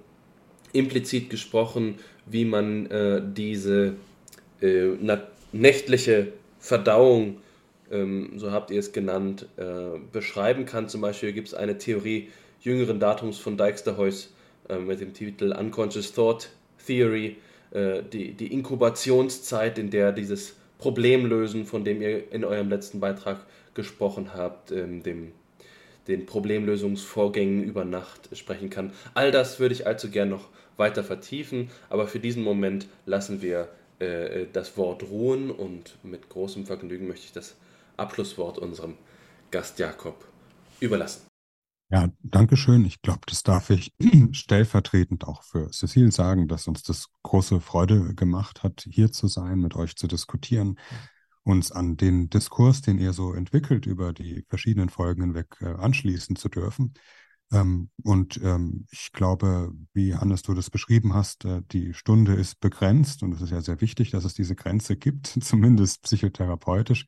[0.73, 3.95] implizit gesprochen, wie man äh, diese
[4.61, 4.89] äh,
[5.53, 7.37] nächtliche Verdauung
[7.95, 10.89] ähm, so habt ihr es genannt, äh, beschreiben kann.
[10.89, 12.29] Zum Beispiel gibt es eine Theorie
[12.61, 14.33] jüngeren Datums von Dijksterhuis
[14.69, 16.51] äh, mit dem Titel Unconscious Thought
[16.87, 17.37] Theory,
[17.71, 23.47] äh, die, die Inkubationszeit, in der dieses Problemlösen, von dem ihr in eurem letzten Beitrag
[23.75, 25.33] gesprochen habt, ähm, dem,
[26.09, 28.93] den Problemlösungsvorgängen über Nacht sprechen kann.
[29.15, 33.69] All das würde ich allzu gern noch weiter vertiefen, aber für diesen Moment lassen wir
[34.01, 37.55] äh, das Wort ruhen und mit großem Vergnügen möchte ich das
[37.97, 38.97] Abschlusswort unserem
[39.51, 40.25] Gast Jakob
[40.81, 41.27] überlassen.
[41.91, 42.85] Ja, danke schön.
[42.85, 43.95] Ich glaube, das darf ich
[44.33, 49.61] stellvertretend auch für Cecile sagen, dass uns das große Freude gemacht hat, hier zu sein,
[49.61, 50.79] mit euch zu diskutieren,
[51.45, 56.37] uns an den Diskurs, den ihr so entwickelt, über die verschiedenen Folgen hinweg äh, anschließen
[56.37, 56.95] zu dürfen.
[57.53, 62.61] Ähm, und ähm, ich glaube, wie Hannes du das beschrieben hast, äh, die Stunde ist
[62.61, 67.07] begrenzt und es ist ja sehr wichtig, dass es diese Grenze gibt, zumindest psychotherapeutisch.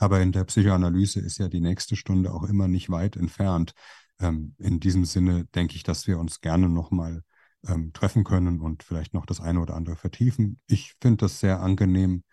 [0.00, 3.74] Aber in der Psychoanalyse ist ja die nächste Stunde auch immer nicht weit entfernt.
[4.18, 7.22] Ähm, in diesem Sinne denke ich, dass wir uns gerne nochmal
[7.68, 10.58] ähm, treffen können und vielleicht noch das eine oder andere vertiefen.
[10.66, 12.24] Ich finde das sehr angenehm,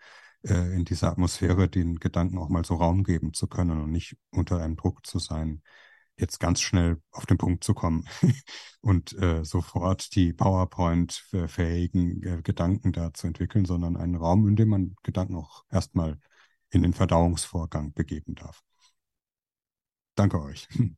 [0.42, 4.16] äh, in dieser Atmosphäre den Gedanken auch mal so Raum geben zu können und nicht
[4.30, 5.62] unter einem Druck zu sein,
[6.16, 8.08] jetzt ganz schnell auf den Punkt zu kommen
[8.80, 14.70] und äh, sofort die PowerPoint-fähigen äh, Gedanken da zu entwickeln, sondern einen Raum, in dem
[14.70, 16.18] man Gedanken auch erstmal
[16.70, 18.62] in den Verdauungsvorgang begeben darf.
[20.16, 20.68] Danke euch.